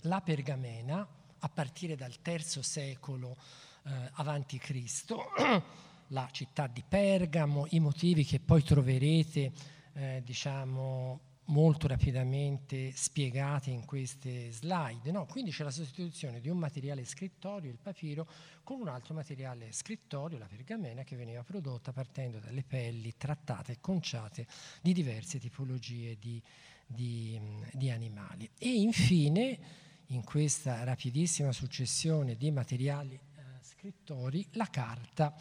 la 0.02 0.20
pergamena 0.20 1.06
a 1.38 1.48
partire 1.48 1.96
dal 1.96 2.14
III 2.24 2.62
secolo 2.62 3.36
eh, 3.84 4.10
avanti 4.14 4.58
Cristo, 4.58 5.30
la 6.08 6.28
città 6.30 6.66
di 6.66 6.82
Pergamo, 6.86 7.66
i 7.70 7.80
motivi 7.80 8.24
che 8.24 8.40
poi 8.40 8.62
troverete 8.62 9.52
eh, 9.94 10.22
diciamo 10.24 11.30
molto 11.52 11.86
rapidamente 11.86 12.92
spiegate 12.94 13.70
in 13.70 13.84
queste 13.84 14.50
slide. 14.50 15.12
No? 15.12 15.26
Quindi 15.26 15.50
c'è 15.50 15.62
la 15.62 15.70
sostituzione 15.70 16.40
di 16.40 16.48
un 16.48 16.58
materiale 16.58 17.04
scrittorio, 17.04 17.70
il 17.70 17.78
papiro, 17.80 18.26
con 18.64 18.80
un 18.80 18.88
altro 18.88 19.14
materiale 19.14 19.70
scrittorio, 19.70 20.38
la 20.38 20.46
pergamena, 20.46 21.04
che 21.04 21.14
veniva 21.14 21.44
prodotta 21.44 21.92
partendo 21.92 22.38
dalle 22.38 22.64
pelli 22.64 23.14
trattate 23.16 23.72
e 23.72 23.80
conciate 23.80 24.46
di 24.80 24.92
diverse 24.92 25.38
tipologie 25.38 26.16
di, 26.18 26.42
di, 26.86 27.38
di 27.72 27.90
animali. 27.90 28.48
E 28.58 28.80
infine, 28.80 29.58
in 30.06 30.24
questa 30.24 30.84
rapidissima 30.84 31.52
successione 31.52 32.36
di 32.36 32.50
materiali 32.50 33.14
eh, 33.14 33.42
scrittori, 33.60 34.46
la 34.52 34.68
carta 34.70 35.34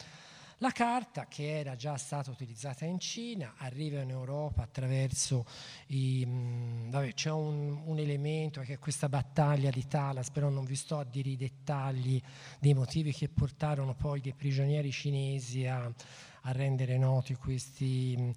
la 0.61 0.71
carta, 0.71 1.25
che 1.27 1.57
era 1.57 1.75
già 1.75 1.97
stata 1.97 2.29
utilizzata 2.29 2.85
in 2.85 2.99
Cina, 2.99 3.55
arriva 3.57 4.01
in 4.01 4.11
Europa 4.11 4.61
attraverso 4.61 5.45
i... 5.87 6.23
Mh, 6.25 6.29
mm, 6.31 6.89
vabbè, 6.91 7.13
c'è 7.13 7.31
un, 7.31 7.81
un, 7.83 7.97
elemento 7.97 8.61
che 8.61 8.73
è 8.73 8.79
questa 8.79 9.09
battaglia 9.09 9.71
di 9.71 9.87
Talas, 9.87 10.29
però 10.29 10.49
non 10.49 10.63
vi 10.65 10.75
sto 10.75 10.99
a 10.99 11.03
dire 11.03 11.29
i 11.29 11.37
dettagli 11.37 12.21
dei 12.59 12.75
motivi 12.75 13.11
che 13.11 13.27
portarono 13.27 13.95
poi 13.95 14.21
dei 14.21 14.33
prigionieri 14.33 14.91
cinesi 14.91 15.65
a, 15.65 15.83
a 15.83 16.51
rendere 16.51 16.97
noti 16.97 17.33
questi... 17.33 18.15
Mh, 18.17 18.31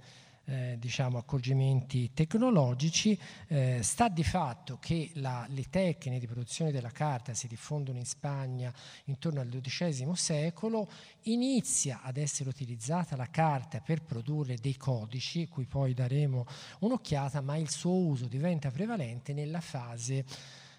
eh, 0.47 0.77
diciamo, 0.79 1.19
accorgimenti 1.19 2.13
tecnologici, 2.13 3.19
eh, 3.49 3.81
sta 3.83 4.09
di 4.09 4.25
fatto 4.25 4.79
che 4.81 5.11
la, 5.15 5.47
le 5.49 5.65
tecniche 5.71 6.21
di 6.21 6.27
produzione 6.27 6.71
della 6.71 6.91
carta 6.91 7.35
si 7.35 7.47
diffondono 7.47 7.99
in 7.99 8.05
Spagna 8.05 8.73
intorno 9.05 9.41
al 9.41 9.49
XII 9.49 10.15
secolo, 10.15 10.89
inizia 11.23 12.01
ad 12.03 12.17
essere 12.17 12.49
utilizzata 12.49 13.17
la 13.17 13.31
carta 13.31 13.81
per 13.81 14.03
produrre 14.03 14.57
dei 14.57 14.77
codici, 14.77 15.49
cui 15.49 15.65
poi 15.65 15.95
daremo 15.95 16.47
un'occhiata, 16.81 17.41
ma 17.41 17.57
il 17.57 17.71
suo 17.71 17.95
uso 17.95 18.27
diventa 18.27 18.71
prevalente 18.71 19.33
nella 19.33 19.61
fase 19.61 20.25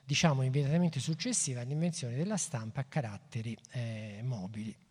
diciamo 0.06 0.44
immediatamente 0.44 1.00
successiva 1.00 1.62
all'invenzione 1.62 2.16
della 2.16 2.38
stampa 2.38 2.82
a 2.82 2.84
caratteri 2.84 3.58
eh, 3.72 4.20
mobili. 4.24 4.85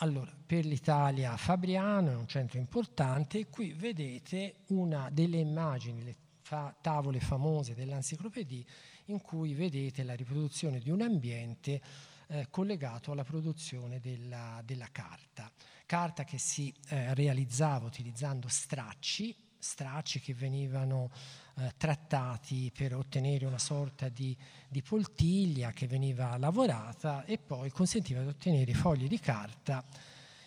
Allora, 0.00 0.30
per 0.44 0.66
l'Italia 0.66 1.34
Fabriano 1.38 2.10
è 2.10 2.14
un 2.14 2.26
centro 2.26 2.58
importante 2.58 3.38
e 3.38 3.46
qui 3.48 3.72
vedete 3.72 4.56
una 4.66 5.08
delle 5.10 5.38
immagini, 5.38 6.02
le 6.02 6.16
fa- 6.42 6.74
tavole 6.82 7.18
famose 7.18 7.74
dell'enciclopedia, 7.74 8.62
in 9.06 9.22
cui 9.22 9.54
vedete 9.54 10.02
la 10.02 10.14
riproduzione 10.14 10.80
di 10.80 10.90
un 10.90 11.00
ambiente 11.00 11.80
eh, 12.26 12.48
collegato 12.50 13.12
alla 13.12 13.24
produzione 13.24 13.98
della, 13.98 14.60
della, 14.66 14.88
carta. 14.92 15.50
Carta 15.86 16.24
che 16.24 16.36
si 16.36 16.74
eh, 16.88 17.14
realizzava 17.14 17.86
utilizzando 17.86 18.48
stracci, 18.48 19.34
stracci 19.58 20.20
che 20.20 20.34
venivano 20.34 21.10
eh, 21.58 21.72
trattati 21.76 22.70
per 22.76 22.94
ottenere 22.94 23.46
una 23.46 23.58
sorta 23.58 24.08
di, 24.08 24.36
di, 24.68 24.82
poltiglia 24.82 25.70
che 25.72 25.86
veniva 25.86 26.36
lavorata 26.36 27.24
e 27.24 27.38
poi 27.38 27.70
consentiva 27.70 28.20
di 28.20 28.28
ottenere 28.28 28.70
i 28.70 28.74
fogli 28.74 29.08
di 29.08 29.18
carta, 29.18 29.82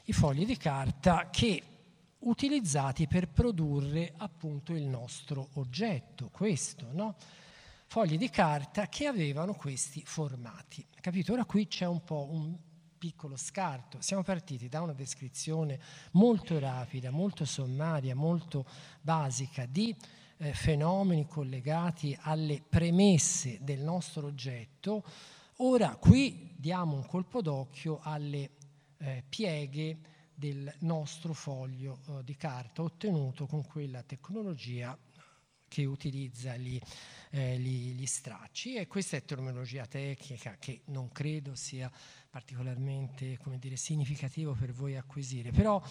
i 0.06 0.14
fogli 0.14 0.46
di 0.46 0.56
carta 0.56 1.30
che 1.32 1.64
utilizzati 2.20 3.08
per 3.08 3.30
produrre 3.30 4.14
appunto 4.18 4.74
il 4.74 4.84
nostro 4.84 5.50
oggetto, 5.54 6.30
questo, 6.30 6.90
no? 6.92 7.16
Fogli 7.88 8.18
di 8.18 8.30
carta 8.30 8.88
che 8.88 9.08
avevano 9.08 9.56
questi 9.56 10.04
formati. 10.06 10.86
Capito? 11.02 11.34
Ora 11.34 11.44
qui 11.44 11.68
c'è 11.68 11.86
un 11.86 12.04
po' 12.04 12.28
un 12.30 12.56
piccolo 13.00 13.36
scarto. 13.36 14.00
Siamo 14.00 14.22
partiti 14.22 14.68
da 14.68 14.82
una 14.82 14.94
descrizione 14.94 15.80
molto 16.12 16.60
rapida, 16.60 17.10
molto 17.10 17.46
sommaria, 17.46 18.14
molto 18.14 18.64
basica 19.02 19.66
di 19.66 19.96
eh, 20.40 20.54
fenomeni 20.54 21.26
collegati 21.28 22.18
alle 22.22 22.62
premesse 22.68 23.58
del 23.62 23.82
nostro 23.82 24.28
oggetto. 24.28 25.04
Ora 25.58 25.96
qui 25.98 26.54
diamo 26.56 26.96
un 26.96 27.06
colpo 27.06 27.42
d'occhio 27.42 28.00
alle 28.02 28.52
eh, 28.98 29.24
pieghe 29.28 29.98
del 30.34 30.74
nostro 30.80 31.34
foglio 31.34 32.00
eh, 32.08 32.24
di 32.24 32.36
carta 32.36 32.82
ottenuto 32.82 33.46
con 33.46 33.66
quella 33.66 34.02
tecnologia 34.04 34.98
che 35.68 35.86
utilizza 35.86 36.56
gli, 36.56 36.80
eh, 37.32 37.60
gli, 37.60 37.94
gli, 37.94 38.06
stracci 38.06 38.76
e 38.76 38.88
questa 38.88 39.18
è 39.18 39.24
terminologia 39.24 39.86
tecnica 39.86 40.56
che 40.58 40.82
non 40.86 41.12
credo 41.12 41.56
sia 41.56 41.92
particolarmente 42.30 43.38
dire, 43.60 43.76
significativo 43.76 44.54
per 44.54 44.72
voi 44.74 44.96
acquisire, 44.96 45.52
però 45.52 45.82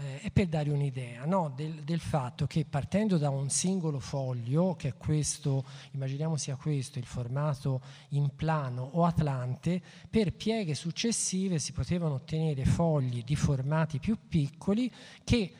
eh, 0.00 0.20
è 0.20 0.30
per 0.30 0.46
dare 0.46 0.70
un'idea 0.70 1.24
no? 1.24 1.52
del, 1.54 1.82
del, 1.82 2.00
fatto 2.00 2.46
che 2.46 2.64
partendo 2.64 3.18
da 3.18 3.28
un 3.30 3.50
singolo 3.50 4.00
foglio, 4.00 4.74
che 4.74 4.88
è 4.88 4.94
questo, 4.96 5.64
immaginiamo 5.92 6.36
sia 6.36 6.56
questo, 6.56 6.98
il 6.98 7.04
formato 7.04 7.80
in 8.10 8.34
plano 8.34 8.82
o 8.82 9.04
atlante, 9.04 9.80
per 10.08 10.32
pieghe 10.32 10.74
successive 10.74 11.58
si 11.58 11.72
potevano 11.72 12.14
ottenere 12.14 12.64
fogli 12.64 13.22
di 13.22 13.36
formati 13.36 13.98
più 13.98 14.16
piccoli 14.28 14.90
che 15.22 15.52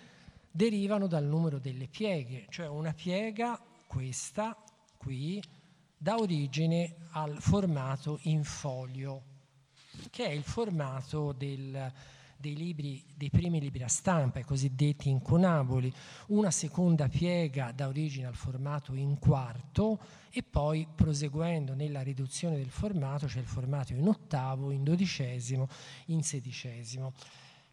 derivano 0.51 1.07
dal 1.07 1.25
numero 1.25 1.59
delle 1.59 1.87
pieghe, 1.87 2.47
cioè 2.49 2.67
una 2.67 2.93
piega, 2.93 3.61
questa 3.87 4.57
qui, 4.97 5.43
dà 5.97 6.17
origine 6.17 6.97
al 7.11 7.37
formato 7.41 8.19
in 8.23 8.43
folio, 8.43 9.23
che 10.11 10.25
è 10.25 10.31
il 10.31 10.43
formato 10.43 11.33
del, 11.33 11.93
dei, 12.41 12.57
libri, 12.57 13.05
dei 13.15 13.31
primi 13.31 13.61
libri 13.61 13.83
a 13.83 13.89
stampa, 13.89 14.39
i 14.39 14.45
cosiddetti 14.45 15.11
incunaboli, 15.11 15.93
una 16.29 16.51
seconda 16.51 17.09
piega 17.09 17.71
dà 17.73 17.87
origine 17.87 18.27
al 18.27 18.35
formato 18.35 18.95
in 18.95 19.19
quarto 19.19 20.01
e 20.31 20.43
poi 20.43 20.87
proseguendo 20.95 21.75
nella 21.75 22.03
riduzione 22.03 22.57
del 22.57 22.71
formato 22.71 23.27
c'è 23.27 23.41
il 23.41 23.47
formato 23.47 23.93
in 23.93 24.07
ottavo, 24.09 24.71
in 24.71 24.83
dodicesimo, 24.83 25.69
in 26.07 26.23
sedicesimo 26.23 27.13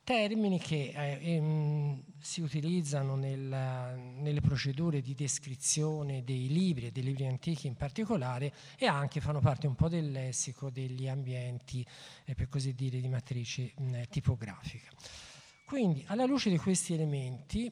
termini 0.07 0.57
che 0.57 0.93
eh, 0.95 1.33
ehm, 1.33 2.01
si 2.17 2.39
utilizzano 2.39 3.17
nel, 3.17 3.41
nelle 3.41 4.39
procedure 4.39 5.01
di 5.01 5.13
descrizione 5.13 6.23
dei 6.23 6.47
libri 6.47 6.85
e 6.85 6.91
dei 6.93 7.03
libri 7.03 7.27
antichi 7.27 7.67
in 7.67 7.75
particolare 7.75 8.53
e 8.77 8.85
anche 8.85 9.19
fanno 9.19 9.41
parte 9.41 9.67
un 9.67 9.75
po' 9.75 9.89
del 9.89 10.09
lessico 10.09 10.69
degli 10.69 11.09
ambienti, 11.09 11.85
eh, 12.23 12.35
per 12.35 12.47
così 12.47 12.73
dire, 12.73 13.01
di 13.01 13.09
matrice 13.09 13.73
mh, 13.75 14.03
tipografica. 14.09 14.87
Quindi, 15.65 16.05
alla 16.07 16.23
luce 16.23 16.49
di 16.49 16.57
questi 16.57 16.93
elementi, 16.93 17.69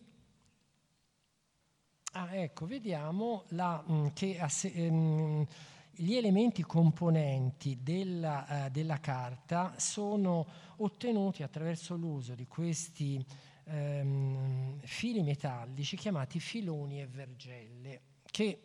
ah, 2.11 2.35
ecco, 2.35 2.65
vediamo 2.65 3.45
la, 3.51 3.81
mh, 3.81 4.11
che 4.11 4.39
asse, 4.41 4.73
ehm, 4.73 5.47
gli 5.95 6.15
elementi 6.15 6.63
componenti 6.63 7.79
della, 7.81 8.65
eh, 8.65 8.71
della, 8.71 8.99
carta 8.99 9.73
sono 9.77 10.45
ottenuti 10.77 11.43
attraverso 11.43 11.95
l'uso 11.95 12.35
di 12.35 12.47
questi 12.47 13.23
ehm, 13.65 14.79
fili 14.81 15.23
metallici 15.23 15.95
chiamati 15.95 16.39
filoni 16.39 17.01
e 17.01 17.07
vergelle 17.07 18.01
che 18.25 18.59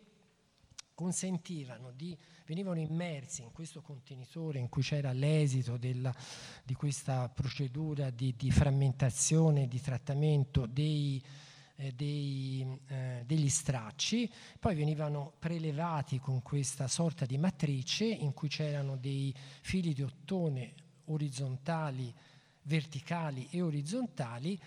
consentivano 0.94 1.92
di, 1.92 2.16
venivano 2.46 2.78
immersi 2.78 3.42
in 3.42 3.52
questo 3.52 3.80
contenitore 3.80 4.58
in 4.58 4.68
cui 4.68 4.82
c'era 4.82 5.12
l'esito 5.12 5.76
della, 5.76 6.14
di 6.62 6.74
questa 6.74 7.28
procedura 7.28 8.10
di, 8.10 8.34
di 8.36 8.50
frammentazione 8.50 9.66
di 9.66 9.80
trattamento 9.80 10.66
dei 10.66 11.22
eh, 11.80 11.92
dei, 11.92 12.66
eh, 12.88 13.22
degli 13.26 13.48
stracci, 13.48 14.30
poi 14.58 14.74
venivano 14.74 15.32
prelevati 15.38 16.18
con 16.18 16.42
questa 16.42 16.86
sorta 16.88 17.24
di 17.24 17.38
matrice 17.38 18.04
in 18.04 18.34
cui 18.34 18.48
c'erano 18.48 18.96
dei 18.96 19.34
fili 19.62 19.94
di 19.94 20.02
ottone 20.02 20.74
orizzontali, 21.06 22.14
verticali 22.62 23.48
e 23.50 23.62
orizzontali 23.62 24.60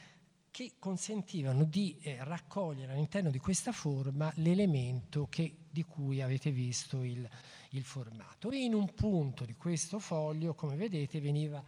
che 0.50 0.74
consentivano 0.80 1.64
di 1.64 1.98
eh, 2.02 2.18
raccogliere 2.24 2.94
all'interno 2.94 3.30
di 3.30 3.40
questa 3.40 3.72
forma 3.72 4.32
l'elemento 4.36 5.28
che, 5.30 5.56
di 5.70 5.84
cui 5.84 6.22
avete 6.22 6.52
visto 6.52 7.04
il, 7.04 7.28
il 7.70 7.84
formato. 7.84 8.50
E 8.50 8.64
in 8.64 8.74
un 8.74 8.92
punto 8.94 9.46
di 9.46 9.54
questo 9.54 10.00
foglio, 10.00 10.54
come 10.54 10.76
vedete, 10.76 11.20
veniva 11.22 11.64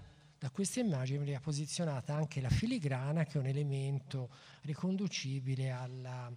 da 0.45 0.51
questa 0.51 0.79
immagine 0.79 1.17
veniva 1.17 1.39
posizionata 1.39 2.13
anche 2.13 2.39
la 2.39 2.51
filigrana, 2.51 3.23
che 3.23 3.39
è 3.39 3.41
un 3.41 3.47
elemento 3.47 4.29
riconducibile 4.61 5.71
alla, 5.71 6.31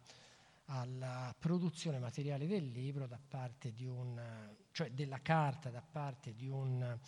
alla 0.64 1.34
produzione 1.38 1.98
materiale 1.98 2.46
del 2.46 2.70
libro 2.70 3.06
da 3.06 3.18
parte 3.28 3.70
di 3.74 3.84
un, 3.84 4.18
cioè 4.72 4.92
della 4.92 5.20
carta 5.20 5.68
da 5.68 5.82
parte 5.82 6.32
di 6.34 6.48
un, 6.48 6.98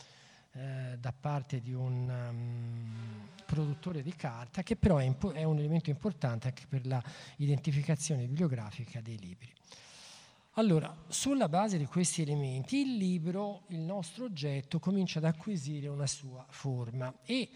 eh, 0.53 0.99
da 1.01 1.13
parte 1.19 1.63
di 1.63 1.73
un 1.73 2.07
um, 2.07 3.29
produttore 3.47 4.03
di 4.03 4.15
carta, 4.15 4.63
che 4.63 4.77
però 4.77 4.99
è, 4.99 5.05
impo- 5.05 5.33
è 5.33 5.45
un 5.45 5.57
elemento 5.57 5.89
importante 5.89 6.49
anche 6.49 6.67
per 6.69 6.85
l'identificazione 7.37 8.27
bibliografica 8.27 9.01
dei 9.01 9.19
libri. 9.19 9.51
Allora, 10.61 10.95
sulla 11.09 11.49
base 11.49 11.79
di 11.79 11.87
questi 11.87 12.21
elementi, 12.21 12.83
il 12.83 12.99
libro, 12.99 13.63
il 13.69 13.79
nostro 13.79 14.27
oggetto, 14.27 14.79
comincia 14.79 15.19
ad 15.19 15.25
acquisire 15.25 15.89
una 15.89 16.07
sua 16.07 16.45
forma 16.51 17.11
e 17.25 17.49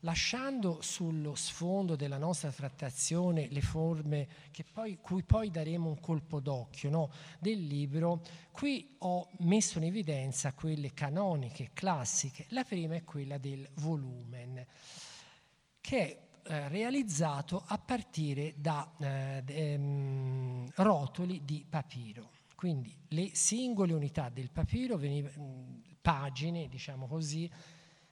lasciando 0.00 0.82
sullo 0.82 1.36
sfondo 1.36 1.94
della 1.94 2.18
nostra 2.18 2.50
trattazione 2.50 3.46
le 3.48 3.60
forme 3.60 4.26
poi, 4.72 4.98
cui 5.00 5.22
poi 5.22 5.52
daremo 5.52 5.88
un 5.88 6.00
colpo 6.00 6.40
d'occhio 6.40 6.90
no, 6.90 7.12
del 7.38 7.64
libro, 7.64 8.22
qui 8.50 8.96
ho 8.98 9.28
messo 9.42 9.78
in 9.78 9.84
evidenza 9.84 10.52
quelle 10.52 10.92
canoniche, 10.92 11.70
classiche. 11.72 12.46
La 12.48 12.64
prima 12.64 12.96
è 12.96 13.04
quella 13.04 13.38
del 13.38 13.68
volumen, 13.74 14.66
che 15.80 15.98
è 15.98 16.18
eh, 16.44 16.68
realizzato 16.68 17.62
a 17.66 17.78
partire 17.78 18.54
da 18.56 18.90
eh, 18.98 19.42
ehm, 19.46 20.70
rotoli 20.76 21.44
di 21.44 21.64
papiro. 21.68 22.30
Quindi 22.54 22.94
le 23.08 23.30
singole 23.32 23.92
unità 23.92 24.28
del 24.28 24.50
papiro, 24.50 24.96
veniva, 24.96 25.30
pagine, 26.00 26.68
diciamo 26.68 27.06
così, 27.06 27.50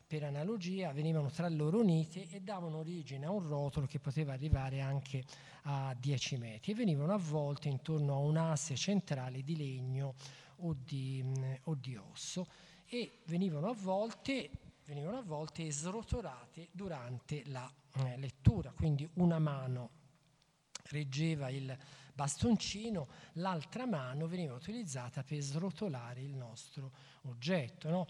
per 0.06 0.24
analogia, 0.24 0.92
venivano 0.92 1.30
tra 1.30 1.48
loro 1.48 1.78
unite 1.78 2.28
e 2.30 2.40
davano 2.40 2.78
origine 2.78 3.26
a 3.26 3.30
un 3.30 3.46
rotolo 3.46 3.86
che 3.86 4.00
poteva 4.00 4.32
arrivare 4.32 4.80
anche 4.80 5.24
a 5.62 5.94
10 5.96 6.36
metri 6.36 6.72
e 6.72 6.74
venivano 6.74 7.12
avvolte 7.12 7.68
intorno 7.68 8.14
a 8.14 8.18
un 8.18 8.36
asse 8.36 8.74
centrale 8.74 9.44
di 9.44 9.56
legno 9.56 10.14
o 10.56 10.74
di, 10.74 11.24
o 11.64 11.74
di 11.74 11.96
osso 11.96 12.46
e 12.86 13.18
venivano 13.26 13.68
avvolte, 13.68 14.50
venivano 14.90 15.18
avvolte 15.18 15.64
e 15.64 15.70
srotolate 15.70 16.68
durante 16.72 17.44
la 17.46 17.72
eh, 17.94 18.16
lettura, 18.16 18.72
quindi 18.72 19.08
una 19.14 19.38
mano 19.38 19.90
reggeva 20.88 21.48
il 21.48 21.78
bastoncino, 22.12 23.06
l'altra 23.34 23.86
mano 23.86 24.26
veniva 24.26 24.54
utilizzata 24.54 25.22
per 25.22 25.40
srotolare 25.42 26.22
il 26.22 26.34
nostro 26.34 26.90
oggetto. 27.22 27.88
No? 27.88 28.06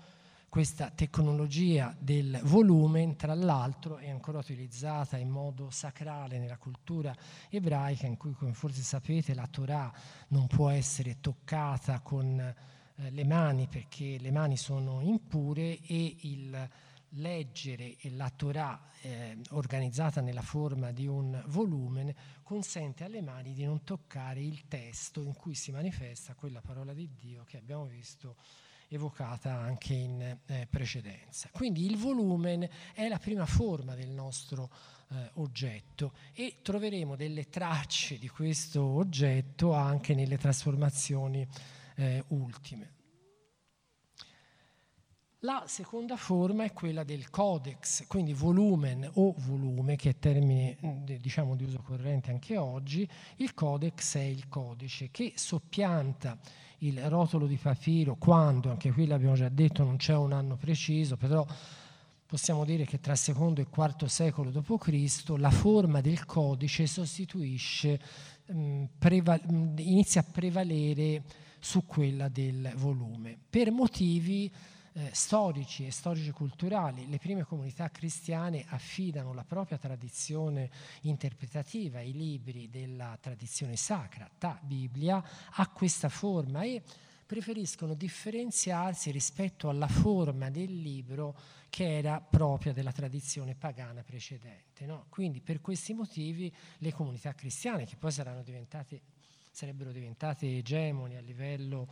Questa 0.49 0.89
tecnologia 0.89 1.95
del 1.99 2.41
volume, 2.45 3.15
tra 3.15 3.35
l'altro, 3.35 3.99
è 3.99 4.09
ancora 4.09 4.39
utilizzata 4.39 5.19
in 5.19 5.29
modo 5.29 5.69
sacrale 5.69 6.39
nella 6.39 6.57
cultura 6.57 7.15
ebraica, 7.51 8.07
in 8.07 8.17
cui, 8.17 8.33
come 8.33 8.55
forse 8.55 8.81
sapete, 8.81 9.35
la 9.35 9.47
Torah 9.49 9.93
non 10.29 10.47
può 10.47 10.71
essere 10.71 11.21
toccata 11.21 12.01
con 12.01 12.55
eh, 13.01 13.11
le 13.11 13.25
mani 13.25 13.67
perché 13.67 14.19
le 14.19 14.31
mani 14.31 14.57
sono 14.57 15.01
impure 15.01 15.79
e 15.81 16.17
il 16.21 16.69
leggere 17.15 17.97
la 18.03 18.31
Torah 18.31 18.81
eh, 19.01 19.37
organizzata 19.51 20.21
nella 20.21 20.43
forma 20.43 20.93
di 20.93 21.07
un 21.07 21.43
volume 21.47 22.15
consente 22.43 23.05
alle 23.05 23.23
mani 23.23 23.53
di 23.53 23.65
non 23.65 23.83
toccare 23.83 24.41
il 24.41 24.69
testo 24.69 25.23
in 25.23 25.35
cui 25.35 25.55
si 25.55 25.73
manifesta 25.73 26.35
quella 26.35 26.61
parola 26.61 26.93
di 26.93 27.09
Dio 27.19 27.45
che 27.45 27.57
abbiamo 27.57 27.87
visto 27.87 28.37
evocata 28.89 29.53
anche 29.53 29.95
in 29.95 30.21
eh, 30.47 30.67
precedenza. 30.69 31.49
Quindi 31.53 31.87
il 31.87 31.97
volumen 31.97 32.69
è 32.93 33.09
la 33.09 33.19
prima 33.19 33.47
forma 33.47 33.95
del 33.95 34.11
nostro 34.11 34.69
eh, 35.09 35.31
oggetto 35.35 36.13
e 36.33 36.57
troveremo 36.63 37.15
delle 37.17 37.49
tracce 37.49 38.19
di 38.19 38.29
questo 38.29 38.83
oggetto 38.83 39.73
anche 39.73 40.15
nelle 40.15 40.39
trasformazioni 40.39 41.47
eh, 42.01 42.25
ultime. 42.29 42.99
La 45.45 45.65
seconda 45.67 46.17
forma 46.17 46.65
è 46.65 46.73
quella 46.75 47.03
del 47.03 47.31
codex, 47.31 48.07
quindi 48.07 48.35
volumen 48.35 49.09
o 49.15 49.35
volume, 49.39 49.97
che 49.97 50.11
è 50.11 50.19
termine 50.19 50.77
diciamo, 51.19 51.57
di 51.57 51.65
uso 51.65 51.81
corrente 51.81 52.31
anche 52.31 52.59
oggi. 52.59 53.09
Il 53.37 53.55
codex 53.55 54.17
è 54.17 54.21
il 54.21 54.49
codice 54.49 55.09
che 55.11 55.33
soppianta 55.37 56.39
il 56.81 57.09
rotolo 57.09 57.47
di 57.47 57.57
papiro 57.57 58.17
quando, 58.17 58.69
anche 58.69 58.93
qui 58.93 59.07
l'abbiamo 59.07 59.35
già 59.35 59.49
detto, 59.49 59.83
non 59.83 59.97
c'è 59.97 60.15
un 60.15 60.33
anno 60.33 60.57
preciso, 60.57 61.17
però 61.17 61.47
possiamo 62.27 62.67
dire 62.67 62.85
che 62.85 63.01
tra 63.01 63.13
il 63.13 63.19
secondo 63.19 63.61
e 63.61 63.63
il 63.63 63.71
quarto 63.71 64.09
secolo 64.09 64.51
d.C. 64.51 65.35
la 65.39 65.51
forma 65.51 66.03
del 66.03 66.27
codice 66.27 66.87
sostituisce, 66.87 67.99
mh, 68.47 68.61
mm, 68.61 68.85
preva- 68.99 69.41
mm, 69.51 69.79
inizia 69.79 70.21
a 70.21 70.25
prevalere 70.31 71.23
su 71.61 71.87
quella 71.87 72.29
del 72.29 72.73
volume, 72.77 73.39
per 73.49 73.71
motivi 73.71 74.53
eh, 74.93 75.11
storici 75.13 75.87
e 75.87 75.93
storici-culturali. 75.93 77.09
Le 77.09 77.19
prime 77.19 77.45
comunità 77.45 77.91
cristiane 77.91 78.65
affidano 78.69 79.33
la 79.33 79.45
propria 79.45 79.79
tradizione 79.79 80.71
interpretativa, 81.03 82.01
i 82.01 82.13
libri 82.13 82.69
della 82.69 83.17
tradizione 83.21 83.77
sacra, 83.77 84.29
ta 84.39 84.59
Bibbia, 84.61 85.23
a 85.53 85.69
questa 85.69 86.09
forma 86.09 86.63
e 86.63 86.83
preferiscono 87.25 87.95
differenziarsi 87.95 89.13
rispetto 89.13 89.69
alla 89.69 89.87
forma 89.87 90.51
del 90.51 90.81
libro 90.81 91.37
che 91.69 91.99
era 91.99 92.21
propria 92.21 92.73
della 92.73 92.91
tradizione 92.91 93.55
pagana 93.55 94.03
precedente. 94.03 94.85
No? 94.85 95.07
Quindi 95.09 95.41
per 95.41 95.61
questi 95.61 95.95
motivi 95.95 96.53
le 96.79 96.93
comunità 96.93 97.33
cristiane, 97.33 97.87
che 97.87 97.95
poi 97.95 98.13
diventate, 98.43 99.01
sarebbero 99.51 99.93
diventate 99.93 100.59
egemoni 100.59 101.17
a 101.17 101.21
livello 101.21 101.89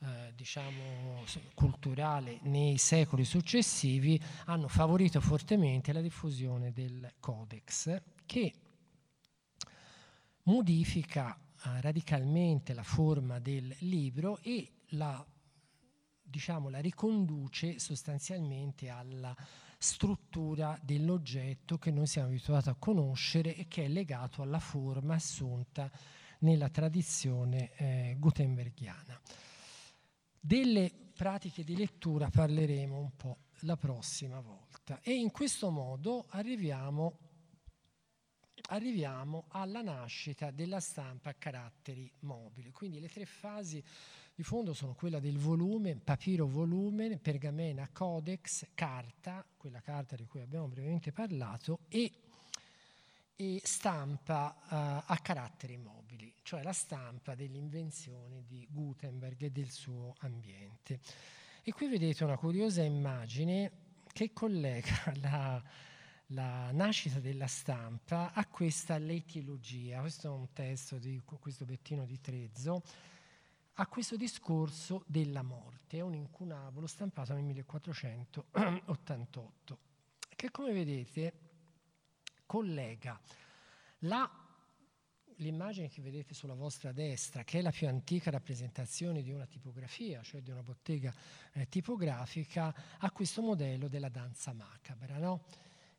eh, 0.00 0.32
diciamo, 0.34 1.24
culturale 1.54 2.38
nei 2.42 2.78
secoli 2.78 3.24
successivi, 3.24 4.20
hanno 4.46 4.68
favorito 4.68 5.20
fortemente 5.20 5.92
la 5.92 6.00
diffusione 6.00 6.72
del 6.72 7.14
codex 7.20 8.02
che 8.26 8.52
modifica 10.44 11.38
radicalmente 11.80 12.74
la 12.74 12.82
forma 12.82 13.38
del 13.38 13.74
libro 13.80 14.38
e 14.42 14.68
la, 14.90 15.24
diciamo, 16.20 16.68
la 16.68 16.80
riconduce 16.80 17.78
sostanzialmente 17.78 18.88
alla 18.88 19.34
struttura 19.78 20.78
dell'oggetto 20.82 21.78
che 21.78 21.90
noi 21.90 22.06
siamo 22.06 22.28
abituati 22.28 22.68
a 22.68 22.76
conoscere 22.78 23.54
e 23.54 23.68
che 23.68 23.84
è 23.84 23.88
legato 23.88 24.42
alla 24.42 24.58
forma 24.60 25.14
assunta 25.14 25.90
nella 26.42 26.68
tradizione 26.68 27.72
eh, 27.76 28.16
gutenbergiana. 28.18 29.20
Delle 30.38 30.90
pratiche 31.14 31.64
di 31.64 31.76
lettura 31.76 32.28
parleremo 32.30 32.98
un 32.98 33.16
po' 33.16 33.38
la 33.60 33.76
prossima 33.76 34.40
volta 34.40 35.00
e 35.02 35.12
in 35.12 35.30
questo 35.30 35.70
modo 35.70 36.24
arriviamo 36.30 37.18
arriviamo 38.68 39.46
alla 39.48 39.82
nascita 39.82 40.50
della 40.50 40.80
stampa 40.80 41.30
a 41.30 41.34
caratteri 41.34 42.10
mobili. 42.20 42.70
Quindi 42.70 43.00
le 43.00 43.08
tre 43.08 43.26
fasi 43.26 43.82
di 44.34 44.42
fondo 44.42 44.72
sono 44.72 44.94
quella 44.94 45.18
del 45.18 45.38
volume, 45.38 45.96
papiro 45.96 46.46
volume, 46.46 47.18
pergamena 47.18 47.88
codex, 47.92 48.68
carta, 48.74 49.44
quella 49.56 49.80
carta 49.80 50.16
di 50.16 50.26
cui 50.26 50.40
abbiamo 50.40 50.68
brevemente 50.68 51.12
parlato, 51.12 51.80
e, 51.88 52.12
e 53.36 53.60
stampa 53.64 54.56
uh, 54.56 55.12
a 55.12 55.18
caratteri 55.22 55.76
mobili, 55.76 56.32
cioè 56.42 56.62
la 56.62 56.72
stampa 56.72 57.34
delle 57.34 57.58
invenzioni 57.58 58.44
di 58.46 58.66
Gutenberg 58.70 59.42
e 59.42 59.50
del 59.50 59.70
suo 59.70 60.14
ambiente. 60.18 61.00
E 61.62 61.72
qui 61.72 61.88
vedete 61.88 62.24
una 62.24 62.36
curiosa 62.36 62.82
immagine 62.82 63.70
che 64.12 64.32
collega 64.32 65.14
la 65.20 65.62
la 66.34 66.70
nascita 66.72 67.20
della 67.20 67.46
stampa 67.46 68.32
a 68.32 68.44
questa 68.46 68.96
letiologia, 68.98 70.00
questo 70.00 70.26
è 70.28 70.30
un 70.30 70.52
testo 70.52 70.98
di 70.98 71.20
questo 71.24 71.64
Bettino 71.64 72.04
di 72.04 72.20
Trezzo, 72.20 72.82
a 73.74 73.86
questo 73.86 74.16
discorso 74.16 75.04
della 75.06 75.42
morte, 75.42 75.98
è 75.98 76.00
un 76.00 76.14
incunabolo 76.14 76.86
stampato 76.86 77.32
nel 77.34 77.44
1488, 77.44 79.78
che 80.36 80.50
come 80.50 80.72
vedete 80.72 81.51
collega 82.52 83.18
la, 84.00 84.30
l'immagine 85.36 85.88
che 85.88 86.02
vedete 86.02 86.34
sulla 86.34 86.52
vostra 86.52 86.92
destra, 86.92 87.44
che 87.44 87.60
è 87.60 87.62
la 87.62 87.70
più 87.70 87.88
antica 87.88 88.30
rappresentazione 88.30 89.22
di 89.22 89.32
una 89.32 89.46
tipografia, 89.46 90.20
cioè 90.22 90.42
di 90.42 90.50
una 90.50 90.62
bottega 90.62 91.10
eh, 91.54 91.66
tipografica, 91.70 92.74
a 92.98 93.10
questo 93.10 93.40
modello 93.40 93.88
della 93.88 94.10
danza 94.10 94.52
macabra. 94.52 95.16
No? 95.16 95.44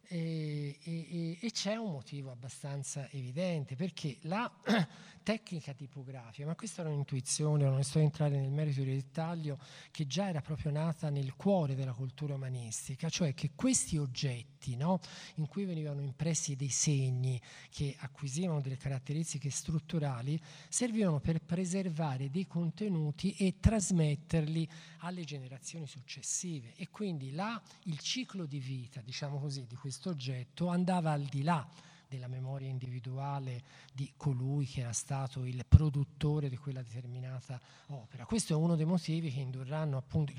E, 0.07 0.77
e, 0.83 1.37
e, 1.39 1.51
c'è 1.51 1.75
un 1.75 1.91
motivo 1.91 2.29
abbastanza 2.31 3.09
evidente 3.11 3.75
perché 3.75 4.17
la 4.21 4.51
tecnica 5.23 5.73
tipografica, 5.73 6.45
ma 6.45 6.55
questa 6.55 6.81
era 6.81 6.89
un'intuizione, 6.89 7.63
non 7.63 7.81
sto 7.83 7.99
a 7.99 8.01
entrare 8.01 8.39
nel 8.39 8.51
merito 8.51 8.83
del 8.83 8.95
dettaglio, 8.95 9.57
che 9.89 10.05
già 10.05 10.27
era 10.27 10.41
proprio 10.41 10.71
nata 10.71 11.09
nel 11.09 11.35
cuore 11.35 11.75
della 11.75 11.93
cultura 11.93 12.35
umanistica, 12.35 13.09
cioè 13.09 13.33
che 13.33 13.51
questi 13.55 13.97
oggetti 13.97 14.75
no, 14.75 14.99
in 15.35 15.47
cui 15.47 15.65
venivano 15.65 16.01
impressi 16.01 16.55
dei 16.55 16.69
segni 16.69 17.41
che 17.69 17.95
acquisivano 17.99 18.61
delle 18.61 18.77
caratteristiche 18.77 19.49
strutturali, 19.49 20.39
servivano 20.67 21.19
per 21.19 21.41
preservare 21.41 22.29
dei 22.29 22.45
contenuti 22.45 23.33
e 23.37 23.59
trasmetterli 23.59 24.67
alle 24.99 25.23
generazioni 25.23 25.87
successive. 25.87 26.73
E 26.75 26.89
quindi 26.89 27.31
là 27.31 27.61
il 27.83 27.99
ciclo 27.99 28.45
di 28.45 28.59
vita, 28.59 29.01
diciamo 29.01 29.39
così, 29.39 29.65
di 29.65 29.75
questo 29.75 29.92
oggetto 30.09 30.67
andava 30.67 31.11
al 31.11 31.23
di 31.23 31.43
là 31.43 31.67
della 32.07 32.27
memoria 32.27 32.69
individuale 32.69 33.63
di 33.91 34.13
colui 34.15 34.65
che 34.67 34.81
era 34.81 34.93
stato 34.93 35.45
il 35.45 35.65
produttore 35.67 36.49
di 36.49 36.57
quella 36.57 36.83
determinata 36.83 37.59
opera. 37.87 38.25
Questo 38.25 38.53
è 38.53 38.55
uno 38.55 38.75
dei 38.75 38.85
motivi 38.85 39.31
che 39.31 39.39
indurranno 39.39 39.97
appunto 39.97 40.33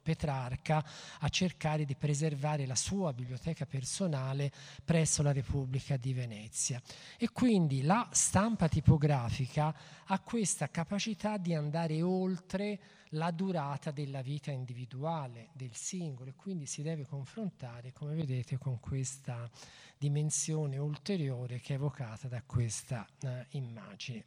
Petrarca 0.00 0.82
a 1.18 1.28
cercare 1.28 1.84
di 1.84 1.94
preservare 1.94 2.66
la 2.66 2.74
sua 2.74 3.12
biblioteca 3.12 3.66
personale 3.66 4.50
presso 4.82 5.22
la 5.22 5.32
Repubblica 5.32 5.98
di 5.98 6.14
Venezia. 6.14 6.80
E 7.18 7.30
quindi 7.30 7.82
la 7.82 8.08
stampa 8.12 8.68
tipografica 8.68 9.74
ha 10.06 10.20
questa 10.20 10.70
capacità 10.70 11.36
di 11.36 11.54
andare 11.54 12.00
oltre 12.00 12.80
la 13.14 13.30
durata 13.30 13.90
della 13.90 14.22
vita 14.22 14.50
individuale 14.50 15.48
del 15.52 15.74
singolo 15.74 16.30
e 16.30 16.34
quindi 16.34 16.66
si 16.66 16.82
deve 16.82 17.06
confrontare, 17.06 17.92
come 17.92 18.14
vedete, 18.14 18.58
con 18.58 18.80
questa 18.80 19.48
dimensione 19.96 20.78
ulteriore 20.78 21.60
che 21.60 21.72
è 21.72 21.76
evocata 21.76 22.28
da 22.28 22.42
questa 22.42 23.06
uh, 23.22 23.28
immagine. 23.50 24.24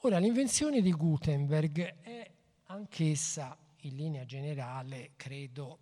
Ora, 0.00 0.18
l'invenzione 0.18 0.80
di 0.80 0.92
Gutenberg 0.92 2.00
è 2.00 2.30
anch'essa 2.66 3.56
in 3.82 3.96
linea 3.96 4.24
generale, 4.24 5.12
credo, 5.16 5.78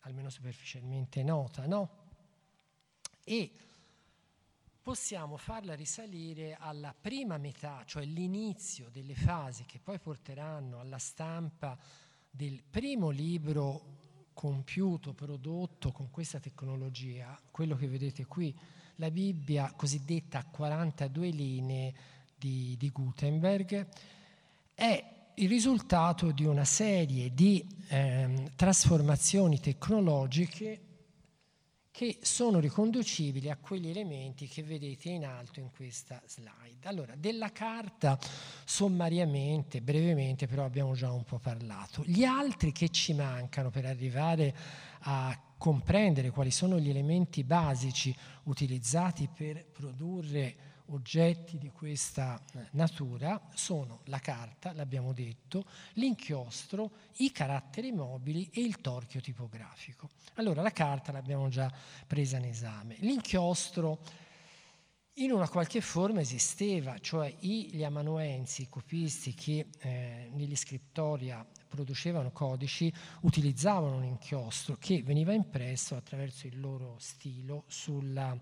almeno 0.00 0.30
superficialmente 0.30 1.22
nota, 1.22 1.66
no? 1.66 2.02
E 3.24 3.52
possiamo 4.84 5.38
farla 5.38 5.74
risalire 5.74 6.58
alla 6.60 6.94
prima 6.94 7.38
metà, 7.38 7.84
cioè 7.86 8.04
l'inizio 8.04 8.90
delle 8.92 9.14
fasi 9.14 9.64
che 9.64 9.80
poi 9.82 9.98
porteranno 9.98 10.78
alla 10.78 10.98
stampa 10.98 11.74
del 12.30 12.62
primo 12.68 13.08
libro 13.08 13.80
compiuto, 14.34 15.14
prodotto 15.14 15.90
con 15.90 16.10
questa 16.10 16.38
tecnologia, 16.38 17.40
quello 17.50 17.76
che 17.76 17.88
vedete 17.88 18.26
qui, 18.26 18.54
la 18.96 19.10
Bibbia 19.10 19.72
cosiddetta 19.74 20.40
a 20.40 20.44
42 20.44 21.28
linee 21.30 21.94
di, 22.36 22.76
di 22.76 22.90
Gutenberg, 22.90 23.88
è 24.74 25.30
il 25.36 25.48
risultato 25.48 26.30
di 26.30 26.44
una 26.44 26.66
serie 26.66 27.32
di 27.32 27.66
eh, 27.88 28.50
trasformazioni 28.54 29.58
tecnologiche 29.60 30.93
che 31.94 32.18
sono 32.22 32.58
riconducibili 32.58 33.50
a 33.50 33.56
quegli 33.56 33.88
elementi 33.88 34.48
che 34.48 34.64
vedete 34.64 35.10
in 35.10 35.24
alto 35.24 35.60
in 35.60 35.70
questa 35.70 36.20
slide. 36.26 36.88
Allora, 36.88 37.14
della 37.14 37.52
carta 37.52 38.18
sommariamente, 38.64 39.80
brevemente, 39.80 40.48
però 40.48 40.64
abbiamo 40.64 40.94
già 40.94 41.12
un 41.12 41.22
po' 41.22 41.38
parlato. 41.38 42.02
Gli 42.04 42.24
altri 42.24 42.72
che 42.72 42.88
ci 42.88 43.14
mancano 43.14 43.70
per 43.70 43.86
arrivare 43.86 44.52
a 45.02 45.40
comprendere 45.56 46.30
quali 46.30 46.50
sono 46.50 46.80
gli 46.80 46.90
elementi 46.90 47.44
basici 47.44 48.12
utilizzati 48.46 49.28
per 49.32 49.64
produrre 49.64 50.73
oggetti 50.86 51.58
di 51.58 51.70
questa 51.70 52.40
eh, 52.52 52.68
natura 52.72 53.40
sono 53.54 54.00
la 54.04 54.18
carta, 54.18 54.72
l'abbiamo 54.72 55.12
detto, 55.12 55.64
l'inchiostro, 55.94 56.90
i 57.16 57.32
caratteri 57.32 57.92
mobili 57.92 58.50
e 58.52 58.60
il 58.60 58.80
torchio 58.80 59.20
tipografico. 59.20 60.10
Allora 60.34 60.62
la 60.62 60.72
carta 60.72 61.12
l'abbiamo 61.12 61.48
già 61.48 61.72
presa 62.06 62.36
in 62.36 62.44
esame. 62.44 62.96
L'inchiostro 63.00 64.00
in 65.18 65.30
una 65.30 65.48
qualche 65.48 65.80
forma 65.80 66.20
esisteva, 66.20 66.98
cioè 66.98 67.32
gli 67.38 67.84
amanuensi, 67.84 68.62
i 68.62 68.68
copisti 68.68 69.32
che 69.32 69.68
eh, 69.78 70.28
negli 70.32 70.56
scrittoria 70.56 71.46
producevano 71.68 72.32
codici 72.32 72.92
utilizzavano 73.20 73.96
un 73.96 74.04
inchiostro 74.04 74.76
che 74.78 75.02
veniva 75.02 75.32
impresso 75.32 75.94
attraverso 75.94 76.48
il 76.48 76.58
loro 76.58 76.96
stilo 76.98 77.64
sulla 77.68 78.36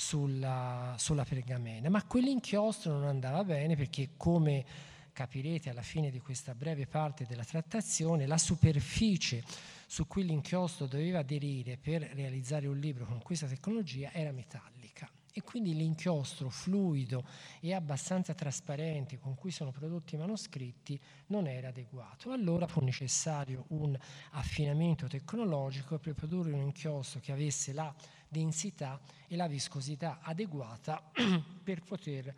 sulla, 0.00 0.94
sulla 0.96 1.24
pergamena, 1.24 1.90
ma 1.90 2.02
quell'inchiostro 2.02 2.90
non 2.90 3.06
andava 3.06 3.44
bene 3.44 3.76
perché 3.76 4.12
come 4.16 4.64
capirete 5.12 5.68
alla 5.68 5.82
fine 5.82 6.10
di 6.10 6.18
questa 6.20 6.54
breve 6.54 6.86
parte 6.86 7.26
della 7.26 7.44
trattazione, 7.44 8.26
la 8.26 8.38
superficie 8.38 9.44
su 9.86 10.06
cui 10.06 10.24
l'inchiostro 10.24 10.86
doveva 10.86 11.18
aderire 11.18 11.76
per 11.76 12.00
realizzare 12.14 12.66
un 12.66 12.78
libro 12.78 13.04
con 13.04 13.20
questa 13.20 13.46
tecnologia 13.46 14.10
era 14.12 14.32
metallica 14.32 15.06
e 15.32 15.42
quindi 15.42 15.74
l'inchiostro 15.74 16.48
fluido 16.48 17.22
e 17.60 17.74
abbastanza 17.74 18.32
trasparente 18.32 19.18
con 19.18 19.34
cui 19.34 19.50
sono 19.50 19.70
prodotti 19.70 20.14
i 20.14 20.18
manoscritti 20.18 20.98
non 21.26 21.46
era 21.46 21.68
adeguato. 21.68 22.32
Allora 22.32 22.66
fu 22.66 22.80
necessario 22.80 23.66
un 23.68 23.96
affinamento 24.30 25.06
tecnologico 25.06 25.98
per 25.98 26.14
produrre 26.14 26.52
un 26.52 26.62
inchiostro 26.62 27.20
che 27.20 27.32
avesse 27.32 27.74
la 27.74 27.94
densità 28.30 28.98
e 29.28 29.36
la 29.36 29.46
viscosità 29.46 30.20
adeguata 30.22 31.02
per, 31.62 31.82
poter, 31.82 32.34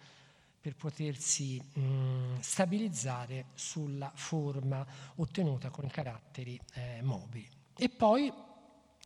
per 0.60 0.74
potersi 0.74 1.60
mh, 1.60 2.40
stabilizzare 2.40 3.46
sulla 3.54 4.10
forma 4.14 4.84
ottenuta 5.16 5.70
con 5.70 5.84
i 5.84 5.90
caratteri 5.90 6.58
eh, 6.74 7.02
mobili. 7.02 7.48
E 7.76 7.88
poi 7.88 8.32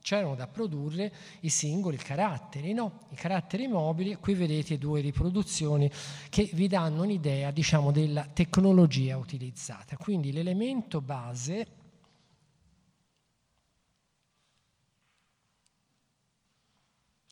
c'erano 0.06 0.36
da 0.36 0.46
produrre 0.46 1.12
i 1.40 1.48
singoli 1.48 1.96
caratteri, 1.96 2.72
no? 2.72 3.06
I 3.10 3.16
caratteri 3.16 3.66
mobili, 3.66 4.14
qui 4.14 4.34
vedete 4.34 4.78
due 4.78 5.00
riproduzioni 5.00 5.90
che 6.28 6.48
vi 6.52 6.68
danno 6.68 7.02
un'idea, 7.02 7.50
diciamo, 7.50 7.90
della 7.90 8.24
tecnologia 8.32 9.16
utilizzata. 9.16 9.96
Quindi 9.96 10.30
l'elemento 10.30 11.00
base 11.00 11.66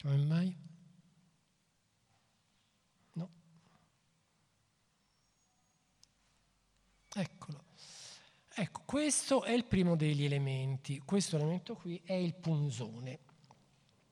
Come 0.04 0.16
mai? 0.18 0.54
No. 3.14 3.30
Eccolo. 7.14 7.64
Ecco, 8.52 8.82
questo 8.84 9.44
è 9.44 9.52
il 9.52 9.64
primo 9.64 9.96
degli 9.96 10.26
elementi. 10.26 10.98
Questo 10.98 11.36
elemento 11.36 11.74
qui 11.76 11.98
è 12.04 12.12
il 12.12 12.34
punzone. 12.34 13.18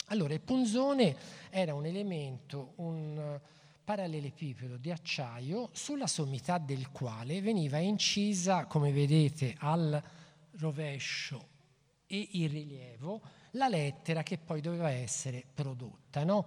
Allora, 0.07 0.33
il 0.33 0.41
punzone 0.41 1.15
era 1.51 1.75
un 1.75 1.85
elemento, 1.85 2.73
un 2.77 3.39
parallelepipedo 3.85 4.79
di 4.79 4.91
acciaio 4.91 5.69
sulla 5.73 6.07
sommità 6.07 6.57
del 6.57 6.91
quale 6.91 7.43
veniva 7.43 7.77
incisa, 7.77 8.65
come 8.65 8.93
vedete, 8.93 9.57
al 9.59 10.03
rovescio 10.53 11.49
e 12.07 12.29
in 12.33 12.49
rilievo 12.49 13.21
la 13.53 13.69
lettera 13.69 14.23
che 14.23 14.39
poi 14.39 14.61
doveva 14.61 14.91
essere 14.91 15.45
prodotta. 15.53 16.25
No? 16.25 16.47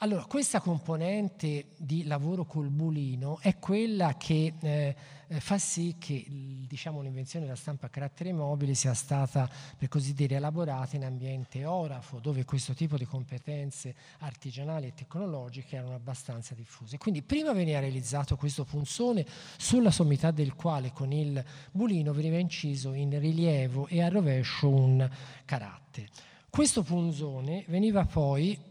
Allora, 0.00 0.26
questa 0.26 0.60
componente 0.60 1.70
di 1.76 2.04
lavoro 2.04 2.44
col 2.44 2.68
bulino 2.68 3.40
è 3.40 3.58
quella 3.58 4.16
che 4.16 4.54
eh, 4.60 4.94
eh, 5.26 5.40
fa 5.40 5.58
sì 5.58 5.96
che 5.98 6.24
diciamo, 6.68 7.00
l'invenzione 7.00 7.46
della 7.46 7.56
stampa 7.56 7.86
a 7.86 7.88
carattere 7.88 8.32
mobile 8.32 8.74
sia 8.74 8.94
stata, 8.94 9.50
per 9.76 9.88
così 9.88 10.14
dire, 10.14 10.36
elaborata 10.36 10.94
in 10.94 11.04
ambiente 11.04 11.64
orafo, 11.64 12.20
dove 12.20 12.44
questo 12.44 12.74
tipo 12.74 12.96
di 12.96 13.06
competenze 13.06 13.92
artigianali 14.20 14.86
e 14.86 14.94
tecnologiche 14.94 15.74
erano 15.74 15.96
abbastanza 15.96 16.54
diffuse. 16.54 16.96
Quindi 16.96 17.22
prima 17.22 17.52
veniva 17.52 17.80
realizzato 17.80 18.36
questo 18.36 18.62
punzone 18.64 19.26
sulla 19.56 19.90
sommità 19.90 20.30
del 20.30 20.54
quale 20.54 20.92
con 20.92 21.10
il 21.10 21.44
bulino 21.72 22.12
veniva 22.12 22.38
inciso 22.38 22.92
in 22.92 23.18
rilievo 23.18 23.88
e 23.88 24.00
a 24.00 24.08
rovescio 24.08 24.68
un 24.68 25.10
carattere. 25.44 26.08
Questo 26.48 26.84
punzone 26.84 27.64
veniva 27.66 28.04
poi 28.04 28.67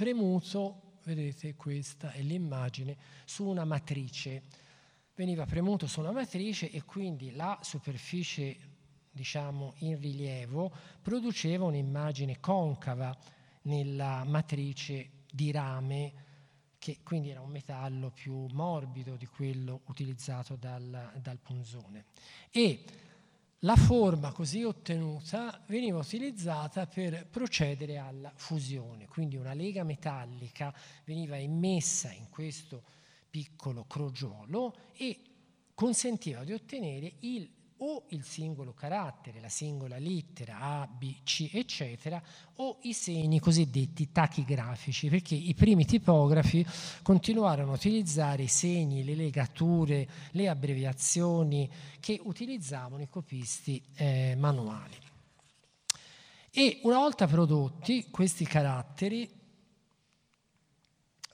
premuto, 0.00 0.96
vedete 1.04 1.54
questa 1.56 2.12
è 2.12 2.22
l'immagine, 2.22 2.96
su 3.26 3.44
una 3.44 3.66
matrice 3.66 4.44
veniva 5.14 5.44
premuto 5.44 5.86
su 5.86 6.00
una 6.00 6.10
matrice 6.10 6.70
e 6.70 6.84
quindi 6.84 7.32
la 7.32 7.58
superficie 7.60 8.56
diciamo 9.10 9.74
in 9.80 10.00
rilievo 10.00 10.72
produceva 11.02 11.66
un'immagine 11.66 12.40
concava 12.40 13.14
nella 13.64 14.24
matrice 14.24 15.10
di 15.30 15.50
rame 15.50 16.12
che 16.78 17.00
quindi 17.02 17.28
era 17.28 17.42
un 17.42 17.50
metallo 17.50 18.08
più 18.08 18.46
morbido 18.52 19.16
di 19.16 19.26
quello 19.26 19.82
utilizzato 19.88 20.56
dal, 20.56 21.12
dal 21.20 21.38
punzone. 21.42 22.06
E 22.50 22.84
la 23.60 23.76
forma 23.76 24.32
così 24.32 24.64
ottenuta 24.64 25.62
veniva 25.66 25.98
utilizzata 25.98 26.86
per 26.86 27.26
procedere 27.26 27.98
alla 27.98 28.32
fusione, 28.34 29.06
quindi 29.06 29.36
una 29.36 29.52
lega 29.52 29.84
metallica 29.84 30.74
veniva 31.04 31.36
immessa 31.36 32.10
in 32.10 32.28
questo 32.30 32.82
piccolo 33.28 33.84
crogiolo 33.84 34.74
e 34.96 35.20
consentiva 35.74 36.42
di 36.44 36.52
ottenere 36.52 37.12
il, 37.20 37.48
o 37.82 38.04
il 38.08 38.24
singolo 38.24 38.74
carattere, 38.74 39.40
la 39.40 39.48
singola 39.48 39.98
lettera 39.98 40.58
A, 40.60 40.86
B, 40.86 41.22
C, 41.22 41.48
eccetera, 41.52 42.22
o 42.56 42.78
i 42.82 42.92
segni 42.92 43.40
cosiddetti 43.40 44.12
tachigrafici, 44.12 45.08
perché 45.08 45.34
i 45.34 45.54
primi 45.54 45.86
tipografi 45.86 46.64
continuarono 47.02 47.72
a 47.72 47.76
utilizzare 47.76 48.42
i 48.42 48.48
segni, 48.48 49.04
le 49.04 49.14
legature, 49.14 50.08
le 50.32 50.48
abbreviazioni 50.48 51.70
che 52.00 52.20
utilizzavano 52.22 53.02
i 53.02 53.08
copisti 53.08 53.82
eh, 53.94 54.34
manuali. 54.36 54.96
E 56.50 56.80
una 56.82 56.98
volta 56.98 57.26
prodotti 57.26 58.10
questi 58.10 58.44
caratteri 58.44 59.28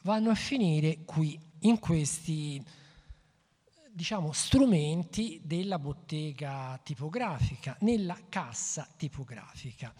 vanno 0.03 0.31
a 0.31 0.35
finire 0.35 0.99
qui 1.05 1.37
in 1.61 1.81
questi 1.81 2.63
diciamo, 3.97 4.31
strumenti 4.33 5.41
della 5.43 5.79
bottega 5.79 6.79
tipografica, 6.83 7.75
nella 7.81 8.19
cassa 8.29 8.87
tipografica 8.95 9.91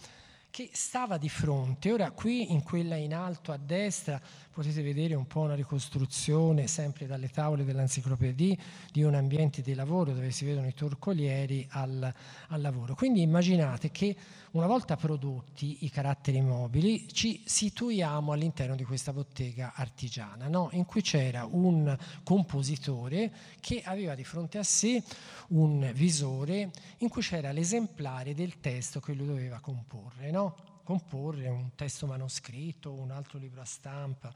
che 0.57 0.71
stava 0.73 1.19
di 1.19 1.29
fronte. 1.29 1.91
Ora 1.91 2.09
qui 2.09 2.51
in 2.51 2.63
quella 2.63 2.95
in 2.95 3.13
alto 3.13 3.51
a 3.51 3.57
destra 3.57 4.19
potete 4.51 4.81
vedere 4.81 5.13
un 5.13 5.27
po' 5.27 5.41
una 5.41 5.53
ricostruzione 5.53 6.65
sempre 6.65 7.05
dalle 7.05 7.29
tavole 7.29 7.63
dell'enciclopedia 7.63 8.55
di 8.91 9.03
un 9.03 9.13
ambiente 9.13 9.61
di 9.61 9.75
lavoro 9.75 10.13
dove 10.13 10.31
si 10.31 10.45
vedono 10.45 10.65
i 10.65 10.73
torcolieri 10.73 11.67
al, 11.69 12.11
al 12.47 12.61
lavoro. 12.61 12.95
Quindi 12.95 13.21
immaginate 13.21 13.91
che 13.91 14.15
una 14.51 14.65
volta 14.65 14.95
prodotti 14.95 15.85
i 15.85 15.91
caratteri 15.91 16.41
mobili 16.41 17.07
ci 17.13 17.43
situiamo 17.45 18.31
all'interno 18.31 18.75
di 18.75 18.83
questa 18.83 19.13
bottega 19.13 19.73
artigiana 19.75 20.47
no? 20.47 20.69
in 20.71 20.85
cui 20.85 21.01
c'era 21.01 21.45
un 21.45 21.95
compositore 22.23 23.31
che 23.59 23.83
aveva 23.85 24.15
di 24.15 24.23
fronte 24.23 24.57
a 24.57 24.63
sé 24.63 25.03
un 25.49 25.91
visore 25.93 26.71
in 26.97 27.09
cui 27.09 27.21
c'era 27.21 27.51
l'esemplare 27.51 28.33
del 28.33 28.59
testo 28.59 28.99
che 28.99 29.13
lui 29.13 29.27
doveva 29.27 29.59
comporre. 29.59 30.31
No? 30.31 30.46
Comporre 30.83 31.49
un 31.49 31.71
testo 31.75 32.07
manoscritto, 32.07 32.93
un 32.93 33.11
altro 33.11 33.37
libro 33.37 33.61
a 33.61 33.65
stampa, 33.65 34.33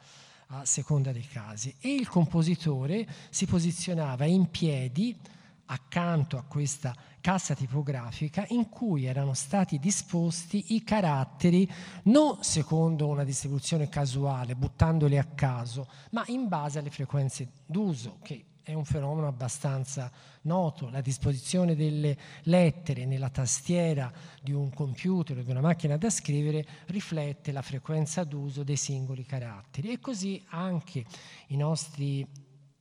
a 0.47 0.66
seconda 0.66 1.12
dei 1.12 1.26
casi. 1.26 1.74
E 1.80 1.93
il 1.93 2.07
compositore 2.07 3.07
si 3.30 3.45
posizionava 3.45 4.26
in 4.26 4.49
piedi 4.49 5.18
accanto 5.66 6.38
a 6.38 6.43
questa 6.43 6.93
cassa 7.22 7.55
tipografica 7.55 8.45
in 8.49 8.68
cui 8.68 9.05
erano 9.05 9.34
stati 9.34 9.80
disposti 9.80 10.74
i 10.76 10.84
caratteri 10.84 11.70
non 12.03 12.43
secondo 12.43 13.07
una 13.07 13.24
distribuzione 13.24 13.88
casuale, 13.88 14.55
buttandoli 14.55 15.18
a 15.18 15.24
caso, 15.24 15.88
ma 16.12 16.24
in 16.28 16.47
base 16.47 16.80
alle 16.80 16.89
frequenze 16.89 17.49
d'uso 17.66 18.18
che 18.22 18.45
è 18.64 18.74
un 18.74 18.86
fenomeno 18.86 19.28
abbastanza 19.28 20.12
noto, 20.41 20.89
la 20.89 21.01
disposizione 21.01 21.76
delle 21.76 22.18
lettere 22.43 23.05
nella 23.05 23.30
tastiera 23.30 24.12
di 24.41 24.51
un 24.51 24.72
computer 24.74 25.38
o 25.38 25.41
di 25.41 25.49
una 25.49 25.62
macchina 25.62 25.97
da 25.97 26.09
scrivere 26.09 26.66
riflette 26.88 27.51
la 27.51 27.62
frequenza 27.62 28.24
d'uso 28.24 28.64
dei 28.64 28.78
singoli 28.78 29.26
caratteri 29.26 29.91
e 29.91 29.99
così 29.99 30.43
anche 30.49 31.05
i 31.47 31.57
nostri 31.57 32.28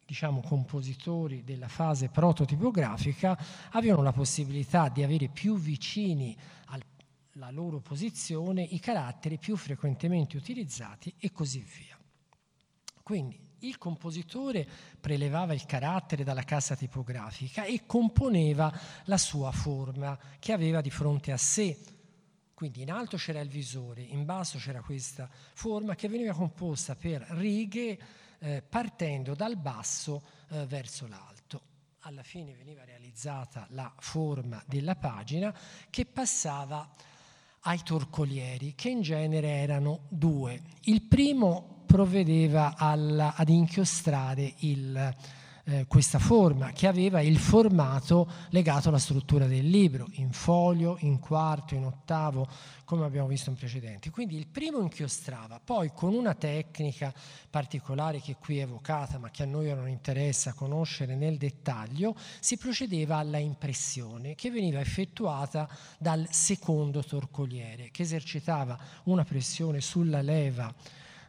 diciamo, 0.05 0.41
compositori 0.41 1.45
della 1.45 1.69
fase 1.69 2.09
prototipografica 2.09 3.39
avevano 3.71 4.03
la 4.03 4.13
possibilità 4.13 4.89
di 4.89 5.03
avere 5.03 5.29
più 5.29 5.57
vicini 5.57 6.37
alla 6.67 7.51
loro 7.51 7.81
posizione 7.81 8.63
i 8.63 8.81
caratteri 8.81 9.39
più 9.39 9.57
frequentemente 9.57 10.37
utilizzati 10.37 11.15
e 11.19 11.31
così 11.31 11.61
via. 11.61 11.97
Quindi 13.03 13.50
il 13.61 13.79
compositore 13.79 14.67
prelevava 15.01 15.55
il 15.55 15.65
carattere 15.67 16.25
dalla 16.25 16.43
cassa 16.43 16.77
tipografica 16.77 17.65
e 17.65 17.85
componeva 17.87 18.73
la 19.05 19.19
sua 19.19 19.51
forma 19.51 20.19
che 20.39 20.53
aveva 20.53 20.81
di 20.81 20.91
fronte 20.91 21.33
a 21.33 21.37
sé. 21.37 21.79
Quindi 22.55 22.83
in 22.83 22.91
alto 22.91 23.17
c'era 23.17 23.41
il 23.41 23.49
visore, 23.49 24.03
in 24.03 24.25
basso 24.25 24.59
c'era 24.59 24.83
questa 24.83 25.29
forma 25.55 25.95
che 25.95 26.09
veniva 26.09 26.35
composta 26.35 26.95
per 26.95 27.23
righe 27.31 27.99
eh, 28.39 28.63
partendo 28.63 29.35
dal 29.35 29.57
basso 29.57 30.23
eh, 30.51 30.67
verso 30.67 31.07
l'alto. 31.07 31.63
Alla 32.01 32.23
fine 32.23 32.55
veniva 32.55 32.85
realizzata 32.85 33.67
la 33.71 33.93
forma 33.99 34.63
della 34.67 34.97
pagina 34.97 35.55
che 35.89 36.07
passava 36.07 36.89
ai 37.63 37.81
torcolieri, 37.83 38.75
che 38.75 38.89
in 38.89 39.03
genere 39.03 39.49
erano 39.49 40.03
due. 40.09 40.63
Il 40.83 41.03
primo 41.03 41.83
provvedeva 41.87 42.75
alla, 42.77 43.35
ad 43.35 43.49
inchiostrare 43.49 44.55
il, 44.59 45.15
eh, 45.65 45.87
questa 45.87 46.19
forma 46.19 46.73
che 46.73 46.87
aveva 46.87 47.21
il 47.21 47.39
formato 47.39 48.31
legato 48.51 48.89
alla 48.89 48.99
struttura 48.99 49.47
del 49.47 49.69
libro, 49.69 50.09
in 50.13 50.33
folio, 50.33 50.97
in 51.01 51.19
quarto, 51.19 51.75
in 51.75 51.85
ottavo, 51.85 52.49
come 52.85 53.05
abbiamo 53.05 53.29
visto 53.29 53.51
in 53.51 53.57
precedenti. 53.57 54.11
Quindi 54.11 54.37
il 54.37 54.47
primo 54.49 54.81
inchiostrava, 54.81 55.61
poi 55.63 55.93
con 55.95 56.15
una 56.15 56.35
tecnica 56.35 57.13
particolare 57.49 58.21
che 58.21 58.37
qui 58.37 58.59
è 58.59 58.63
evocata, 58.63 59.19
ma 59.19 59.31
che 59.31 59.45
a 59.45 59.47
noi 59.47 59.73
non 59.75 59.89
interessa 59.89 60.55
conoscere 60.55 61.15
nel 61.15 61.37
dettaglio, 61.37 62.17
si 62.41 62.57
procedeva 62.57 63.17
alla 63.17 63.39
impressione 63.39 64.35
che 64.35 64.51
veniva 64.51 64.81
effettuata 64.81 65.69
dal 65.99 66.27
secondo 66.31 67.05
torcoliere, 67.05 67.91
che 67.91 68.03
esercitava 68.03 68.79
una 69.05 69.25
pressione 69.25 69.81
sulla 69.81 70.21
leva 70.21 70.75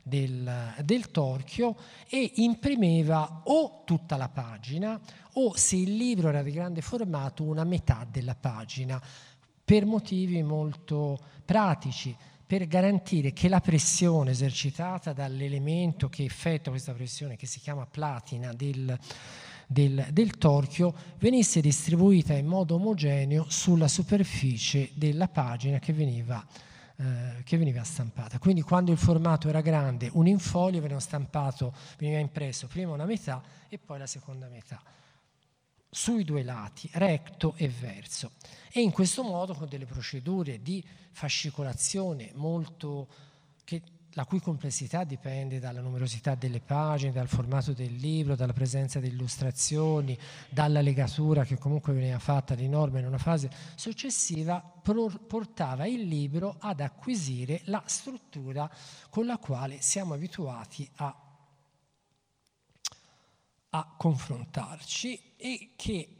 del, 0.03 0.75
del 0.83 1.11
torchio 1.11 1.75
e 2.09 2.33
imprimeva 2.35 3.41
o 3.45 3.83
tutta 3.85 4.17
la 4.17 4.29
pagina 4.29 4.99
o 5.33 5.55
se 5.55 5.75
il 5.75 5.95
libro 5.95 6.29
era 6.29 6.41
di 6.41 6.51
grande 6.51 6.81
formato 6.81 7.43
una 7.43 7.63
metà 7.63 8.07
della 8.09 8.35
pagina 8.35 9.01
per 9.63 9.85
motivi 9.85 10.41
molto 10.43 11.19
pratici 11.45 12.15
per 12.51 12.67
garantire 12.67 13.31
che 13.31 13.47
la 13.47 13.61
pressione 13.61 14.31
esercitata 14.31 15.13
dall'elemento 15.13 16.09
che 16.09 16.25
effettua 16.25 16.73
questa 16.73 16.91
pressione, 16.91 17.37
che 17.37 17.45
si 17.45 17.61
chiama 17.61 17.85
platina 17.85 18.51
del, 18.51 18.99
del, 19.65 20.07
del, 20.11 20.37
torchio, 20.37 20.93
venisse 21.17 21.61
distribuita 21.61 22.33
in 22.33 22.47
modo 22.47 22.75
omogeneo 22.75 23.45
sulla 23.47 23.87
superficie 23.87 24.89
della 24.95 25.29
pagina 25.29 25.79
che 25.79 25.93
veniva 25.93 26.45
eh, 26.97 27.43
che 27.43 27.57
veniva 27.57 27.83
stampata. 27.83 28.39
Quindi 28.39 28.61
quando 28.61 28.91
il 28.91 28.97
formato 28.97 29.49
era 29.49 29.61
grande, 29.61 30.09
un 30.13 30.27
infolio 30.27 30.81
veniva 30.81 30.99
stampato, 30.99 31.73
veniva 31.97 32.19
impresso 32.19 32.67
prima 32.67 32.91
una 32.91 33.05
metà 33.05 33.41
e 33.67 33.77
poi 33.77 33.99
la 33.99 34.07
seconda 34.07 34.47
metà 34.47 34.81
sui 35.93 36.23
due 36.23 36.43
lati, 36.43 36.89
recto 36.93 37.53
e 37.57 37.67
verso. 37.67 38.31
E 38.71 38.81
in 38.81 38.91
questo 38.91 39.23
modo 39.23 39.53
con 39.53 39.67
delle 39.67 39.85
procedure 39.85 40.61
di 40.61 40.83
fascicolazione 41.11 42.31
molto 42.35 43.07
che 43.65 43.81
la 44.13 44.25
cui 44.25 44.39
complessità 44.41 45.03
dipende 45.03 45.59
dalla 45.59 45.81
numerosità 45.81 46.35
delle 46.35 46.59
pagine, 46.59 47.11
dal 47.11 47.27
formato 47.27 47.73
del 47.73 47.95
libro, 47.95 48.35
dalla 48.35 48.53
presenza 48.53 48.99
di 48.99 49.07
illustrazioni, 49.07 50.17
dalla 50.49 50.81
legatura 50.81 51.45
che 51.45 51.57
comunque 51.57 51.93
veniva 51.93 52.19
fatta 52.19 52.55
di 52.55 52.67
norma 52.67 52.99
in 52.99 53.05
una 53.05 53.17
fase 53.17 53.49
successiva, 53.75 54.59
portava 55.27 55.85
il 55.85 56.01
libro 56.01 56.55
ad 56.59 56.81
acquisire 56.81 57.61
la 57.65 57.81
struttura 57.85 58.69
con 59.09 59.25
la 59.25 59.37
quale 59.37 59.81
siamo 59.81 60.13
abituati 60.13 60.89
a, 60.95 61.15
a 63.69 63.93
confrontarci 63.97 65.35
e 65.37 65.71
che 65.75 66.15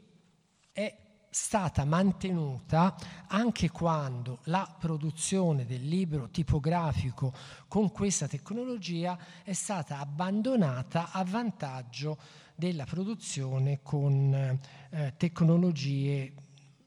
è 0.72 1.01
stata 1.34 1.86
mantenuta 1.86 2.94
anche 3.28 3.70
quando 3.70 4.40
la 4.44 4.76
produzione 4.78 5.64
del 5.64 5.82
libro 5.82 6.28
tipografico 6.28 7.32
con 7.68 7.90
questa 7.90 8.28
tecnologia 8.28 9.18
è 9.42 9.54
stata 9.54 9.98
abbandonata 9.98 11.10
a 11.10 11.24
vantaggio 11.24 12.18
della 12.54 12.84
produzione 12.84 13.80
con 13.82 14.60
eh, 14.90 15.14
tecnologie, 15.16 16.34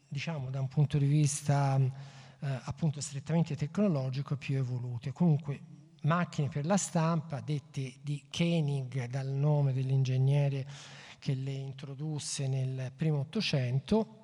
diciamo 0.07 0.51
da 0.51 0.59
un 0.59 0.67
punto 0.67 0.99
di 0.99 1.07
vista 1.07 1.77
eh, 1.77 2.59
appunto 2.65 3.01
strettamente 3.01 3.55
tecnologico 3.55 4.35
più 4.37 4.57
evolute. 4.57 5.11
Comunque 5.11 5.59
macchine 6.03 6.49
per 6.49 6.67
la 6.67 6.77
stampa 6.77 7.41
dette 7.41 7.95
di 8.03 8.25
Koenig 8.29 9.07
dal 9.07 9.27
nome 9.27 9.73
dell'ingegnere 9.73 10.67
che 11.17 11.33
le 11.33 11.51
introdusse 11.51 12.47
nel 12.47 12.91
primo 12.95 13.21
Ottocento 13.21 14.19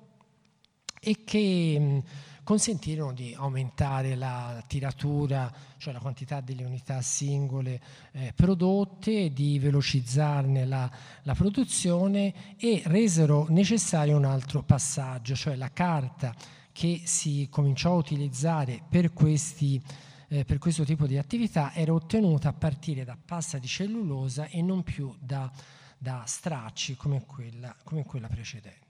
e 1.04 1.24
che 1.24 2.02
consentirono 2.44 3.12
di 3.12 3.34
aumentare 3.36 4.14
la 4.14 4.62
tiratura, 4.66 5.52
cioè 5.78 5.92
la 5.92 5.98
quantità 5.98 6.40
delle 6.40 6.64
unità 6.64 7.00
singole 7.02 7.80
eh, 8.12 8.32
prodotte, 8.34 9.32
di 9.32 9.58
velocizzarne 9.58 10.64
la, 10.64 10.90
la, 11.22 11.34
produzione 11.34 12.56
e 12.56 12.82
resero 12.86 13.46
necessario 13.48 14.16
un 14.16 14.24
altro 14.24 14.62
passaggio, 14.62 15.34
cioè 15.34 15.56
la 15.56 15.72
carta 15.72 16.34
che 16.70 17.02
si 17.04 17.48
cominciò 17.50 17.92
a 17.92 17.96
utilizzare 17.96 18.80
per, 18.88 19.12
questi, 19.12 19.80
eh, 20.28 20.44
per 20.44 20.58
questo 20.58 20.84
tipo 20.84 21.06
di 21.06 21.18
attività 21.18 21.72
era 21.74 21.92
ottenuta 21.92 22.48
a 22.48 22.52
partire 22.52 23.04
da 23.04 23.16
pasta 23.22 23.58
di 23.58 23.66
cellulosa 23.66 24.46
e 24.46 24.62
non 24.62 24.82
più 24.82 25.14
da, 25.18 25.50
da 25.98 26.22
stracci 26.26 26.96
come 26.96 27.24
quella, 27.24 27.74
come 27.82 28.04
quella 28.04 28.28
precedente. 28.28 28.81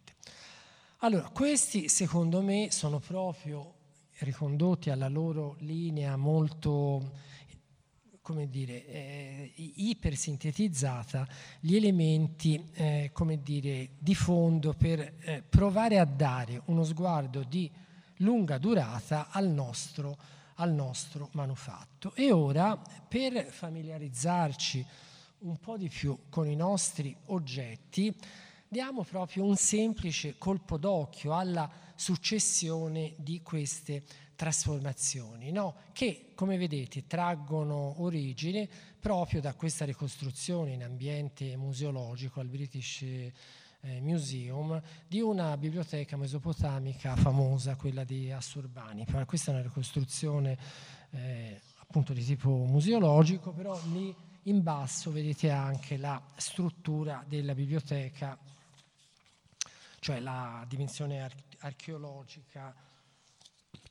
Allora, 1.05 1.29
questi 1.31 1.89
secondo 1.89 2.43
me 2.43 2.69
sono 2.71 3.01
proprio 3.01 3.75
ricondotti 4.19 4.89
alla 4.89 5.09
loro 5.09 5.57
linea 5.59 6.17
molto, 6.17 7.11
come 8.21 8.49
dire, 8.49 8.87
eh, 8.87 9.53
ipersintetizzata, 9.57 11.27
gli 11.59 11.75
elementi, 11.75 12.65
eh, 12.75 13.11
come 13.13 13.43
dire, 13.43 13.95
di 13.99 14.15
fondo 14.15 14.75
per 14.75 15.15
eh, 15.19 15.43
provare 15.43 15.99
a 15.99 16.05
dare 16.05 16.63
uno 16.67 16.85
sguardo 16.85 17.43
di 17.43 17.69
lunga 18.19 18.59
durata 18.59 19.31
al 19.31 19.49
nostro, 19.49 20.17
al 20.55 20.73
nostro 20.73 21.31
manufatto. 21.33 22.15
E 22.15 22.31
ora, 22.31 22.81
per 23.09 23.47
familiarizzarci 23.51 24.87
un 25.39 25.59
po' 25.59 25.77
di 25.77 25.89
più 25.89 26.17
con 26.29 26.47
i 26.47 26.55
nostri 26.55 27.13
oggetti, 27.25 28.15
diamo 28.73 29.05
proprio 29.05 29.45
un 29.45 29.57
semplice 29.57 30.39
colpo 30.39 30.79
d'occhio 30.79 31.37
alla 31.37 31.71
successione 31.95 33.13
di 33.19 33.43
queste 33.43 34.03
trasformazioni, 34.35 35.53
no? 35.53 35.75
che 35.93 36.33
come 36.35 36.57
vedete 36.57 37.07
traggono 37.07 38.01
origine 38.03 38.67
proprio 38.99 39.43
da 39.43 39.53
questa 39.53 39.85
ricostruzione 39.85 40.73
in 40.73 40.85
ambiente 40.85 41.55
museologico 41.55 42.41
al 42.41 42.49
British 42.49 43.03
eh, 43.03 43.31
Museum 44.01 44.81
di 45.07 45.21
una 45.21 45.55
biblioteca 45.59 46.17
mesopotamica 46.17 47.15
famosa, 47.15 47.77
quella 47.77 48.05
di 48.05 48.33
Assurbani. 48.33 49.05
Questa 49.27 49.51
è 49.51 49.55
una 49.55 49.65
ricostruzione 49.65 50.57
eh, 51.11 51.61
appunto 51.77 52.15
di 52.15 52.25
tipo 52.25 52.49
museologico, 52.49 53.53
però 53.53 53.79
lì 53.93 54.17
in 54.45 54.63
basso 54.63 55.13
vedete 55.13 55.51
anche 55.51 55.99
la 55.99 56.21
struttura 56.37 57.23
della 57.29 57.55
biblioteca 57.55 58.39
cioè 60.03 60.19
la 60.19 60.65
dimensione 60.69 61.31
archeologica, 61.61 62.75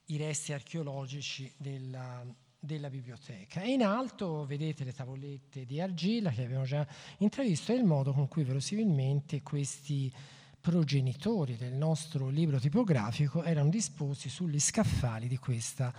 i 0.07 0.17
resti 0.17 0.51
archeologici 0.51 1.49
della, 1.55 2.21
della 2.59 2.89
biblioteca. 2.89 3.61
E 3.61 3.71
in 3.71 3.81
alto 3.81 4.45
vedete 4.45 4.83
le 4.83 4.91
tavolette 4.91 5.65
di 5.65 5.79
argilla 5.79 6.31
che 6.31 6.43
abbiamo 6.43 6.65
già 6.65 6.85
intravisto 7.19 7.71
e 7.71 7.75
il 7.75 7.85
modo 7.85 8.11
con 8.11 8.27
cui 8.27 8.43
verosimilmente 8.43 9.41
questi 9.41 10.13
progenitori 10.59 11.55
del 11.55 11.75
nostro 11.75 12.27
libro 12.27 12.59
tipografico 12.59 13.41
erano 13.43 13.69
disposti 13.69 14.27
sugli 14.27 14.59
scaffali 14.59 15.29
di 15.29 15.37
questa, 15.37 15.93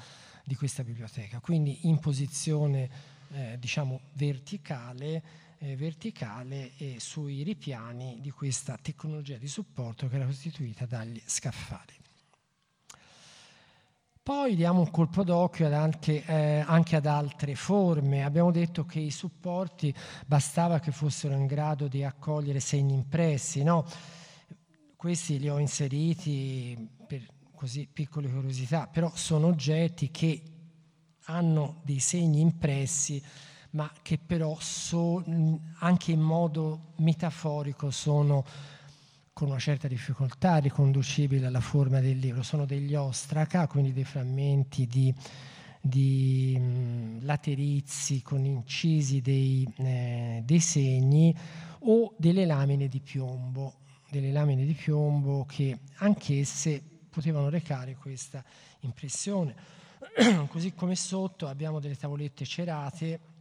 di 0.44 0.54
questa 0.54 0.84
biblioteca, 0.84 1.40
quindi 1.40 1.88
in 1.88 1.98
posizione 2.00 2.90
eh, 3.32 3.56
diciamo 3.58 3.98
verticale 4.12 5.22
eh, 5.62 5.76
verticale 5.76 6.72
e 6.76 6.96
sui 6.98 7.42
ripiani 7.42 8.18
di 8.20 8.30
questa 8.30 8.76
tecnologia 8.80 9.36
di 9.36 9.47
supporto 9.47 10.09
che 10.09 10.16
era 10.16 10.26
costituita 10.26 10.86
dagli 10.86 11.22
scaffali. 11.24 12.01
Poi 14.20 14.55
diamo 14.55 14.80
un 14.80 14.90
colpo 14.90 15.24
d'occhio 15.24 15.66
ad 15.66 15.72
anche, 15.72 16.24
eh, 16.24 16.60
anche, 16.64 16.94
ad 16.94 17.06
altre 17.06 17.56
forme. 17.56 18.22
Abbiamo 18.22 18.52
detto 18.52 18.84
che 18.84 19.01
i 19.01 19.10
supporti 19.10 19.93
bastava 20.26 20.78
che 20.78 20.93
fossero 20.93 21.34
in 21.34 21.47
grado 21.47 21.89
di 21.89 22.05
accogliere 22.05 22.60
segni 22.60 22.94
impressi. 22.94 23.64
No? 23.64 23.84
Questi 24.94 25.40
li 25.40 25.48
ho 25.48 25.59
inseriti 25.59 26.89
per 27.05 27.26
così 27.52 27.89
piccole 27.93 28.30
curiosità, 28.30 28.86
però 28.86 29.10
sono 29.14 29.48
oggetti 29.48 30.12
che 30.12 30.43
hanno 31.24 31.80
dei 31.84 31.98
segni 31.98 32.40
impressi 32.40 33.20
ma 33.73 33.90
che 34.03 34.19
però 34.19 34.57
so, 34.61 35.24
anche 35.78 36.12
in 36.12 36.20
modo 36.20 36.93
metaforico 36.97 37.90
sono 37.90 38.44
con 39.32 39.49
una 39.49 39.59
certa 39.59 39.89
difficoltà 39.89 40.59
riconducibili 40.59 41.44
alla 41.44 41.61
forma 41.61 42.01
del 42.01 42.19
libro. 42.19 42.43
Sono 42.43 42.66
degli 42.66 42.94
ostraca, 42.94 43.66
quindi 43.66 43.93
dei 43.93 44.05
frammenti 44.05 44.86
di, 44.86 45.15
di 45.81 46.57
mh, 46.59 47.24
laterizi 47.24 48.20
con 48.20 48.44
incisi 48.44 49.23
dei, 49.23 49.66
eh, 49.78 50.43
dei 50.44 50.61
segni 50.61 51.35
o 51.81 52.15
delle 52.19 52.44
lamine 52.44 52.89
di 52.89 53.01
piombo, 53.01 53.77
delle 54.11 54.32
lamine 54.32 54.66
di 54.66 54.74
piombo 54.74 55.47
che 55.47 55.78
anch'esse 55.97 56.82
potevano 57.09 57.49
recare 57.49 57.97
questa 57.97 58.44
impressione. 58.81 59.55
Così 60.49 60.74
come 60.74 60.94
sotto 60.94 61.49
abbiamo 61.49 61.81
delle 61.81 61.97
tavolette 61.97 62.44
cerate 62.44 63.31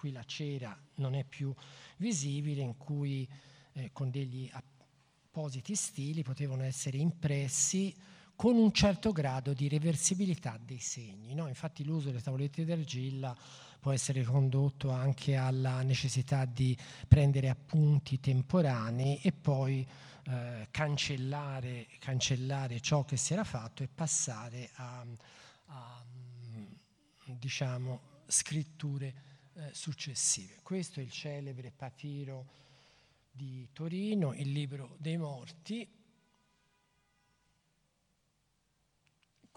qui 0.00 0.12
la 0.12 0.24
cera 0.24 0.74
non 0.94 1.14
è 1.14 1.24
più 1.24 1.54
visibile, 1.98 2.62
in 2.62 2.78
cui 2.78 3.28
eh, 3.72 3.90
con 3.92 4.08
degli 4.08 4.50
appositi 4.50 5.74
stili 5.74 6.22
potevano 6.22 6.62
essere 6.62 6.96
impressi 6.96 7.94
con 8.34 8.56
un 8.56 8.72
certo 8.72 9.12
grado 9.12 9.52
di 9.52 9.68
reversibilità 9.68 10.58
dei 10.58 10.78
segni. 10.78 11.34
No? 11.34 11.48
Infatti 11.48 11.84
l'uso 11.84 12.06
delle 12.06 12.22
tavolette 12.22 12.64
d'argilla 12.64 13.36
può 13.78 13.92
essere 13.92 14.22
condotto 14.22 14.88
anche 14.88 15.36
alla 15.36 15.82
necessità 15.82 16.46
di 16.46 16.74
prendere 17.06 17.50
appunti 17.50 18.20
temporanei 18.20 19.20
e 19.20 19.32
poi 19.32 19.86
eh, 20.24 20.68
cancellare, 20.70 21.88
cancellare, 21.98 22.80
ciò 22.80 23.04
che 23.04 23.18
si 23.18 23.34
era 23.34 23.44
fatto 23.44 23.82
e 23.82 23.88
passare 23.88 24.70
a, 24.76 25.04
a 25.66 26.04
diciamo, 27.38 28.00
scritture 28.26 29.29
eh, 29.54 29.70
successive. 29.72 30.58
Questo 30.62 31.00
è 31.00 31.02
il 31.02 31.10
celebre 31.10 31.70
papiro 31.70 32.58
di 33.30 33.68
Torino, 33.72 34.34
il 34.34 34.50
libro 34.50 34.96
dei 34.98 35.16
morti, 35.16 35.88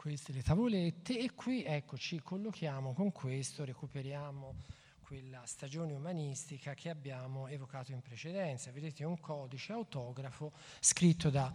queste 0.04 0.34
le 0.34 0.44
tavolette 0.44 1.18
e 1.18 1.32
qui 1.34 1.64
ecco 1.64 1.98
ci 1.98 2.22
collochiamo 2.22 2.94
con 2.94 3.14
questo, 3.14 3.64
recuperiamo 3.64 4.56
quella 5.00 5.46
stagione 5.46 5.94
umanistica 5.94 6.74
che 6.74 6.90
abbiamo 6.90 7.48
evocato 7.48 7.92
in 7.92 8.02
precedenza. 8.02 8.72
Vedete 8.72 9.06
un 9.06 9.20
codice 9.20 9.72
autografo 9.72 10.52
scritto 10.80 11.30
da 11.30 11.54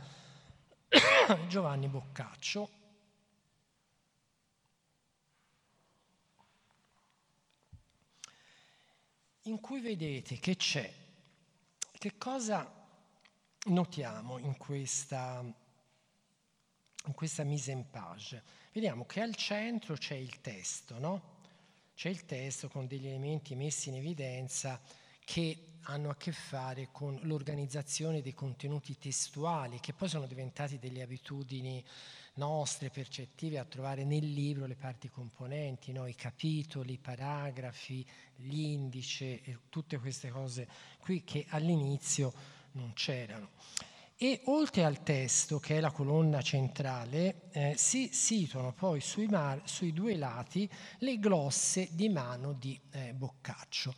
Giovanni 1.49 1.89
Boccaccio. 1.89 2.88
In 9.49 9.61
cui 9.61 9.81
vedete 9.81 10.39
che 10.39 10.57
c'è, 10.57 10.93
che 11.93 12.17
cosa 12.17 12.71
notiamo 13.65 14.39
in 14.39 14.57
questa 14.57 15.45
in 17.07 17.15
questa 17.15 17.43
mise 17.43 17.73
en 17.73 17.89
page. 17.89 18.43
Vediamo 18.73 19.07
che 19.07 19.23
al 19.23 19.35
centro 19.35 19.95
c'è 19.95 20.15
il 20.15 20.41
testo, 20.41 20.99
no? 20.99 21.37
C'è 21.95 22.11
il 22.11 22.27
testo 22.27 22.69
con 22.69 22.87
degli 22.87 23.07
elementi 23.07 23.55
messi 23.55 23.89
in 23.89 23.97
evidenza 23.97 24.81
che 25.25 25.79
hanno 25.83 26.11
a 26.11 26.17
che 26.17 26.33
fare 26.33 26.91
con 26.93 27.19
l'organizzazione 27.23 28.21
dei 28.21 28.35
contenuti 28.35 28.99
testuali, 28.99 29.81
che 29.81 29.95
poi 29.95 30.09
sono 30.09 30.27
diventati 30.27 30.79
delle 30.79 31.01
abitudini 31.01 31.83
nostre, 32.39 32.89
percettive, 32.89 33.59
a 33.59 33.65
trovare 33.65 34.05
nel 34.05 34.33
libro 34.33 34.65
le 34.65 34.77
parti 34.77 35.09
componenti, 35.11 35.93
no? 35.93 36.07
i 36.07 36.15
capitoli, 36.15 36.95
i 36.95 36.99
paragrafi, 36.99 38.07
gli 38.37 38.61
indici, 38.61 39.59
tutte 39.69 39.99
queste 39.99 40.31
cose 40.31 40.67
qui 40.99 41.23
che 41.25 41.45
all'inizio 41.51 42.33
non 42.73 42.93
c'erano. 42.95 43.51
E 44.21 44.41
oltre 44.47 44.85
al 44.85 45.03
testo, 45.03 45.61
che 45.61 45.77
è 45.77 45.81
la 45.81 45.93
colonna 45.93 46.43
centrale, 46.43 47.43
eh, 47.53 47.75
si 47.77 48.09
situano 48.13 48.73
poi 48.73 49.01
sui, 49.01 49.27
mar- 49.27 49.63
sui, 49.65 49.93
due 49.93 50.17
lati 50.17 50.69
le 50.99 51.19
glosse 51.19 51.89
di 51.93 52.09
mano 52.09 52.53
di 52.53 52.81
eh, 52.91 53.13
Boccaccio. 53.13 53.95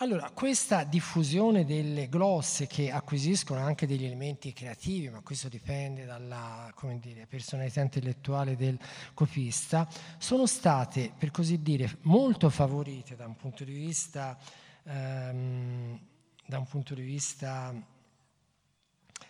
Allora, 0.00 0.30
questa 0.30 0.84
diffusione 0.84 1.64
delle 1.64 2.08
glosse 2.08 2.68
che 2.68 2.88
acquisiscono 2.88 3.58
anche 3.58 3.84
degli 3.84 4.04
elementi 4.04 4.52
creativi, 4.52 5.08
ma 5.08 5.22
questo 5.22 5.48
dipende 5.48 6.04
dalla 6.04 6.72
dire, 7.00 7.26
personalità 7.26 7.80
intellettuale 7.80 8.54
del 8.54 8.78
copista, 9.12 9.88
sono 10.18 10.46
state, 10.46 11.12
per 11.18 11.32
così 11.32 11.62
dire, 11.62 11.96
molto 12.02 12.48
favorite 12.48 13.16
da 13.16 13.26
un 13.26 13.34
punto 13.34 13.64
di 13.64 13.72
vista, 13.72 14.38
ehm, 14.84 15.98
da 16.46 16.58
un 16.58 16.66
punto 16.68 16.94
di 16.94 17.02
vista 17.02 17.74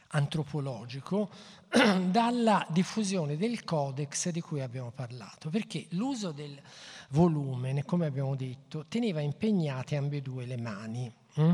antropologico 0.09 1.31
dalla 2.11 2.67
diffusione 2.69 3.39
del 3.39 3.65
codex 3.65 4.29
di 4.29 4.43
cui 4.43 4.61
abbiamo 4.61 4.91
parlato, 4.91 5.49
perché 5.49 5.87
l'uso 5.91 6.31
del 6.31 6.61
volume, 7.09 7.85
come 7.85 8.07
abbiamo 8.07 8.35
detto, 8.35 8.85
teneva 8.89 9.21
impegnate 9.21 9.97
ambedue 9.97 10.47
le 10.47 10.57
mani. 10.57 11.13
Mm? 11.41 11.53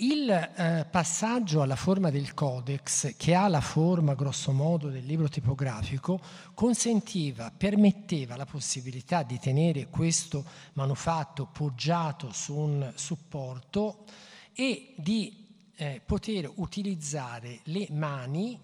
Il 0.00 0.30
eh, 0.30 0.86
passaggio 0.88 1.60
alla 1.60 1.74
forma 1.74 2.10
del 2.10 2.32
codex, 2.32 3.16
che 3.16 3.34
ha 3.34 3.48
la 3.48 3.60
forma 3.60 4.14
grossomodo 4.14 4.90
del 4.90 5.04
libro 5.04 5.28
tipografico, 5.28 6.20
consentiva, 6.54 7.50
permetteva 7.50 8.36
la 8.36 8.46
possibilità 8.46 9.24
di 9.24 9.40
tenere 9.40 9.88
questo 9.88 10.44
manufatto 10.74 11.46
poggiato 11.46 12.30
su 12.32 12.54
un 12.54 12.92
supporto 12.94 14.04
e 14.52 14.94
di 14.96 15.46
eh, 15.74 16.00
poter 16.04 16.48
utilizzare 16.54 17.58
le 17.64 17.88
mani 17.90 18.56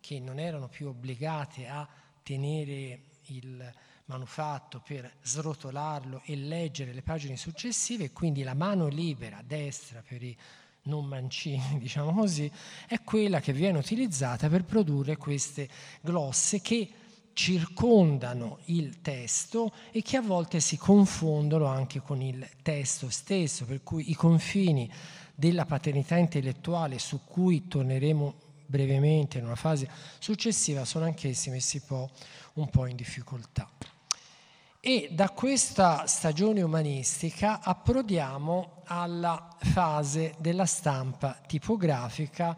che 0.00 0.18
non 0.18 0.40
erano 0.40 0.66
più 0.66 0.88
obbligate 0.88 1.68
a 1.68 1.86
tenere 2.24 3.02
il 3.26 3.72
manufatto 4.12 4.80
per 4.84 5.10
srotolarlo 5.22 6.22
e 6.24 6.36
leggere 6.36 6.92
le 6.92 7.02
pagine 7.02 7.36
successive, 7.36 8.12
quindi 8.12 8.42
la 8.42 8.54
mano 8.54 8.86
libera, 8.86 9.42
destra 9.44 10.02
per 10.06 10.22
i 10.22 10.36
non 10.84 11.06
mancini, 11.06 11.78
diciamo 11.80 12.12
così, 12.12 12.50
è 12.86 13.00
quella 13.02 13.40
che 13.40 13.52
viene 13.52 13.78
utilizzata 13.78 14.48
per 14.48 14.64
produrre 14.64 15.16
queste 15.16 15.68
glosse 16.00 16.60
che 16.60 16.90
circondano 17.34 18.58
il 18.66 19.00
testo 19.00 19.72
e 19.90 20.02
che 20.02 20.18
a 20.18 20.20
volte 20.20 20.60
si 20.60 20.76
confondono 20.76 21.64
anche 21.64 22.00
con 22.00 22.20
il 22.20 22.46
testo 22.62 23.08
stesso, 23.08 23.64
per 23.64 23.82
cui 23.82 24.10
i 24.10 24.14
confini 24.14 24.90
della 25.34 25.64
paternità 25.64 26.16
intellettuale 26.16 26.98
su 26.98 27.20
cui 27.24 27.66
torneremo 27.66 28.50
brevemente 28.66 29.38
in 29.38 29.44
una 29.44 29.56
fase 29.56 29.88
successiva 30.18 30.84
sono 30.84 31.04
anch'essi 31.04 31.50
messi 31.50 31.80
un 32.54 32.68
po' 32.70 32.86
in 32.86 32.96
difficoltà. 32.96 33.70
E 34.84 35.10
da 35.12 35.30
questa 35.30 36.08
stagione 36.08 36.60
umanistica 36.60 37.60
approdiamo 37.62 38.82
alla 38.86 39.54
fase 39.58 40.34
della 40.38 40.66
stampa 40.66 41.38
tipografica 41.46 42.56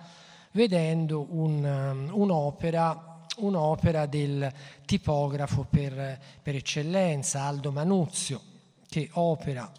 vedendo 0.52 1.26
un, 1.28 1.62
um, 1.62 2.08
un'opera, 2.18 3.26
un'opera, 3.36 4.06
del 4.06 4.50
tipografo 4.86 5.66
per, 5.68 6.18
per 6.40 6.54
eccellenza, 6.54 7.42
Aldo 7.42 7.70
Manuzio, 7.70 8.40
che 8.88 9.10
opera 9.12 9.70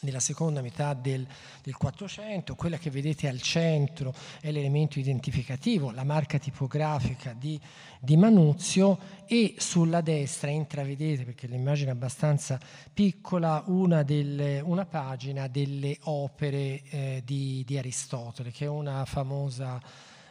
nella 0.00 0.20
seconda 0.20 0.60
metà 0.60 0.94
del, 0.94 1.26
del 1.62 1.76
400, 1.76 2.54
quella 2.54 2.78
che 2.78 2.90
vedete 2.90 3.26
al 3.26 3.40
centro 3.40 4.14
è 4.40 4.52
l'elemento 4.52 5.00
identificativo, 5.00 5.90
la 5.90 6.04
marca 6.04 6.38
tipografica 6.38 7.32
di, 7.32 7.60
di 7.98 8.16
Manuzio 8.16 8.98
e 9.26 9.56
sulla 9.58 10.00
destra 10.00 10.50
intravedete, 10.50 11.24
perché 11.24 11.48
l'immagine 11.48 11.90
è 11.90 11.92
abbastanza 11.92 12.60
piccola, 12.92 13.64
una, 13.66 14.04
delle, 14.04 14.60
una 14.60 14.86
pagina 14.86 15.48
delle 15.48 15.96
opere 16.02 16.82
eh, 16.84 17.22
di, 17.24 17.64
di, 17.66 17.76
Aristotele, 17.76 18.52
che 18.52 18.66
è 18.66 18.68
una 18.68 19.04
famosa 19.04 19.82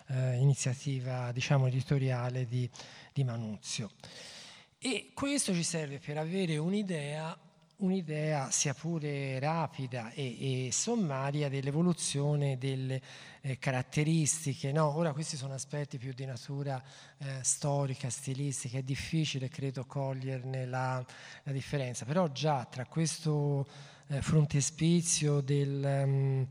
eh, 0.07 0.35
iniziativa 0.37 1.33
diciamo, 1.33 1.67
editoriale 1.67 2.45
di, 2.45 2.69
di 3.11 3.23
Manuzio. 3.25 3.91
E 4.79 5.09
questo 5.13 5.53
ci 5.53 5.63
serve 5.63 5.99
per 5.99 6.17
avere 6.17 6.55
un'idea 6.55 7.37
un'idea 7.77 8.49
sia 8.49 8.73
pure 8.73 9.37
rapida 9.39 10.11
e, 10.11 10.67
e 10.67 10.71
sommaria 10.71 11.47
dell'evoluzione 11.49 12.57
delle 12.57 13.01
eh, 13.41 13.59
caratteristiche. 13.59 14.71
No? 14.71 14.95
Ora 14.95 15.13
questi 15.13 15.37
sono 15.37 15.53
aspetti 15.53 15.97
più 15.97 16.13
di 16.13 16.25
natura 16.25 16.81
eh, 17.17 17.39
storica, 17.41 18.09
stilistica, 18.09 18.77
è 18.79 18.83
difficile 18.83 19.49
credo 19.49 19.85
coglierne 19.85 20.65
la, 20.65 21.05
la 21.43 21.51
differenza, 21.51 22.05
però 22.05 22.31
già 22.31 22.65
tra 22.65 22.85
questo 22.85 23.67
eh, 24.07 24.21
frontespizio 24.21 25.41
del... 25.41 26.03
Um, 26.05 26.47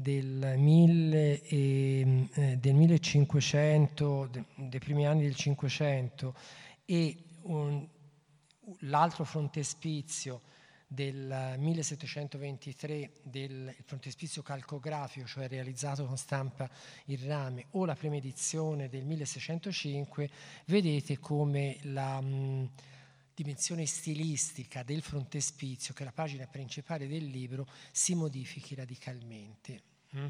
del, 0.00 0.54
mille 0.56 1.42
e, 1.42 2.26
eh, 2.32 2.56
del 2.56 2.74
1500, 2.74 4.28
de, 4.30 4.44
dei 4.54 4.80
primi 4.80 5.06
anni 5.06 5.24
del 5.24 5.34
500 5.34 6.34
e 6.86 7.16
un, 7.42 7.86
l'altro 8.80 9.24
frontespizio 9.24 10.40
del 10.92 11.54
1723 11.56 13.12
del 13.22 13.72
frontespizio 13.84 14.42
calcografico, 14.42 15.24
cioè 15.24 15.46
realizzato 15.46 16.04
con 16.04 16.18
stampa 16.18 16.68
in 17.04 17.24
rame, 17.28 17.66
o 17.70 17.84
la 17.84 17.94
prima 17.94 18.16
edizione 18.16 18.88
del 18.88 19.04
1605, 19.04 20.28
vedete 20.66 21.20
come 21.20 21.78
la 21.82 22.20
mh, 22.20 22.70
dimensione 23.32 23.86
stilistica 23.86 24.82
del 24.82 25.00
frontespizio, 25.00 25.94
che 25.94 26.02
è 26.02 26.06
la 26.06 26.12
pagina 26.12 26.48
principale 26.48 27.06
del 27.06 27.24
libro, 27.24 27.68
si 27.92 28.16
modifichi 28.16 28.74
radicalmente. 28.74 29.82
Mm? 30.16 30.26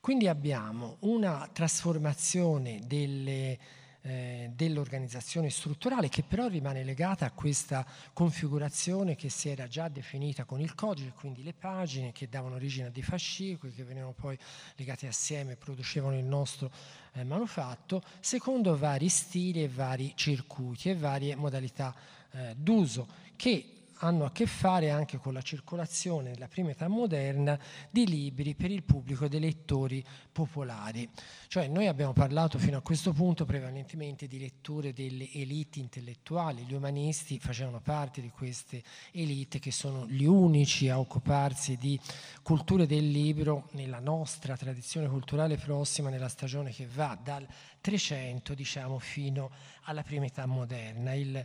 Quindi 0.00 0.28
abbiamo 0.28 0.98
una 1.00 1.48
trasformazione 1.50 2.80
delle 2.84 3.58
eh, 4.06 4.50
dell'organizzazione 4.54 5.48
strutturale 5.48 6.10
che 6.10 6.22
però 6.22 6.46
rimane 6.46 6.84
legata 6.84 7.24
a 7.24 7.30
questa 7.30 7.86
configurazione 8.12 9.16
che 9.16 9.30
si 9.30 9.48
era 9.48 9.66
già 9.66 9.88
definita 9.88 10.44
con 10.44 10.60
il 10.60 10.74
codice, 10.74 11.12
quindi 11.14 11.42
le 11.42 11.54
pagine 11.54 12.12
che 12.12 12.28
davano 12.28 12.56
origine 12.56 12.88
a 12.88 12.90
dei 12.90 13.02
fascicoli 13.02 13.72
che 13.72 13.82
venivano 13.82 14.12
poi 14.12 14.38
legati 14.76 15.06
assieme 15.06 15.52
e 15.52 15.56
producevano 15.56 16.18
il 16.18 16.24
nostro 16.24 16.70
eh, 17.14 17.24
manufatto, 17.24 18.02
secondo 18.20 18.76
vari 18.76 19.08
stili 19.08 19.62
e 19.62 19.68
vari 19.68 20.12
circuiti 20.14 20.90
e 20.90 20.96
varie 20.96 21.34
modalità 21.34 21.94
eh, 22.32 22.54
d'uso 22.56 23.08
che 23.36 23.83
hanno 23.98 24.24
a 24.24 24.32
che 24.32 24.46
fare 24.46 24.90
anche 24.90 25.18
con 25.18 25.32
la 25.32 25.42
circolazione 25.42 26.30
nella 26.30 26.48
prima 26.48 26.70
età 26.70 26.88
moderna 26.88 27.58
di 27.90 28.06
libri 28.06 28.54
per 28.54 28.70
il 28.70 28.82
pubblico 28.82 29.28
dei 29.28 29.40
lettori 29.40 30.04
popolari. 30.32 31.08
Cioè 31.48 31.68
noi 31.68 31.86
abbiamo 31.86 32.12
parlato 32.12 32.58
fino 32.58 32.78
a 32.78 32.82
questo 32.82 33.12
punto 33.12 33.44
prevalentemente 33.44 34.26
di 34.26 34.38
letture 34.38 34.92
delle 34.92 35.30
elite 35.32 35.78
intellettuali, 35.78 36.64
gli 36.64 36.74
umanisti 36.74 37.38
facevano 37.38 37.80
parte 37.80 38.20
di 38.20 38.30
queste 38.30 38.82
elite 39.12 39.58
che 39.58 39.70
sono 39.70 40.06
gli 40.06 40.24
unici 40.24 40.88
a 40.88 40.98
occuparsi 40.98 41.76
di 41.76 41.98
culture 42.42 42.86
del 42.86 43.08
libro 43.08 43.68
nella 43.72 44.00
nostra 44.00 44.56
tradizione 44.56 45.08
culturale 45.08 45.56
prossima, 45.56 46.10
nella 46.10 46.28
stagione 46.28 46.72
che 46.72 46.86
va 46.86 47.18
dal 47.22 47.46
300 47.80 48.54
diciamo 48.54 48.98
fino 48.98 49.50
alla 49.82 50.02
prima 50.02 50.26
età 50.26 50.46
moderna. 50.46 51.12
Il, 51.14 51.44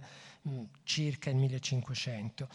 circa 0.84 1.30
il 1.30 1.36
1500. 1.38 2.48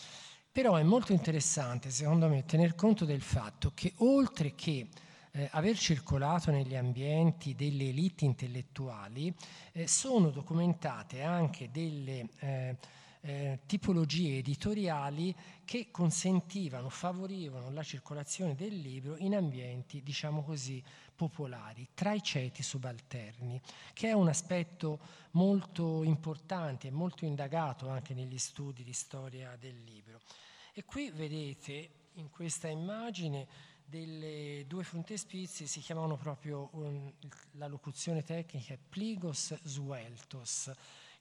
Però 0.51 0.77
è 0.77 0.83
molto 0.83 1.13
interessante, 1.13 1.91
secondo 1.91 2.29
me, 2.29 2.45
tener 2.45 2.75
conto 2.75 3.05
del 3.05 3.23
fatto 3.23 3.73
che 3.75 3.93
oltre 3.97 4.55
che 4.55 4.89
eh, 5.37 5.49
aver 5.51 5.77
circolato 5.77 6.53
negli 6.53 6.77
ambienti 6.77 7.55
delle 7.57 7.89
elite 7.89 8.25
intellettuali, 8.25 9.35
eh, 9.73 9.89
sono 9.89 10.31
documentate 10.31 11.23
anche 11.23 11.71
delle 11.71 12.29
eh, 12.39 12.77
eh 13.23 13.59
tipologie 13.67 14.39
editoriali 14.39 15.35
che 15.65 15.89
consentivano, 15.91 16.89
favorivano 16.89 17.71
la 17.71 17.83
circolazione 17.83 18.55
del 18.55 18.79
libro 18.79 19.17
in 19.17 19.35
ambienti, 19.35 20.03
diciamo 20.03 20.45
così, 20.45 20.81
popolari, 21.15 21.89
tra 21.95 22.13
i 22.13 22.23
ceti 22.23 22.63
subalterni, 22.63 23.61
che 23.93 24.09
è 24.09 24.13
un 24.13 24.29
aspetto 24.29 24.99
molto 25.33 26.03
importante 26.03 26.89
e 26.89 26.91
molto 26.91 27.25
indagato 27.25 27.89
anche 27.89 28.15
negli 28.15 28.39
studi 28.39 28.83
di 28.83 28.93
storia 28.93 29.57
del 29.57 29.83
libro. 29.83 30.21
E 30.73 30.85
qui 30.85 31.11
vedete 31.11 31.91
in 32.15 32.31
questa 32.31 32.69
immagine 32.69 33.47
delle 33.85 34.65
due 34.67 34.83
frontespizi 34.83 35.67
si 35.67 35.81
chiamano 35.81 36.17
proprio 36.17 36.71
um, 36.73 37.13
la 37.53 37.67
locuzione 37.67 38.23
tecnica 38.23 38.77
pligos 38.89 39.55
sueltos, 39.63 40.71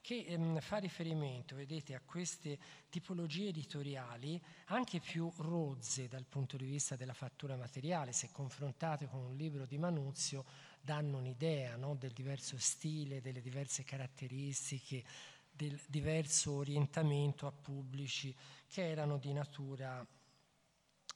che 0.04 0.26
ehm, 0.28 0.60
fa 0.60 0.80
riferimento, 0.80 1.56
vedete, 1.56 1.96
a 1.96 2.02
queste 2.04 2.60
tipologie 2.90 3.48
editoriali 3.48 4.40
anche 4.66 5.00
più 5.00 5.32
rozze 5.38 6.10
dal 6.10 6.26
punto 6.26 6.58
di 6.58 6.66
vista 6.66 6.98
della 6.98 7.14
fattura 7.14 7.56
materiale, 7.56 8.12
se 8.12 8.30
confrontate 8.30 9.08
con 9.08 9.22
un 9.22 9.38
libro 9.38 9.66
di 9.66 9.78
Manuzio, 9.78 10.44
danno 10.82 11.20
un'idea 11.20 11.78
no, 11.78 11.96
del 11.96 12.12
diverso 12.12 12.58
stile, 12.58 13.22
delle 13.22 13.40
diverse 13.40 13.86
caratteristiche, 13.86 15.06
del 15.50 15.80
diverso 15.88 16.52
orientamento 16.52 17.48
a 17.48 17.54
pubblici 17.54 18.36
che 18.68 18.86
erano 18.86 19.18
di 19.18 19.32
natura, 19.32 20.06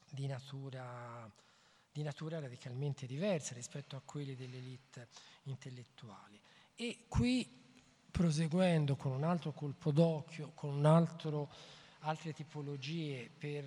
di 0.10 0.28
natura, 0.28 1.30
di 1.92 2.04
natura 2.04 2.40
radicalmente 2.40 3.06
diversa 3.06 3.54
rispetto 3.54 3.98
a 3.98 4.02
quelli 4.06 4.34
dell'elite 4.34 5.10
intellettuali. 5.44 6.40
E 6.74 7.04
qui 7.10 7.66
proseguendo 8.18 8.96
con 8.96 9.12
un 9.12 9.24
altro 9.24 9.52
colpo 9.52 9.92
d'occhio, 9.92 10.54
con 10.56 10.84
altro, 10.88 11.50
altre 12.00 12.34
tipologie 12.34 13.30
per 13.38 13.64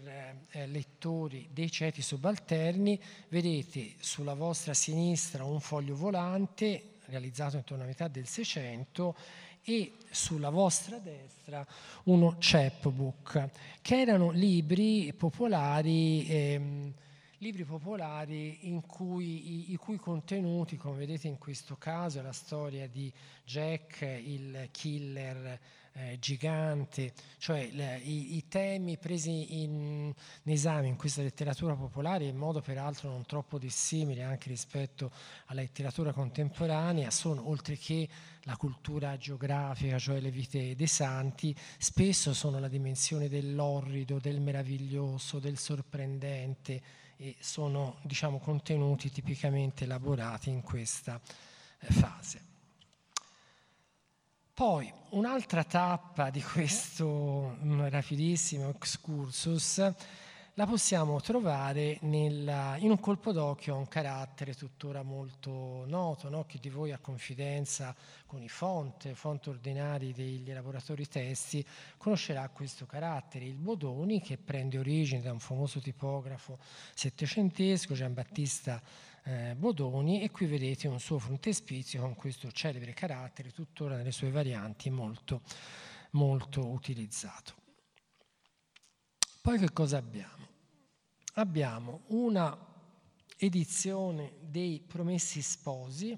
eh, 0.51 0.67
lettori 0.67 1.49
dei 1.53 1.71
ceti 1.71 2.03
subalterni, 2.03 3.01
vedete 3.29 3.95
sulla 4.01 4.35
vostra 4.35 4.75
sinistra 4.75 5.45
un 5.45 5.61
foglio 5.61 5.95
volante 5.95 6.97
realizzato 7.05 7.59
intorno 7.59 7.85
alla 7.85 7.93
metà 7.93 8.09
del 8.09 8.27
Seicento 8.27 9.15
e 9.63 9.93
sulla 10.11 10.51
vostra 10.51 10.99
destra 10.99 11.65
uno 12.05 12.35
chapbook, 12.41 13.51
che 13.81 14.01
erano 14.01 14.31
libri 14.31 15.15
popolari. 15.17 16.27
Ehm, 16.29 16.95
libri 17.41 17.65
popolari 17.65 18.59
cui, 18.87 19.71
i, 19.71 19.73
i, 19.73 19.77
cui 19.77 19.97
contenuti, 19.97 20.77
come 20.77 20.99
vedete 20.99 21.27
in 21.27 21.39
questo 21.39 21.77
caso, 21.77 22.19
è 22.19 22.23
la 22.23 22.33
storia 22.33 22.87
di 22.87 23.11
Jack, 23.45 24.03
il 24.03 24.69
killer 24.71 25.59
eh, 25.93 26.19
gigante, 26.21 27.15
cioè 27.39 27.71
le, 27.73 27.99
i, 28.03 28.37
i, 28.37 28.47
temi 28.47 28.99
presi 28.99 29.63
in, 29.63 30.13
in, 30.43 30.53
esame 30.53 30.89
in 30.89 30.97
questa 30.97 31.23
letteratura 31.23 31.75
popolare, 31.75 32.27
in 32.27 32.37
modo 32.37 32.61
peraltro 32.61 33.09
non 33.09 33.25
troppo 33.25 33.59
dissimile 33.59 34.23
anche 34.23 34.51
rispetto 34.51 35.11
alla 35.47 35.63
letteratura 35.63 36.13
contemporanea, 36.13 37.11
sono 37.11 37.49
oltre 37.49 37.79
che 37.79 38.07
la 38.43 38.57
cultura 38.57 39.17
geografica, 39.17 39.99
cioè 39.99 40.21
le 40.21 40.31
vite 40.31 40.77
dei 40.77 40.87
santi, 40.87 41.57
spesso 41.79 42.35
sono 42.35 42.59
la 42.59 42.69
dimensione 42.69 43.31
dell'orrido, 43.31 44.19
del 44.19 44.41
meraviglioso, 44.41 45.39
del 45.39 45.57
sorprendente 45.57 47.09
e 47.23 47.37
sono 47.39 47.99
diciamo, 48.01 48.39
contenuti 48.39 49.11
tipicamente 49.11 49.85
elaborati 49.85 50.49
in 50.49 50.63
questa 50.63 51.21
eh, 51.79 51.93
fase. 51.93 52.49
Poi 54.55 54.91
un'altra 55.11 55.63
tappa 55.65 56.31
di 56.31 56.43
questo 56.43 57.59
mm, 57.63 57.89
rapidissimo 57.89 58.71
excursus 58.71 59.93
la 60.55 60.67
possiamo 60.67 61.21
trovare 61.21 61.99
nella, 62.03 62.77
in 62.79 62.91
un 62.91 62.99
colpo 62.99 63.33
d'occhio 63.33 63.75
a 63.75 63.79
un 63.79 63.89
carattere 63.89 64.55
tuttora 64.55 65.03
molto 65.03 65.85
noto, 65.87 66.29
no? 66.29 66.45
chi 66.45 66.59
di 66.59 66.69
voi 66.69 66.93
ha 66.93 66.99
confidenza 66.99 67.95
con 68.27 68.43
i 68.43 68.49
font, 68.49 69.13
font 69.13 69.47
ordinari 69.47 70.13
degli 70.13 70.51
elaboratori 70.51 71.07
testi, 71.07 71.65
conoscerà 71.97 72.49
questo 72.49 72.85
carattere, 72.85 73.45
il 73.45 73.57
Bodoni, 73.57 74.21
che 74.21 74.39
prende 74.39 74.79
origine 74.79 75.21
da 75.21 75.33
un 75.33 75.41
famoso 75.41 75.81
tipografo 75.81 76.59
settecentesco, 76.95 77.95
Giambattista 77.95 78.83
eh, 79.25 79.55
Bodoni, 79.57 80.23
e 80.23 80.31
qui 80.31 80.47
vedete 80.47 80.89
un 80.89 80.99
suo 80.99 81.19
frontespizio 81.19 82.01
con 82.01 82.15
questo 82.17 82.51
celebre 82.51 82.93
carattere, 82.93 83.53
tuttora 83.53 83.97
nelle 83.97 84.13
sue 84.13 84.31
varianti 84.31 84.91
molto, 84.91 85.43
molto 86.13 86.67
utilizzato. 86.67 87.55
Poi 89.41 89.59
che 89.59 89.73
cosa 89.73 89.97
abbiamo? 89.97 90.40
Abbiamo 91.41 92.03
una 92.09 92.55
edizione 93.39 94.35
dei 94.43 94.79
Promessi 94.87 95.41
Sposi, 95.41 96.15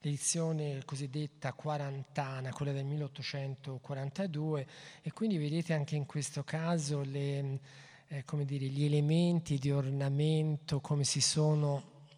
l'edizione 0.00 0.84
cosiddetta 0.84 1.54
quarantana, 1.54 2.52
quella 2.52 2.72
del 2.72 2.84
1842, 2.84 4.66
e 5.00 5.12
quindi 5.12 5.38
vedete 5.38 5.72
anche 5.72 5.96
in 5.96 6.04
questo 6.04 6.44
caso 6.44 7.00
le, 7.00 7.58
eh, 8.08 8.24
dire, 8.44 8.66
gli 8.66 8.84
elementi 8.84 9.56
di 9.56 9.70
ornamento, 9.70 10.80
come 10.80 11.04
si 11.04 11.22
sono 11.22 12.08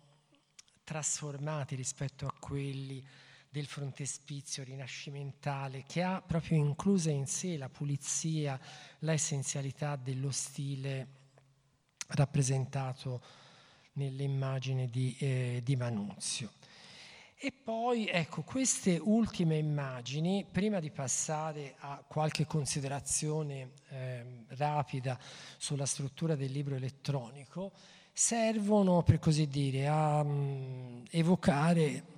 trasformati 0.82 1.76
rispetto 1.76 2.26
a 2.26 2.34
quelli 2.40 3.06
del 3.48 3.66
frontespizio 3.66 4.64
rinascimentale 4.64 5.84
che 5.86 6.02
ha 6.02 6.20
proprio 6.22 6.58
inclusa 6.58 7.12
in 7.12 7.28
sé 7.28 7.56
la 7.56 7.68
pulizia, 7.68 8.58
la 8.98 9.12
essenzialità 9.12 9.94
dello 9.94 10.32
stile 10.32 11.17
rappresentato 12.08 13.20
nell'immagine 13.92 14.88
di, 14.88 15.16
eh, 15.18 15.60
di 15.62 15.76
Manunzio. 15.76 16.52
E 17.40 17.52
poi, 17.52 18.08
ecco, 18.08 18.42
queste 18.42 18.98
ultime 19.00 19.56
immagini, 19.58 20.44
prima 20.50 20.80
di 20.80 20.90
passare 20.90 21.76
a 21.78 22.02
qualche 22.04 22.46
considerazione 22.46 23.70
eh, 23.90 24.44
rapida 24.48 25.16
sulla 25.56 25.86
struttura 25.86 26.34
del 26.34 26.50
libro 26.50 26.74
elettronico, 26.74 27.70
servono, 28.12 29.04
per 29.04 29.20
così 29.20 29.46
dire, 29.46 29.86
a 29.86 30.20
um, 30.22 31.04
evocare 31.10 32.16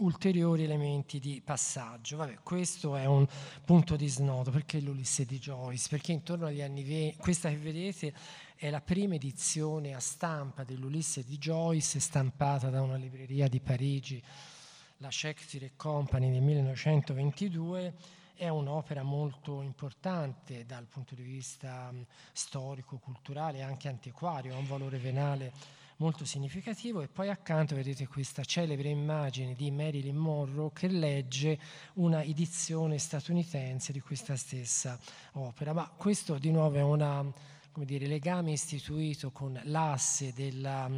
ulteriori 0.00 0.64
elementi 0.64 1.18
di 1.18 1.40
passaggio. 1.42 2.18
Vabbè, 2.18 2.40
questo 2.42 2.96
è 2.96 3.06
un 3.06 3.26
punto 3.64 3.96
di 3.96 4.08
snodo, 4.08 4.50
perché 4.50 4.78
l'Ulisse 4.80 5.24
di 5.24 5.38
Joyce? 5.38 5.88
Perché 5.88 6.12
intorno 6.12 6.44
agli 6.44 6.60
anni 6.60 6.84
20, 6.84 7.16
questa 7.16 7.48
che 7.48 7.56
vedete 7.56 8.12
è 8.60 8.68
la 8.68 8.82
prima 8.82 9.14
edizione 9.14 9.94
a 9.94 10.00
stampa 10.00 10.64
dell'Ulisse 10.64 11.24
di 11.24 11.38
Joyce, 11.38 11.98
stampata 11.98 12.68
da 12.68 12.82
una 12.82 12.96
libreria 12.96 13.48
di 13.48 13.58
Parigi, 13.58 14.22
la 14.98 15.10
Shakespeare 15.10 15.72
Company 15.76 16.28
nel 16.28 16.42
1922, 16.42 17.94
è 18.34 18.48
un'opera 18.48 19.02
molto 19.02 19.62
importante 19.62 20.66
dal 20.66 20.84
punto 20.84 21.14
di 21.14 21.22
vista 21.22 21.90
storico, 22.32 22.98
culturale 22.98 23.58
e 23.58 23.62
anche 23.62 23.88
antiquario, 23.88 24.52
ha 24.52 24.58
un 24.58 24.66
valore 24.66 24.98
venale 24.98 25.52
molto 25.96 26.26
significativo. 26.26 27.00
E 27.00 27.08
poi 27.08 27.30
accanto 27.30 27.74
vedete 27.74 28.06
questa 28.08 28.44
celebre 28.44 28.90
immagine 28.90 29.54
di 29.54 29.70
Marilyn 29.70 30.16
Monroe 30.16 30.70
che 30.74 30.88
legge 30.88 31.58
una 31.94 32.22
edizione 32.22 32.98
statunitense 32.98 33.90
di 33.90 34.00
questa 34.00 34.36
stessa 34.36 34.98
opera. 35.32 35.72
Ma 35.72 35.88
questo 35.88 36.36
di 36.36 36.50
nuovo 36.50 36.76
è 36.76 36.82
un 37.72 38.06
legame 38.06 38.52
istituito 38.52 39.30
con 39.30 39.58
l'asse 39.64 40.32
della, 40.32 40.90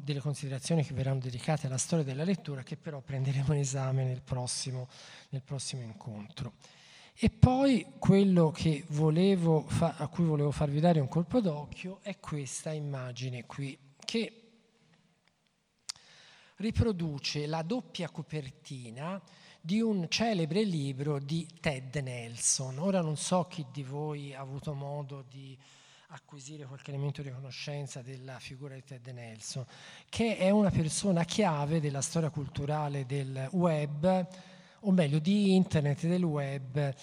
delle 0.00 0.20
considerazioni 0.20 0.84
che 0.84 0.94
verranno 0.94 1.20
dedicate 1.20 1.66
alla 1.66 1.78
storia 1.78 2.04
della 2.04 2.24
lettura 2.24 2.62
che 2.62 2.76
però 2.76 3.00
prenderemo 3.00 3.52
in 3.52 3.60
esame 3.60 4.04
nel 4.04 4.22
prossimo, 4.22 4.88
nel 5.30 5.42
prossimo 5.42 5.82
incontro. 5.82 6.54
E 7.14 7.30
poi 7.30 7.86
quello 7.98 8.52
fa- 9.68 9.96
a 9.98 10.08
cui 10.08 10.24
volevo 10.24 10.50
farvi 10.50 10.80
dare 10.80 10.98
un 10.98 11.08
colpo 11.08 11.40
d'occhio 11.40 11.98
è 12.02 12.18
questa 12.18 12.72
immagine 12.72 13.44
qui, 13.44 13.78
che 14.04 14.36
riproduce 16.56 17.46
la 17.46 17.62
doppia 17.62 18.08
copertina 18.08 19.20
di 19.64 19.80
un 19.80 20.06
celebre 20.08 20.64
libro 20.64 21.20
di 21.20 21.46
Ted 21.60 21.94
Nelson. 21.94 22.78
Ora 22.78 23.00
non 23.00 23.16
so 23.16 23.44
chi 23.44 23.64
di 23.72 23.84
voi 23.84 24.34
ha 24.34 24.40
avuto 24.40 24.74
modo 24.74 25.24
di 25.30 25.56
acquisire 26.08 26.64
qualche 26.64 26.90
elemento 26.90 27.22
di 27.22 27.30
conoscenza 27.30 28.02
della 28.02 28.40
figura 28.40 28.74
di 28.74 28.82
Ted 28.82 29.06
Nelson, 29.06 29.64
che 30.08 30.36
è 30.36 30.50
una 30.50 30.70
persona 30.70 31.22
chiave 31.22 31.80
della 31.80 32.00
storia 32.00 32.30
culturale 32.30 33.06
del 33.06 33.48
web 33.52 34.26
o 34.80 34.90
meglio 34.90 35.20
di 35.20 35.54
internet 35.54 36.06
del 36.06 36.24
web, 36.24 36.94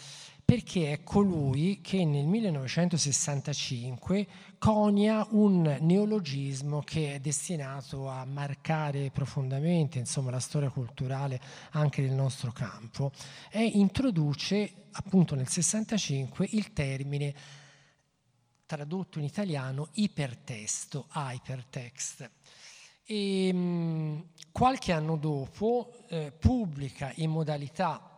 perché 0.50 0.94
è 0.94 1.04
colui 1.04 1.80
che 1.80 2.04
nel 2.06 2.26
1965 2.26 4.28
conia 4.58 5.28
un 5.30 5.78
neologismo 5.82 6.82
che 6.82 7.14
è 7.14 7.20
destinato 7.20 8.10
a 8.10 8.26
marcare 8.26 9.12
profondamente 9.12 10.00
insomma, 10.00 10.32
la 10.32 10.40
storia 10.40 10.72
culturale 10.72 11.40
anche 11.74 12.02
del 12.02 12.14
nostro 12.14 12.52
campo 12.52 13.12
e 13.52 13.64
introduce 13.64 14.88
appunto 14.94 15.36
nel 15.36 15.48
65 15.48 16.48
il 16.54 16.74
termine 16.74 17.36
tradotto 18.66 19.20
in 19.20 19.26
italiano 19.26 19.90
ipertesto, 19.92 21.10
hypertext. 21.14 22.28
E, 23.06 23.54
mh, 23.54 24.24
qualche 24.52 24.94
anno 24.94 25.16
dopo 25.16 25.94
eh, 26.08 26.32
pubblica 26.32 27.12
in 27.18 27.30
modalità 27.30 28.09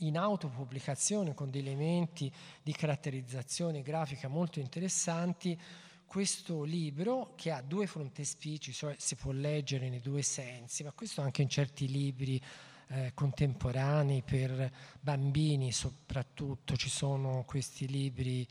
in 0.00 0.18
autopubblicazione 0.18 1.34
con 1.34 1.50
degli 1.50 1.66
elementi 1.66 2.30
di 2.62 2.72
caratterizzazione 2.72 3.82
grafica 3.82 4.28
molto 4.28 4.60
interessanti 4.60 5.58
questo 6.06 6.62
libro 6.62 7.32
che 7.34 7.50
ha 7.50 7.60
due 7.60 7.86
frontespici, 7.86 8.72
cioè 8.72 8.94
si 8.98 9.16
può 9.16 9.32
leggere 9.32 9.88
nei 9.88 10.00
due 10.00 10.22
sensi, 10.22 10.84
ma 10.84 10.92
questo 10.92 11.20
anche 11.20 11.42
in 11.42 11.48
certi 11.48 11.88
libri 11.88 12.40
eh, 12.88 13.10
contemporanei 13.12 14.22
per 14.22 14.72
bambini 15.00 15.72
soprattutto. 15.72 16.76
Ci 16.76 16.88
sono 16.88 17.44
questi 17.44 17.88
libri 17.88 18.46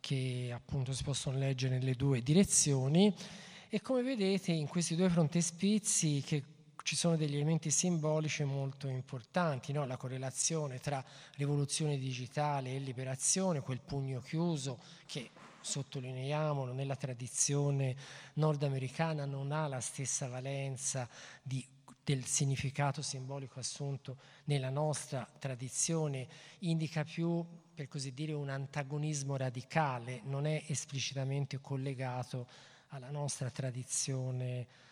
che 0.00 0.50
appunto 0.54 0.92
si 0.92 1.02
possono 1.02 1.38
leggere 1.38 1.78
nelle 1.78 1.94
due 1.94 2.22
direzioni. 2.22 3.12
E 3.70 3.80
come 3.80 4.02
vedete 4.02 4.52
in 4.52 4.68
questi 4.68 4.94
due 4.94 5.10
frontespizi 5.10 6.22
che 6.24 6.42
ci 6.88 6.96
sono 6.96 7.16
degli 7.16 7.34
elementi 7.34 7.70
simbolici 7.70 8.44
molto 8.44 8.88
importanti, 8.88 9.72
no? 9.72 9.84
la 9.84 9.98
correlazione 9.98 10.80
tra 10.80 11.04
rivoluzione 11.34 11.98
digitale 11.98 12.74
e 12.74 12.78
liberazione, 12.78 13.60
quel 13.60 13.82
pugno 13.82 14.22
chiuso 14.22 14.78
che 15.04 15.28
sottolineiamolo 15.60 16.72
nella 16.72 16.96
tradizione 16.96 17.94
nordamericana 18.36 19.26
non 19.26 19.52
ha 19.52 19.68
la 19.68 19.82
stessa 19.82 20.28
valenza 20.28 21.06
di, 21.42 21.62
del 22.02 22.24
significato 22.24 23.02
simbolico 23.02 23.58
assunto 23.58 24.16
nella 24.44 24.70
nostra 24.70 25.28
tradizione, 25.38 26.26
indica 26.60 27.04
più 27.04 27.44
per 27.74 27.86
così 27.88 28.14
dire 28.14 28.32
un 28.32 28.48
antagonismo 28.48 29.36
radicale, 29.36 30.22
non 30.24 30.46
è 30.46 30.64
esplicitamente 30.68 31.60
collegato 31.60 32.48
alla 32.88 33.10
nostra 33.10 33.50
tradizione 33.50 34.86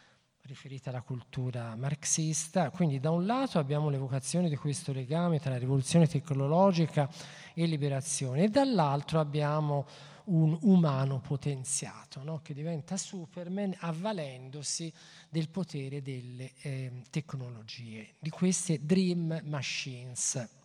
riferita 0.46 0.90
alla 0.90 1.02
cultura 1.02 1.74
marxista. 1.76 2.70
Quindi 2.70 3.00
da 3.00 3.10
un 3.10 3.26
lato 3.26 3.58
abbiamo 3.58 3.88
l'evocazione 3.90 4.48
di 4.48 4.56
questo 4.56 4.92
legame 4.92 5.40
tra 5.40 5.56
rivoluzione 5.58 6.06
tecnologica 6.06 7.10
e 7.54 7.66
liberazione 7.66 8.44
e 8.44 8.48
dall'altro 8.48 9.20
abbiamo 9.20 9.86
un 10.26 10.56
umano 10.62 11.20
potenziato 11.20 12.22
no? 12.22 12.40
che 12.42 12.54
diventa 12.54 12.96
Superman 12.96 13.74
avvalendosi 13.78 14.92
del 15.28 15.48
potere 15.48 16.02
delle 16.02 16.52
eh, 16.62 17.02
tecnologie, 17.10 18.14
di 18.18 18.30
queste 18.30 18.84
dream 18.84 19.40
machines 19.44 20.64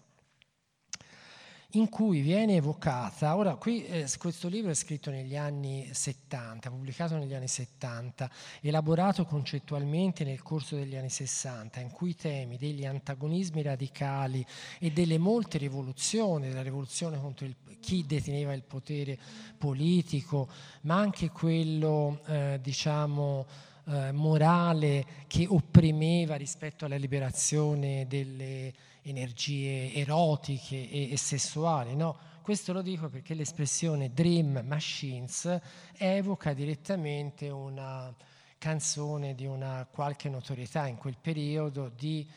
in 1.74 1.90
cui 1.90 2.22
viene 2.22 2.56
evocata, 2.56 3.36
ora 3.36 3.56
qui 3.56 3.86
eh, 3.86 4.08
questo 4.18 4.48
libro 4.48 4.72
è 4.72 4.74
scritto 4.74 5.10
negli 5.10 5.38
anni 5.38 5.88
70, 5.92 6.70
pubblicato 6.70 7.18
negli 7.18 7.34
anni 7.34 7.48
70, 7.48 8.30
elaborato 8.62 9.26
concettualmente 9.26 10.24
nel 10.24 10.42
corso 10.42 10.76
degli 10.76 10.96
anni 10.96 11.10
60, 11.10 11.80
in 11.80 11.92
cui 11.92 12.10
i 12.10 12.16
temi 12.16 12.58
degli 12.58 12.86
antagonismi 12.86 13.62
radicali 13.62 14.46
e 14.80 14.92
delle 14.92 15.18
molte 15.18 15.58
rivoluzioni, 15.58 16.50
della 16.50 16.64
rivoluzione 16.64 17.20
contro 17.20 17.46
il, 17.46 17.56
chi 17.80 18.06
deteneva 18.06 18.54
il 18.54 18.64
potere 18.64 19.18
politico, 19.58 20.50
ma 20.82 20.98
anche 20.98 21.30
quello, 21.30 22.22
eh, 22.28 22.60
diciamo, 22.62 23.46
eh, 23.86 24.12
morale 24.12 25.06
che 25.28 25.46
opprimeva 25.48 26.36
rispetto 26.36 26.86
alla 26.86 26.98
liberazione 26.98 28.06
delle 28.08 28.74
energie 29.04 29.94
erotiche 29.94 30.90
e, 30.90 31.12
e 31.12 31.18
sessuali. 31.18 31.96
No? 31.96 32.18
Questo 32.42 32.74
lo 32.74 32.82
dico 32.82 33.10
perché 33.10 33.34
l'espressione 33.34 34.14
Dream 34.14 34.62
Machines 34.66 35.60
evoca 35.98 36.54
direttamente 36.54 37.50
una 37.50 38.14
canzone 38.58 39.34
di 39.36 39.46
una 39.46 39.88
qualche 39.90 40.30
notorietà 40.30 40.88
in 40.88 40.98
quel 40.98 41.18
periodo 41.20 41.90
di, 41.90 42.28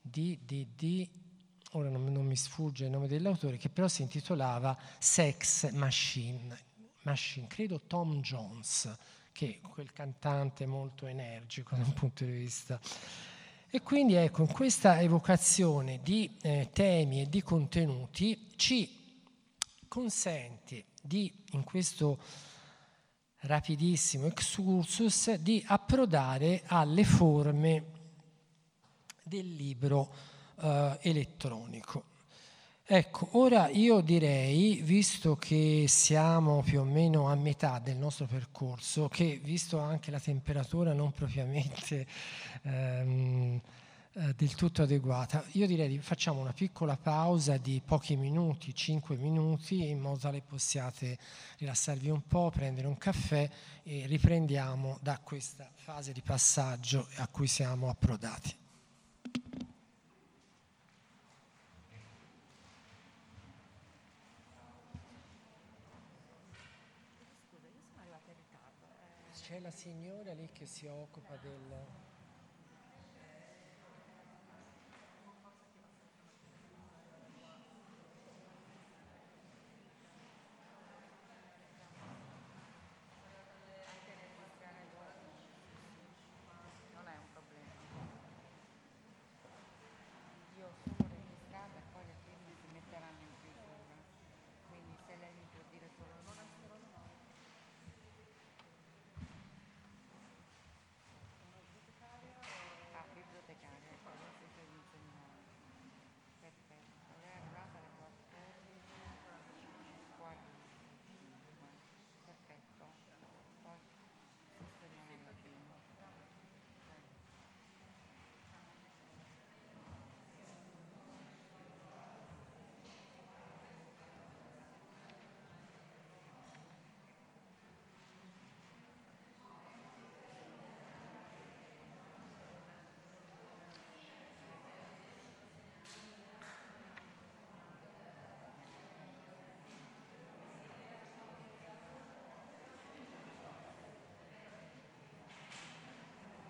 di, 0.00 0.38
di, 0.44 0.66
di 0.74 1.08
ora 1.72 1.88
non, 1.88 2.04
non, 2.06 2.26
mi 2.26 2.36
sfugge 2.36 2.84
il 2.84 2.90
nome 2.90 3.06
dell'autore, 3.06 3.56
che 3.56 3.68
però 3.68 3.86
si 3.86 4.02
intitolava 4.02 4.76
Sex 4.98 5.70
Machine, 5.70 6.58
Machine 7.02 7.46
credo 7.46 7.80
Tom 7.86 8.20
Jones, 8.20 8.92
che 9.32 9.60
è 9.62 9.68
quel 9.68 9.92
cantante 9.92 10.66
molto 10.66 11.06
energico 11.06 11.76
da 11.76 11.82
un 11.82 11.92
punto 11.92 12.24
di 12.24 12.32
vista 12.32 12.80
e 13.72 13.82
quindi 13.82 14.14
ecco, 14.14 14.42
in 14.42 14.52
questa 14.52 15.00
evocazione 15.00 16.00
di 16.02 16.36
eh, 16.42 16.70
temi 16.72 17.22
e 17.22 17.28
di 17.28 17.40
contenuti 17.40 18.48
ci 18.56 19.22
consente 19.86 20.86
di, 21.00 21.32
in 21.52 21.62
questo 21.62 22.18
rapidissimo 23.42 24.26
excursus, 24.26 25.34
di 25.34 25.62
approdare 25.68 26.64
alle 26.66 27.04
forme 27.04 27.84
del 29.22 29.54
libro 29.54 30.12
eh, 30.60 30.98
elettronico. 31.02 32.09
Ecco, 32.92 33.28
ora 33.38 33.68
io 33.68 34.00
direi, 34.00 34.80
visto 34.82 35.36
che 35.36 35.84
siamo 35.86 36.60
più 36.60 36.80
o 36.80 36.84
meno 36.84 37.28
a 37.28 37.36
metà 37.36 37.78
del 37.78 37.96
nostro 37.96 38.26
percorso, 38.26 39.06
che 39.06 39.38
visto 39.40 39.78
anche 39.78 40.10
la 40.10 40.18
temperatura 40.18 40.92
non 40.92 41.12
propriamente 41.12 42.04
ehm, 42.62 43.60
eh, 44.14 44.34
del 44.34 44.56
tutto 44.56 44.82
adeguata, 44.82 45.44
io 45.52 45.68
direi 45.68 46.00
facciamo 46.00 46.40
una 46.40 46.52
piccola 46.52 46.96
pausa 46.96 47.58
di 47.58 47.80
pochi 47.84 48.16
minuti, 48.16 48.74
5 48.74 49.14
minuti, 49.14 49.88
in 49.88 50.00
modo 50.00 50.18
tale 50.18 50.42
possiate 50.42 51.16
rilassarvi 51.58 52.10
un 52.10 52.26
po', 52.26 52.50
prendere 52.50 52.88
un 52.88 52.98
caffè 52.98 53.48
e 53.84 54.06
riprendiamo 54.06 54.98
da 55.00 55.20
questa 55.22 55.70
fase 55.76 56.10
di 56.10 56.22
passaggio 56.22 57.06
a 57.18 57.28
cui 57.28 57.46
siamo 57.46 57.88
approdati. 57.88 58.58
c'è 69.50 69.58
la 69.58 69.70
signora 69.72 70.10
lì 70.32 70.48
che 70.52 70.66
si 70.66 70.86
occupa 70.86 71.36
del... 71.36 71.99